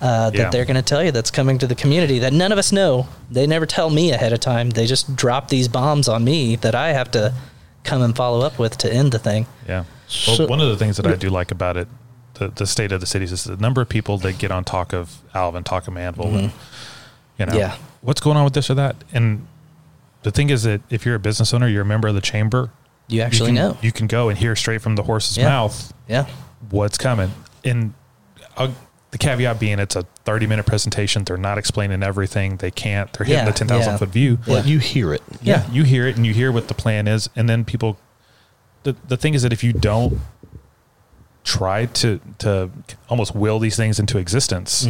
uh, 0.00 0.30
that 0.30 0.38
Yeah. 0.38 0.50
they're 0.50 0.64
going 0.66 0.76
to 0.76 0.82
tell 0.82 1.02
you 1.02 1.10
that's 1.10 1.30
coming 1.30 1.58
to 1.58 1.66
the 1.66 1.74
community 1.74 2.18
that 2.20 2.32
none 2.32 2.52
of 2.52 2.58
us 2.58 2.70
know. 2.70 3.08
They 3.30 3.46
never 3.46 3.64
tell 3.66 3.88
me 3.90 4.12
ahead 4.12 4.32
of 4.32 4.40
time. 4.40 4.70
They 4.70 4.86
just 4.86 5.16
drop 5.16 5.48
these 5.48 5.68
bombs 5.68 6.06
on 6.06 6.22
me 6.22 6.56
that 6.56 6.74
I 6.74 6.92
have 6.92 7.10
to 7.12 7.32
come 7.82 8.02
and 8.02 8.14
follow 8.14 8.44
up 8.44 8.58
with 8.58 8.76
to 8.78 8.92
end 8.92 9.12
the 9.12 9.18
thing. 9.18 9.46
Yeah. 9.66 9.84
Well, 10.26 10.36
So- 10.36 10.46
one 10.46 10.60
of 10.60 10.68
the 10.68 10.76
things 10.76 10.96
that 10.98 11.06
I 11.06 11.14
do 11.16 11.30
like 11.30 11.50
about 11.50 11.76
it, 11.78 11.88
the, 12.34 12.48
the 12.48 12.66
state 12.66 12.92
of 12.92 13.00
the 13.00 13.06
cities, 13.06 13.32
is 13.32 13.44
the 13.44 13.56
number 13.56 13.80
of 13.80 13.88
people 13.88 14.18
that 14.18 14.38
get 14.38 14.50
on 14.50 14.64
talk 14.64 14.92
of 14.92 15.16
Alvin, 15.34 15.64
talk 15.64 15.88
of 15.88 15.94
Manvel, 15.94 16.26
and, 16.26 16.52
you 17.38 17.46
know, 17.46 17.52
Mm-hmm. 17.52 17.56
Yeah. 17.58 17.76
what's 18.02 18.20
going 18.20 18.36
on 18.36 18.44
with 18.44 18.52
this 18.52 18.68
or 18.68 18.74
that. 18.74 18.96
And 19.14 19.46
the 20.26 20.32
thing 20.32 20.50
is 20.50 20.64
that 20.64 20.80
if 20.90 21.06
you're 21.06 21.14
a 21.14 21.20
business 21.20 21.54
owner, 21.54 21.68
you're 21.68 21.82
a 21.82 21.86
member 21.86 22.08
of 22.08 22.14
the 22.16 22.20
chamber, 22.20 22.70
You 23.06 23.20
actually 23.22 23.52
you 23.52 23.56
can, 23.58 23.68
know. 23.70 23.78
You 23.80 23.92
can 23.92 24.08
go 24.08 24.28
and 24.28 24.36
hear 24.36 24.56
straight 24.56 24.82
from 24.82 24.96
the 24.96 25.04
horse's 25.04 25.36
Yeah. 25.36 25.48
mouth 25.48 25.92
Yeah. 26.08 26.26
what's 26.70 26.98
coming. 26.98 27.30
And 27.64 27.94
I'll, 28.56 28.74
the 29.12 29.18
caveat 29.18 29.60
being 29.60 29.78
it's 29.78 29.94
a 29.94 30.02
30 30.24 30.48
minute 30.48 30.66
presentation. 30.66 31.22
They're 31.22 31.36
not 31.36 31.58
explaining 31.58 32.02
everything. 32.02 32.56
They 32.56 32.72
can't. 32.72 33.12
They're 33.12 33.24
hitting 33.24 33.44
Yeah, 33.46 33.52
the 33.52 33.56
10,000 33.56 33.92
yeah. 33.92 33.96
foot 33.98 34.08
view. 34.08 34.38
But 34.44 34.66
you 34.66 34.80
hear 34.80 35.14
it. 35.14 35.22
yeah, 35.42 35.62
you 35.70 35.84
hear 35.84 36.08
it 36.08 36.16
and 36.16 36.26
you 36.26 36.34
hear 36.34 36.50
what 36.50 36.66
the 36.66 36.74
plan 36.74 37.06
is, 37.06 37.30
and 37.36 37.48
then 37.48 37.64
people. 37.64 37.96
The 38.82 38.96
the 39.06 39.16
thing 39.16 39.34
is 39.34 39.42
that 39.42 39.52
if 39.52 39.62
you 39.62 39.72
don't 39.72 40.18
try 41.44 41.86
to 41.86 42.20
to 42.38 42.70
almost 43.08 43.34
will 43.34 43.58
these 43.60 43.76
things 43.76 43.98
into 44.00 44.18
existence, 44.18 44.88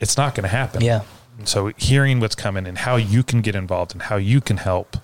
it's 0.00 0.16
not 0.16 0.34
going 0.34 0.42
to 0.42 0.48
happen. 0.48 0.82
Mm-hmm. 0.82 1.06
Yeah. 1.38 1.44
So 1.44 1.72
hearing 1.76 2.20
what's 2.20 2.34
coming 2.34 2.66
and 2.66 2.78
how 2.78 2.96
you 2.96 3.22
can 3.22 3.40
get 3.40 3.54
involved 3.54 3.92
and 3.92 4.02
how 4.02 4.16
you 4.16 4.40
can 4.40 4.58
help, 4.58 4.96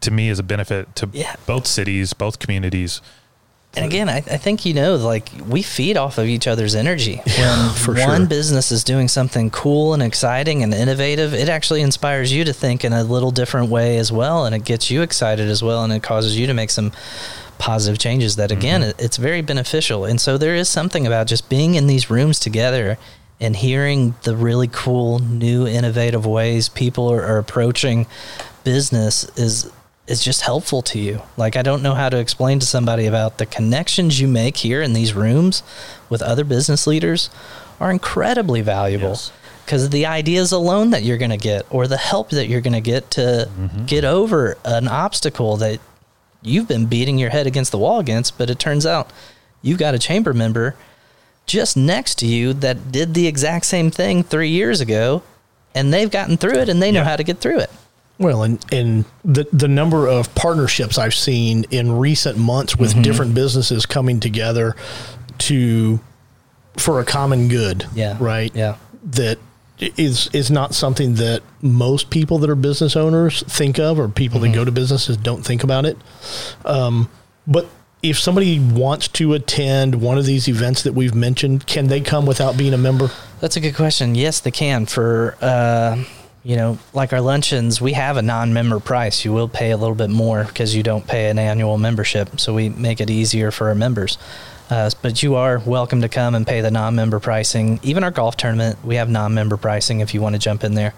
to 0.00 0.10
me, 0.10 0.28
is 0.28 0.38
a 0.38 0.42
benefit 0.42 0.94
to 0.96 1.08
Yeah. 1.12 1.36
both 1.46 1.66
cities, 1.66 2.12
both 2.12 2.38
communities. 2.38 3.00
And 3.76 3.84
again, 3.84 4.08
I, 4.08 4.16
I 4.16 4.38
think 4.38 4.64
you 4.64 4.72
know, 4.74 4.96
like 4.96 5.28
we 5.46 5.62
feed 5.62 5.96
off 5.96 6.18
of 6.18 6.26
each 6.26 6.46
other's 6.46 6.74
energy. 6.74 7.20
When 7.38 7.70
for 7.74 7.94
one 7.94 8.20
sure. 8.22 8.26
business 8.26 8.72
is 8.72 8.82
doing 8.82 9.08
something 9.08 9.50
cool 9.50 9.94
and 9.94 10.02
exciting 10.02 10.62
and 10.62 10.74
innovative, 10.74 11.34
it 11.34 11.48
actually 11.48 11.82
inspires 11.82 12.32
you 12.32 12.44
to 12.44 12.52
think 12.52 12.84
in 12.84 12.92
a 12.92 13.04
little 13.04 13.30
different 13.30 13.68
way 13.68 13.98
as 13.98 14.10
well, 14.10 14.46
and 14.46 14.54
it 14.54 14.64
gets 14.64 14.90
you 14.90 15.02
excited 15.02 15.48
as 15.48 15.62
well, 15.62 15.84
and 15.84 15.92
it 15.92 16.02
causes 16.02 16.38
you 16.38 16.46
to 16.46 16.54
make 16.54 16.70
some 16.70 16.92
positive 17.58 17.98
changes. 17.98 18.36
That 18.36 18.50
again, 18.50 18.80
mm-hmm. 18.80 18.90
it, 18.90 19.00
it's 19.00 19.16
very 19.16 19.42
beneficial. 19.42 20.04
And 20.04 20.20
so 20.20 20.38
there 20.38 20.54
is 20.54 20.68
something 20.68 21.06
about 21.06 21.26
just 21.26 21.48
being 21.48 21.74
in 21.74 21.86
these 21.86 22.10
rooms 22.10 22.40
together 22.40 22.98
and 23.40 23.56
hearing 23.56 24.14
the 24.22 24.36
really 24.36 24.68
cool, 24.68 25.18
new, 25.20 25.66
innovative 25.66 26.26
ways 26.26 26.68
people 26.68 27.10
are, 27.10 27.22
are 27.22 27.38
approaching 27.38 28.06
business 28.64 29.24
is 29.36 29.70
is 30.06 30.24
just 30.24 30.40
helpful 30.40 30.80
to 30.80 30.98
you. 30.98 31.20
Like 31.36 31.54
I 31.54 31.62
don't 31.62 31.82
know 31.82 31.94
how 31.94 32.08
to 32.08 32.18
explain 32.18 32.58
to 32.60 32.66
somebody 32.66 33.06
about 33.06 33.38
the 33.38 33.46
connections 33.46 34.18
you 34.18 34.26
make 34.26 34.56
here 34.56 34.80
in 34.80 34.94
these 34.94 35.12
rooms 35.12 35.62
with 36.08 36.22
other 36.22 36.44
business 36.44 36.86
leaders 36.86 37.28
are 37.78 37.90
incredibly 37.90 38.62
valuable 38.62 39.10
Yes. 39.10 39.32
because 39.64 39.90
the 39.90 40.06
ideas 40.06 40.50
alone 40.50 40.90
that 40.90 41.02
you're 41.02 41.18
going 41.18 41.30
to 41.30 41.36
get 41.36 41.66
or 41.70 41.86
the 41.86 41.98
help 41.98 42.30
that 42.30 42.48
you're 42.48 42.62
going 42.62 42.72
to 42.72 42.80
get 42.80 43.10
to 43.12 43.48
mm-hmm. 43.50 43.84
get 43.84 44.04
over 44.04 44.56
an 44.64 44.88
obstacle 44.88 45.58
that 45.58 45.78
you've 46.42 46.68
been 46.68 46.86
beating 46.86 47.18
your 47.18 47.30
head 47.30 47.46
against 47.46 47.70
the 47.70 47.78
wall 47.78 48.00
against, 48.00 48.38
but 48.38 48.48
it 48.48 48.58
turns 48.58 48.86
out 48.86 49.10
you've 49.60 49.78
got 49.78 49.94
a 49.94 49.98
chamber 49.98 50.32
member 50.32 50.74
just 51.48 51.76
next 51.76 52.16
to 52.18 52.26
you 52.26 52.52
that 52.52 52.92
did 52.92 53.14
the 53.14 53.26
exact 53.26 53.66
same 53.66 53.90
thing 53.90 54.22
3 54.22 54.48
years 54.48 54.80
ago 54.80 55.22
and 55.74 55.92
they've 55.92 56.10
gotten 56.10 56.36
through 56.36 56.58
it 56.60 56.68
and 56.68 56.80
they 56.80 56.92
know 56.92 57.00
Yeah. 57.00 57.08
how 57.10 57.16
to 57.16 57.24
get 57.24 57.40
through 57.40 57.58
it. 57.58 57.70
Well, 58.18 58.42
and 58.42 58.64
and 58.72 59.04
the 59.24 59.46
the 59.52 59.68
number 59.68 60.06
of 60.08 60.34
partnerships 60.34 60.98
I've 60.98 61.14
seen 61.14 61.64
in 61.70 61.92
recent 61.98 62.36
months 62.38 62.76
with 62.76 62.92
Mm-hmm. 62.92 63.02
different 63.02 63.34
businesses 63.34 63.86
coming 63.86 64.20
together 64.20 64.74
to 65.38 66.00
for 66.76 67.00
a 67.00 67.04
common 67.04 67.48
good. 67.48 67.86
Yeah. 67.94 68.16
Right. 68.20 68.50
Yeah. 68.54 68.76
That 69.04 69.38
is 69.78 70.28
is 70.32 70.50
not 70.50 70.74
something 70.74 71.14
that 71.14 71.42
most 71.62 72.10
people 72.10 72.38
that 72.38 72.50
are 72.50 72.56
business 72.56 72.96
owners 72.96 73.42
think 73.46 73.78
of, 73.78 73.98
or 74.00 74.08
people 74.08 74.40
Mm-hmm. 74.40 74.50
that 74.52 74.58
go 74.58 74.64
to 74.64 74.72
businesses 74.72 75.16
don't 75.16 75.44
think 75.44 75.62
about 75.62 75.86
it. 75.86 75.96
Um, 76.64 77.08
but 77.46 77.66
if 78.02 78.18
somebody 78.18 78.60
wants 78.60 79.08
to 79.08 79.34
attend 79.34 80.00
one 80.00 80.18
of 80.18 80.26
these 80.26 80.48
events 80.48 80.82
that 80.82 80.92
we've 80.92 81.14
mentioned, 81.14 81.66
can 81.66 81.88
they 81.88 82.00
come 82.00 82.26
without 82.26 82.56
being 82.56 82.74
a 82.74 82.78
member? 82.78 83.10
That's 83.40 83.56
a 83.56 83.60
good 83.60 83.74
question. 83.74 84.14
Yes, 84.14 84.40
they 84.40 84.50
can. 84.50 84.86
For 84.86 85.36
uh, 85.40 86.02
you 86.44 86.56
know, 86.56 86.78
like 86.92 87.12
our 87.12 87.20
luncheons, 87.20 87.80
we 87.80 87.92
have 87.92 88.16
a 88.16 88.22
non-member 88.22 88.80
price. 88.80 89.24
You 89.24 89.32
will 89.32 89.48
pay 89.48 89.72
a 89.72 89.76
little 89.76 89.96
bit 89.96 90.10
more 90.10 90.44
because 90.44 90.74
you 90.74 90.82
don't 90.82 91.06
pay 91.06 91.28
an 91.28 91.38
annual 91.38 91.76
membership, 91.76 92.40
so 92.40 92.54
we 92.54 92.68
make 92.68 93.00
it 93.00 93.10
easier 93.10 93.50
for 93.50 93.68
our 93.68 93.74
members. 93.74 94.16
Uh, 94.70 94.90
but 95.02 95.22
you 95.22 95.34
are 95.34 95.58
welcome 95.58 96.02
to 96.02 96.08
come 96.08 96.34
and 96.34 96.46
pay 96.46 96.60
the 96.60 96.70
non-member 96.70 97.18
pricing. 97.20 97.80
Even 97.82 98.04
our 98.04 98.10
golf 98.10 98.36
tournament, 98.36 98.78
we 98.84 98.96
have 98.96 99.08
non-member 99.08 99.56
pricing 99.56 100.00
if 100.00 100.14
you 100.14 100.20
want 100.20 100.34
to 100.34 100.38
jump 100.38 100.62
in 100.62 100.74
there. 100.74 100.94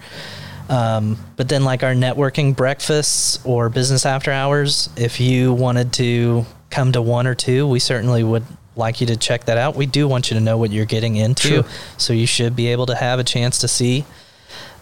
Um, 0.69 1.17
but 1.35 1.49
then, 1.49 1.63
like 1.63 1.83
our 1.83 1.93
networking 1.93 2.55
breakfasts 2.55 3.43
or 3.45 3.69
business 3.69 4.05
after 4.05 4.31
hours, 4.31 4.89
if 4.95 5.19
you 5.19 5.53
wanted 5.53 5.91
to 5.93 6.45
come 6.71 6.91
to 6.93 7.01
one 7.01 7.27
or 7.27 7.35
two, 7.35 7.67
we 7.67 7.79
certainly 7.79 8.23
would 8.23 8.43
like 8.75 9.01
you 9.01 9.07
to 9.07 9.17
check 9.17 9.45
that 9.45 9.57
out. 9.57 9.75
We 9.75 9.85
do 9.85 10.07
want 10.07 10.31
you 10.31 10.35
to 10.35 10.41
know 10.41 10.57
what 10.57 10.71
you're 10.71 10.85
getting 10.85 11.15
into, 11.17 11.47
Sure. 11.47 11.65
so 11.97 12.13
you 12.13 12.25
should 12.25 12.55
be 12.55 12.67
able 12.67 12.85
to 12.87 12.95
have 12.95 13.19
a 13.19 13.23
chance 13.23 13.59
to 13.59 13.67
see. 13.67 14.05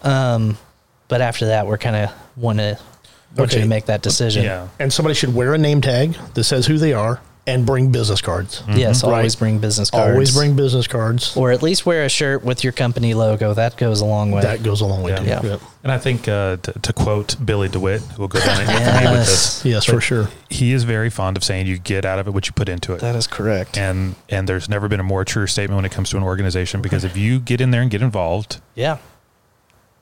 Um, 0.02 0.56
but 1.08 1.20
after 1.20 1.46
that, 1.46 1.66
we're 1.66 1.78
kind 1.78 1.96
of 1.96 2.12
want 2.36 2.58
to 2.58 2.78
want 3.36 3.52
you 3.52 3.60
to 3.60 3.66
make 3.66 3.86
that 3.86 4.02
decision. 4.02 4.44
Yeah. 4.44 4.68
And 4.78 4.92
somebody 4.92 5.14
should 5.14 5.34
wear 5.34 5.54
a 5.54 5.58
name 5.58 5.80
tag 5.80 6.16
that 6.34 6.44
says 6.44 6.66
who 6.66 6.78
they 6.78 6.92
are 6.92 7.20
and 7.46 7.64
bring 7.66 7.90
business 7.90 8.20
cards. 8.20 8.62
Yes, 8.74 9.02
Right. 9.02 9.12
always 9.16 9.34
bring 9.34 9.58
business 9.58 9.90
cards. 9.90 10.12
Always 10.12 10.34
bring 10.36 10.54
business 10.56 10.86
cards. 10.86 11.36
or 11.36 11.50
at 11.50 11.62
least 11.62 11.86
wear 11.86 12.04
a 12.04 12.08
shirt 12.08 12.44
with 12.44 12.62
your 12.62 12.72
company 12.72 13.14
logo. 13.14 13.54
That 13.54 13.76
goes 13.76 14.00
a 14.00 14.04
long 14.04 14.30
way. 14.30 14.42
That 14.42 14.62
goes 14.62 14.80
a 14.80 14.86
long 14.86 15.02
way 15.02 15.12
Yeah. 15.12 15.38
too. 15.40 15.46
Yeah. 15.48 15.56
And 15.82 15.90
I 15.90 15.98
think 15.98 16.28
uh, 16.28 16.56
to, 16.58 16.72
to 16.80 16.92
quote 16.92 17.36
Billy 17.44 17.68
DeWitt, 17.68 18.02
who 18.02 18.22
will 18.22 18.28
go 18.28 18.38
down 18.40 18.60
in 18.60 18.68
infamy 18.68 19.10
with 19.10 19.20
this, 19.26 19.64
yes, 19.64 19.64
Yes, 19.64 19.84
for 19.86 20.00
sure. 20.00 20.28
he 20.50 20.72
is 20.72 20.84
very 20.84 21.08
fond 21.10 21.36
of 21.38 21.42
saying 21.44 21.66
you 21.66 21.78
get 21.78 22.04
out 22.04 22.18
of 22.18 22.28
it 22.28 22.34
what 22.34 22.46
you 22.46 22.52
put 22.52 22.68
into 22.68 22.92
it. 22.92 23.00
that 23.00 23.16
is 23.16 23.26
correct. 23.26 23.78
and 23.78 24.14
and 24.28 24.48
there's 24.48 24.68
never 24.68 24.86
been 24.88 25.00
a 25.00 25.04
more 25.04 25.24
true 25.24 25.46
statement 25.46 25.76
when 25.76 25.84
it 25.86 25.92
comes 25.92 26.10
to 26.10 26.16
an 26.18 26.22
organization 26.22 26.82
because 26.82 27.04
if 27.04 27.16
you 27.16 27.40
get 27.40 27.60
in 27.60 27.70
there 27.70 27.80
and 27.82 27.90
get 27.90 28.02
involved, 28.02 28.60
yeah. 28.74 28.98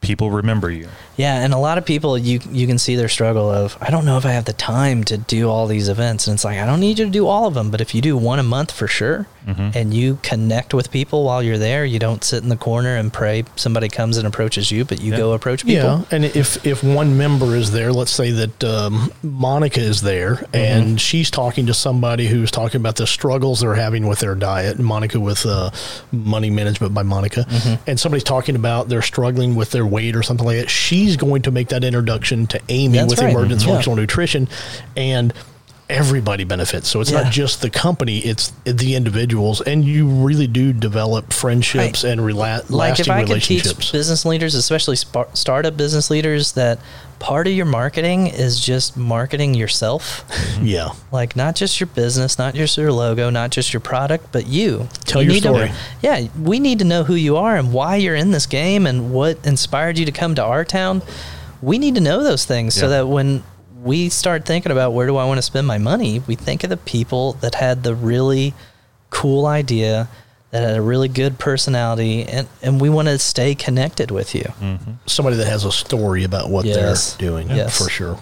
People 0.00 0.30
remember 0.30 0.70
you. 0.70 0.88
Yeah, 1.16 1.42
and 1.42 1.52
a 1.52 1.58
lot 1.58 1.78
of 1.78 1.84
people 1.84 2.16
you 2.16 2.40
you 2.50 2.66
can 2.66 2.78
see 2.78 2.96
their 2.96 3.08
struggle 3.08 3.50
of 3.50 3.76
I 3.80 3.90
don't 3.90 4.04
know 4.04 4.18
if 4.18 4.24
I 4.24 4.30
have 4.30 4.44
the 4.44 4.52
time 4.52 5.04
to 5.04 5.18
do 5.18 5.48
all 5.48 5.66
these 5.66 5.88
events, 5.88 6.26
and 6.26 6.34
it's 6.34 6.44
like 6.44 6.58
I 6.58 6.66
don't 6.66 6.80
need 6.80 6.98
you 6.98 7.04
to 7.04 7.10
do 7.10 7.26
all 7.26 7.46
of 7.46 7.54
them, 7.54 7.70
but 7.70 7.80
if 7.80 7.94
you 7.94 8.00
do 8.00 8.16
one 8.16 8.38
a 8.38 8.42
month 8.44 8.70
for 8.70 8.86
sure, 8.86 9.26
Mhm. 9.48 9.74
and 9.74 9.94
you 9.94 10.18
connect 10.22 10.74
with 10.74 10.90
people 10.90 11.24
while 11.24 11.42
you're 11.42 11.58
there, 11.58 11.84
you 11.84 11.98
don't 11.98 12.22
sit 12.22 12.42
in 12.42 12.48
the 12.50 12.56
corner 12.56 12.96
and 12.96 13.12
pray 13.12 13.44
somebody 13.56 13.88
comes 13.88 14.16
and 14.18 14.26
approaches 14.26 14.70
you, 14.70 14.84
but 14.84 15.00
you 15.00 15.12
Yeah. 15.12 15.16
go 15.18 15.32
approach 15.32 15.64
people. 15.64 16.04
Yeah, 16.10 16.14
and 16.16 16.24
if 16.24 16.66
if 16.66 16.84
one 16.84 17.16
member 17.16 17.56
is 17.56 17.70
there, 17.72 17.92
let's 17.92 18.10
say 18.12 18.30
that 18.30 18.62
um, 18.64 19.10
Monica 19.22 19.80
is 19.80 20.02
there, 20.02 20.34
Mm-hmm. 20.36 20.56
and 20.56 21.00
she's 21.00 21.30
talking 21.30 21.66
to 21.66 21.74
somebody 21.74 22.26
who's 22.26 22.50
talking 22.50 22.80
about 22.80 22.96
the 22.96 23.06
struggles 23.06 23.60
they're 23.60 23.74
having 23.74 24.06
with 24.06 24.18
their 24.20 24.34
diet. 24.34 24.76
and 24.76 24.84
Monica 24.84 25.18
with 25.18 25.46
uh, 25.46 25.70
Money 26.12 26.50
Management 26.50 26.92
by 26.94 27.02
Monica, 27.02 27.46
Mm-hmm. 27.48 27.74
and 27.86 27.98
somebody's 27.98 28.24
talking 28.24 28.54
about 28.56 28.88
they're 28.88 29.02
struggling 29.02 29.54
with 29.54 29.70
their 29.70 29.86
weight 29.86 30.14
or 30.14 30.22
something 30.22 30.46
like 30.46 30.58
that. 30.58 30.68
She's 30.70 31.16
going 31.16 31.42
to 31.42 31.50
make 31.50 31.68
that 31.68 31.84
introduction 31.84 32.46
to 32.48 32.60
Amy 32.68 32.98
That's 32.98 33.10
with 33.10 33.20
right. 33.20 33.30
Emergence 33.30 33.62
Mhm. 33.62 33.66
Yeah. 33.68 33.72
Functional 33.74 33.96
Nutrition, 33.96 34.48
and 34.96 35.32
everybody 35.90 36.44
benefits. 36.44 36.88
So 36.88 37.00
it's 37.00 37.10
Yeah. 37.10 37.22
not 37.22 37.32
just 37.32 37.62
the 37.62 37.70
company; 37.70 38.18
it's 38.18 38.52
the 38.64 38.94
individuals, 38.94 39.60
and 39.60 39.84
you 39.84 40.06
really 40.06 40.46
do 40.46 40.72
develop 40.72 41.32
friendships 41.32 42.04
and 42.04 42.20
rela- 42.20 42.68
like 42.70 42.98
if 43.00 43.06
lasting 43.08 43.12
I 43.14 43.24
could 43.24 43.42
teach 43.42 43.64
relationships. 43.64 43.90
business 43.92 44.24
leaders, 44.24 44.54
especially 44.54 44.96
sp- 45.00 45.32
startup 45.34 45.76
business 45.76 46.10
leaders, 46.10 46.52
that 46.52 46.78
part 47.18 47.46
of 47.48 47.52
your 47.52 47.66
marketing 47.66 48.28
is 48.28 48.60
just 48.60 48.96
marketing 48.96 49.54
yourself. 49.54 50.24
yeah. 50.62 50.90
like 51.10 51.34
not 51.34 51.56
just 51.56 51.80
your 51.80 51.86
business, 51.88 52.38
not 52.38 52.54
just 52.54 52.76
your 52.76 52.92
logo, 52.92 53.28
not 53.30 53.50
just 53.50 53.72
your 53.72 53.80
product, 53.80 54.26
but 54.30 54.46
you. 54.46 54.88
Tell 55.04 55.22
You 55.22 55.26
your 55.28 55.34
need 55.34 55.42
to- 55.42 55.48
story. 55.48 55.72
yeah, 56.02 56.26
we 56.40 56.60
need 56.60 56.78
to 56.80 56.84
know 56.84 57.02
who 57.04 57.14
you 57.14 57.36
are 57.36 57.56
and 57.56 57.72
why 57.72 57.96
you're 57.96 58.14
in 58.14 58.30
this 58.30 58.46
game 58.46 58.86
and 58.86 59.10
what 59.12 59.38
inspired 59.44 59.98
you 59.98 60.04
to 60.06 60.12
come 60.12 60.34
to 60.36 60.42
our 60.44 60.64
town. 60.64 61.02
We 61.60 61.78
need 61.78 61.96
to 61.96 62.00
know 62.00 62.22
those 62.22 62.44
things 62.44 62.74
so 62.74 62.88
that 62.90 63.08
when 63.08 63.42
we 63.82 64.08
start 64.08 64.44
thinking 64.44 64.72
about 64.72 64.92
where 64.92 65.06
do 65.06 65.16
I 65.16 65.24
want 65.24 65.38
to 65.38 65.42
spend 65.42 65.66
my 65.66 65.78
money, 65.78 66.20
we 66.26 66.34
think 66.34 66.64
of 66.64 66.70
the 66.70 66.76
people 66.76 67.34
that 67.34 67.54
had 67.54 67.82
the 67.84 67.94
really 67.94 68.54
cool 69.10 69.46
idea, 69.46 70.08
that 70.50 70.62
had 70.66 70.76
a 70.76 70.82
really 70.82 71.08
good 71.08 71.38
personality, 71.38 72.24
and, 72.24 72.48
and 72.62 72.80
we 72.80 72.88
want 72.90 73.08
to 73.08 73.18
stay 73.18 73.54
connected 73.54 74.10
with 74.10 74.34
you. 74.34 74.44
Mm-hmm. 74.60 74.92
somebody 75.06 75.36
that 75.36 75.46
has 75.46 75.64
a 75.64 75.72
story 75.72 76.24
about 76.24 76.50
what 76.50 76.64
Yes. 76.66 77.14
they're 77.14 77.28
doing 77.30 77.50
Yes. 77.50 77.78
for 77.82 77.88
sure. 77.90 78.18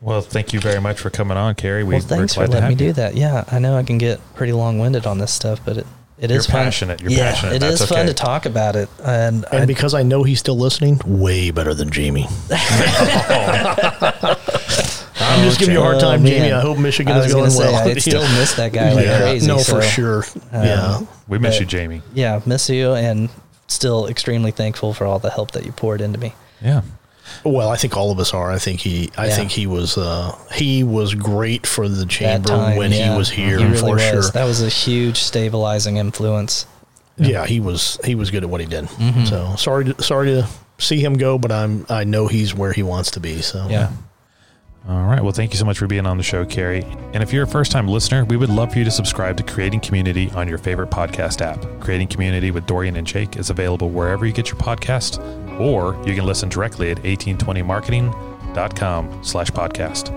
Well, 0.00 0.20
thank 0.20 0.52
you 0.52 0.60
very 0.60 0.80
much 0.80 0.98
for 1.00 1.10
coming 1.10 1.36
on, 1.36 1.54
Carrie. 1.54 1.82
We, 1.82 1.94
well, 1.94 2.00
thanks 2.02 2.34
for 2.34 2.40
glad 2.40 2.46
to 2.46 2.52
letting 2.52 2.68
me 2.68 2.72
have 2.74 2.78
do 2.78 2.84
you. 2.86 2.92
that. 2.94 3.16
Yeah, 3.16 3.44
I 3.50 3.58
know 3.58 3.76
I 3.76 3.82
can 3.82 3.98
get 3.98 4.20
pretty 4.34 4.52
long 4.52 4.78
winded 4.78 5.06
on 5.06 5.18
this 5.18 5.32
stuff, 5.32 5.60
but 5.64 5.78
it, 5.78 5.86
it 6.18 6.30
You're 6.30 6.42
fun. 6.42 6.52
passionate. 6.64 7.00
You're 7.00 7.10
yeah, 7.10 7.30
passionate. 7.32 7.56
It 7.56 7.58
That's 7.60 7.80
is 7.80 7.88
fun 7.88 8.06
to 8.06 8.14
talk 8.14 8.46
about 8.46 8.74
it, 8.76 8.88
and, 9.02 9.44
And 9.52 9.62
I, 9.62 9.66
because 9.66 9.92
I 9.94 10.02
know 10.02 10.22
he's 10.22 10.38
still 10.40 10.56
listening, 10.56 11.00
way 11.04 11.50
better 11.50 11.74
than 11.74 11.90
Jamie. 11.90 12.26
I'm 15.18 15.42
just 15.44 15.58
giving 15.58 15.74
you 15.74 15.80
a 15.80 15.82
hard 15.82 15.96
Oh, 15.96 16.00
time, 16.00 16.22
man. 16.22 16.32
Jamie. 16.32 16.52
I 16.52 16.60
hope 16.60 16.78
Michigan 16.78 17.14
I 17.14 17.20
is 17.24 17.32
going 17.32 17.44
gonna 17.44 17.50
say, 17.50 17.72
well. 17.72 17.88
I 17.88 17.94
still 17.98 18.22
miss 18.38 18.54
that 18.54 18.72
guy 18.72 18.92
like 18.92 19.04
yeah, 19.06 19.18
crazy. 19.20 19.46
no, 19.46 19.58
so, 19.58 19.76
for 19.76 19.82
sure. 19.82 20.24
um, 20.52 20.64
yeah, 20.64 21.00
We 21.28 21.38
miss 21.38 21.54
But- 21.56 21.60
you, 21.60 21.66
Jamie. 21.66 22.02
Yeah, 22.14 22.40
miss 22.46 22.68
you, 22.68 22.92
and 22.92 23.28
still 23.68 24.06
extremely 24.06 24.50
thankful 24.52 24.94
for 24.94 25.06
all 25.06 25.18
the 25.18 25.30
help 25.30 25.50
that 25.52 25.64
you 25.66 25.72
poured 25.72 26.00
into 26.00 26.18
me. 26.18 26.34
Yeah. 26.62 26.82
Well, 27.44 27.68
I 27.68 27.76
think 27.76 27.96
all 27.96 28.10
of 28.10 28.18
us 28.18 28.32
are. 28.34 28.50
I 28.50 28.58
think 28.58 28.80
he. 28.80 29.10
I 29.16 29.26
Yeah. 29.28 29.36
think 29.36 29.50
he 29.50 29.66
was. 29.66 29.96
Uh, 29.98 30.36
he 30.52 30.82
was 30.84 31.14
great 31.14 31.66
for 31.66 31.88
the 31.88 32.06
chamber 32.06 32.48
time 32.48 32.76
when 32.76 32.92
yeah. 32.92 33.12
he 33.12 33.16
was 33.18 33.28
here 33.30 33.58
He 33.58 33.64
really 33.64 33.78
for 33.78 33.94
was. 33.94 34.02
sure. 34.02 34.22
That 34.32 34.44
was 34.44 34.62
a 34.62 34.68
huge 34.68 35.18
stabilizing 35.18 35.96
influence. 35.98 36.66
yeah, 37.16 37.46
he 37.46 37.60
was. 37.60 37.98
He 38.04 38.14
was 38.14 38.30
good 38.30 38.42
at 38.42 38.50
what 38.50 38.60
he 38.60 38.66
did. 38.66 38.84
Mm-hmm. 38.84 39.24
So 39.24 39.54
sorry. 39.56 39.86
To, 39.86 40.02
sorry 40.02 40.26
to 40.28 40.46
see 40.78 41.00
him 41.00 41.14
go, 41.14 41.38
but 41.38 41.50
I'm. 41.52 41.86
I 41.88 42.04
know 42.04 42.26
he's 42.26 42.54
where 42.54 42.72
he 42.72 42.82
wants 42.82 43.12
to 43.12 43.20
be. 43.20 43.40
So 43.42 43.66
Yeah. 43.68 43.90
All 44.88 45.04
right. 45.04 45.20
Well, 45.20 45.32
thank 45.32 45.52
you 45.52 45.58
so 45.58 45.64
much 45.64 45.78
for 45.78 45.88
being 45.88 46.06
on 46.06 46.16
the 46.16 46.22
show, 46.22 46.44
Carrie. 46.44 46.84
And 47.12 47.20
if 47.20 47.32
you're 47.32 47.42
a 47.42 47.46
first 47.46 47.72
time 47.72 47.88
listener, 47.88 48.24
we 48.24 48.36
would 48.36 48.50
love 48.50 48.70
for 48.72 48.78
you 48.78 48.84
to 48.84 48.90
subscribe 48.90 49.36
to 49.38 49.42
Creating 49.42 49.80
Community 49.80 50.30
on 50.30 50.46
your 50.46 50.58
favorite 50.58 50.90
podcast 50.90 51.40
app. 51.40 51.60
Creating 51.80 52.06
Community 52.06 52.52
with 52.52 52.66
Dorian 52.66 52.94
and 52.94 53.04
Jake 53.06 53.36
is 53.36 53.50
available 53.50 53.90
wherever 53.90 54.24
you 54.24 54.32
get 54.32 54.48
your 54.48 54.58
podcast, 54.58 55.18
or 55.60 55.96
you 56.06 56.14
can 56.14 56.24
listen 56.24 56.48
directly 56.48 56.92
at 56.92 56.98
1820marketing.com 56.98 59.24
slash 59.24 59.50
podcast. 59.50 60.12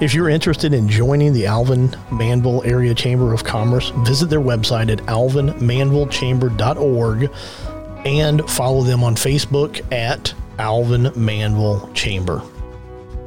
If 0.00 0.14
you're 0.14 0.28
interested 0.28 0.72
in 0.74 0.88
joining 0.88 1.32
the 1.32 1.46
Alvin 1.46 1.88
Manvel 2.10 2.64
Area 2.64 2.94
Chamber 2.94 3.32
of 3.32 3.42
Commerce, 3.42 3.90
visit 4.04 4.30
their 4.30 4.40
website 4.40 4.92
at 4.92 4.98
alvinmanvelchamber.org 5.06 7.30
and 8.04 8.50
follow 8.50 8.82
them 8.82 9.02
on 9.02 9.16
Facebook 9.16 9.92
at 9.92 10.32
Alvin 10.58 11.04
Manvel 11.16 11.92
Chamber. 11.94 12.42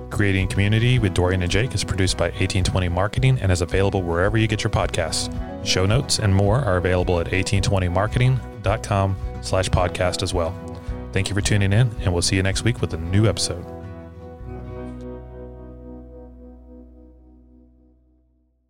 Creating 0.10 0.48
Community 0.48 1.00
with 1.00 1.14
Dorian 1.14 1.42
and 1.42 1.52
Jake 1.52 1.76
is 1.76 1.84
produced 1.84 2.18
by 2.18 2.26
1820 2.26 2.90
Marketing 2.90 3.38
and 3.42 3.52
is 3.52 3.62
available 3.62 4.02
wherever 4.02 4.38
you 4.38 4.48
get 4.48 4.64
your 4.64 4.72
podcasts. 4.72 5.34
Show 5.66 5.86
notes 5.86 6.20
and 6.20 6.34
more 6.34 6.58
are 6.60 6.78
available 6.78 7.20
at 7.20 7.28
1820marketing.com 7.28 9.16
slash 9.42 9.70
podcast 9.70 10.24
as 10.24 10.34
well. 10.34 10.56
Thank 11.12 11.30
you 11.30 11.36
for 11.36 11.42
tuning 11.42 11.74
in, 11.74 11.92
and 12.02 12.14
we'll 12.14 12.22
see 12.22 12.36
you 12.36 12.44
next 12.44 12.64
week 12.64 12.82
with 12.82 12.94
a 12.94 12.98
new 12.98 13.28
episode. 13.28 13.77